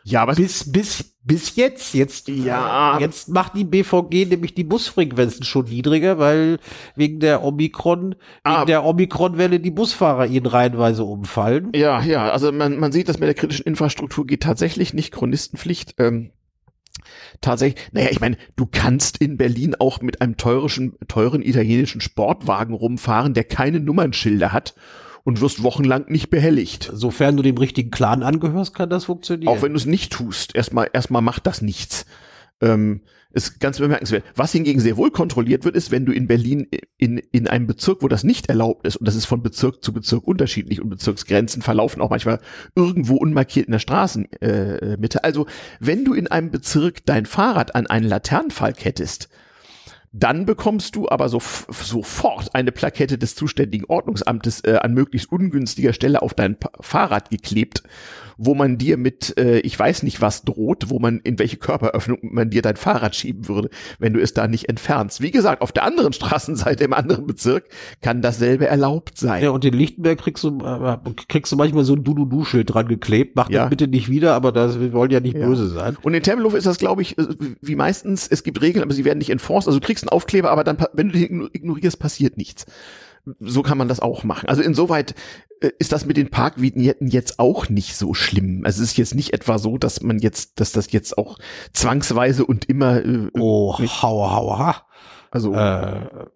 [0.05, 5.45] Ja, aber bis bis bis jetzt jetzt ja jetzt macht die BVG nämlich die Busfrequenzen
[5.45, 6.59] schon niedriger, weil
[6.95, 8.15] wegen der Omikron
[8.45, 11.73] ah, wegen der Omikron-Welle die Busfahrer ihnen reihenweise umfallen.
[11.75, 15.95] Ja, ja, also man man sieht, dass mit der kritischen Infrastruktur geht tatsächlich nicht Chronistenpflicht.
[15.99, 16.31] Ähm,
[17.41, 22.75] tatsächlich, naja, ich meine, du kannst in Berlin auch mit einem teurischen, teuren italienischen Sportwagen
[22.75, 24.75] rumfahren, der keine Nummernschilder hat
[25.27, 26.89] und wirst wochenlang nicht behelligt.
[26.93, 29.53] Sofern du dem richtigen Clan angehörst, kann das funktionieren.
[29.53, 30.55] Auch wenn du es nicht tust.
[30.55, 32.07] Erstmal, erstmal macht das nichts.
[32.61, 33.01] Ähm,
[33.33, 34.23] ist ganz bemerkenswert.
[34.37, 38.03] Was hingegen sehr wohl kontrolliert wird, ist, wenn du in Berlin in, in einem Bezirk,
[38.03, 41.61] wo das nicht erlaubt ist, und das ist von Bezirk zu Bezirk unterschiedlich und Bezirksgrenzen
[41.61, 42.39] verlaufen auch manchmal
[42.77, 45.19] irgendwo unmarkiert in der Straßenmitte.
[45.19, 45.47] Äh, also,
[45.81, 49.29] wenn du in einem Bezirk dein Fahrrad an einen Laternenfall kettest,
[50.13, 55.93] dann bekommst du aber so, sofort eine Plakette des zuständigen Ordnungsamtes äh, an möglichst ungünstiger
[55.93, 57.83] Stelle auf dein pa Fahrrad geklebt
[58.39, 62.19] wo man dir mit, äh, ich weiß nicht was droht, wo man, in welche Körperöffnung
[62.23, 65.21] man dir dein Fahrrad schieben würde, wenn du es da nicht entfernst.
[65.21, 67.69] Wie gesagt, auf der anderen Straßenseite im anderen Bezirk
[68.03, 69.43] kann dasselbe erlaubt sein.
[69.43, 73.37] Ja, und in Lichtenberg kriegst du, äh, kriegst du manchmal so ein Du-Du-Du-Schild dran geklebt.
[73.37, 73.63] Mach ja.
[73.63, 75.47] das bitte nicht wieder, aber das, wir wollen ja nicht ja.
[75.47, 75.97] böse sein.
[76.03, 77.27] Und in Tempelhof ist das, glaube ich, äh,
[77.61, 79.69] wie meistens, es gibt Regeln, aber sie werden nicht enforced.
[79.69, 82.67] Also du kriegst einen Aufkleber, aber dann, wenn du den ignorierst, passiert nichts
[83.41, 84.49] so kann man das auch machen.
[84.49, 85.15] Also insoweit
[85.61, 88.63] äh, ist das mit den Parkvignetten jetzt auch nicht so schlimm.
[88.65, 91.39] Also es ist jetzt nicht etwa so, dass man jetzt, dass das jetzt auch
[91.73, 93.05] zwangsweise und immer.
[93.05, 94.87] Äh, oh, hauer, hauer.
[95.31, 95.53] Also.
[95.55, 96.27] Äh,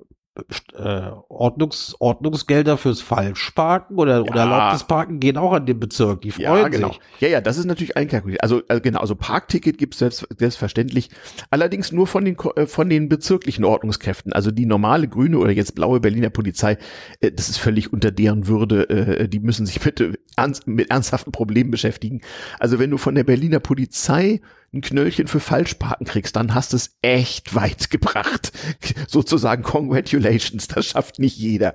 [0.76, 4.20] äh, Ordnungs, Ordnungsgelder fürs Falschparken oder, ja.
[4.22, 6.20] oder erlaubtes Parken gehen auch an den Bezirk.
[6.22, 6.89] Die freuen ja, genau.
[6.89, 7.01] sich.
[7.18, 8.43] Ja, ja, das ist natürlich einkalkuliert.
[8.43, 11.11] Also, also genau, also Parkticket gibt es selbst, selbstverständlich.
[11.51, 14.33] Allerdings nur von den äh, von den bezirklichen Ordnungskräften.
[14.33, 16.78] Also die normale grüne oder jetzt blaue Berliner Polizei,
[17.20, 18.89] äh, das ist völlig unter deren Würde.
[18.89, 22.20] Äh, die müssen sich bitte ernst, mit ernsthaften Problemen beschäftigen.
[22.61, 24.41] Also wenn du von der Berliner Polizei
[24.73, 28.53] ein Knöllchen für Falschparken kriegst, dann hast du es echt weit gebracht.
[29.09, 31.75] Sozusagen Congratulations, das schafft nicht jeder.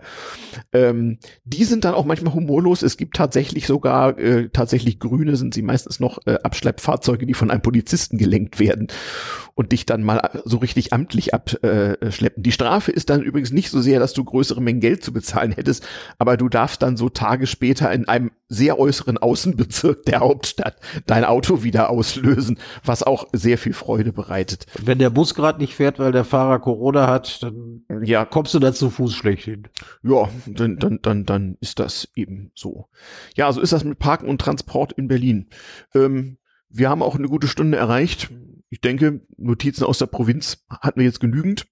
[0.72, 2.84] Ähm, die sind dann auch manchmal humorlos.
[2.84, 7.52] Es gibt tatsächlich sogar, äh, tatsächlich Grüne sind sie meistens noch äh, Abschleppfahrzeuge, die von
[7.52, 8.88] einem Polizisten gelenkt werden
[9.56, 12.44] und dich dann mal so richtig amtlich abschleppen.
[12.44, 15.54] Die Strafe ist dann übrigens nicht so sehr, dass du größere Mengen Geld zu bezahlen
[15.54, 15.88] hättest,
[16.18, 21.24] aber du darfst dann so Tage später in einem sehr äußeren Außenbezirk der Hauptstadt dein
[21.24, 24.66] Auto wieder auslösen, was auch sehr viel Freude bereitet.
[24.82, 28.26] Wenn der Bus gerade nicht fährt, weil der Fahrer Corona hat, dann ja.
[28.26, 29.68] kommst du da zu Fuß schlecht hin.
[30.04, 32.88] Ja, dann, dann, dann, dann ist das eben so.
[33.36, 35.48] Ja, so ist das mit Parken und Transport in Berlin.
[35.94, 36.38] Ähm,
[36.70, 38.30] wir haben auch eine gute Stunde erreicht.
[38.70, 41.68] Ich denke, Notizen aus der Provinz hatten wir jetzt genügend.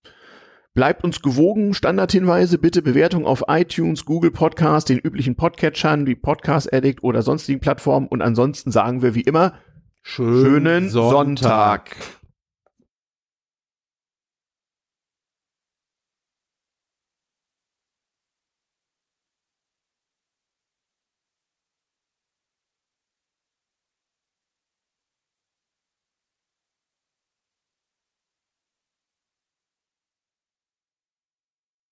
[0.74, 1.76] Bleibt uns gewogen.
[1.76, 7.60] Standardhinweise, bitte Bewertung auf iTunes, Google Podcast, den üblichen Podcatchern wie Podcast Addict oder sonstigen
[7.60, 8.08] Plattformen.
[8.08, 9.54] Und ansonsten sagen wir wie immer,
[10.04, 11.96] schönen Sonntag.
[11.96, 12.23] Sonntag.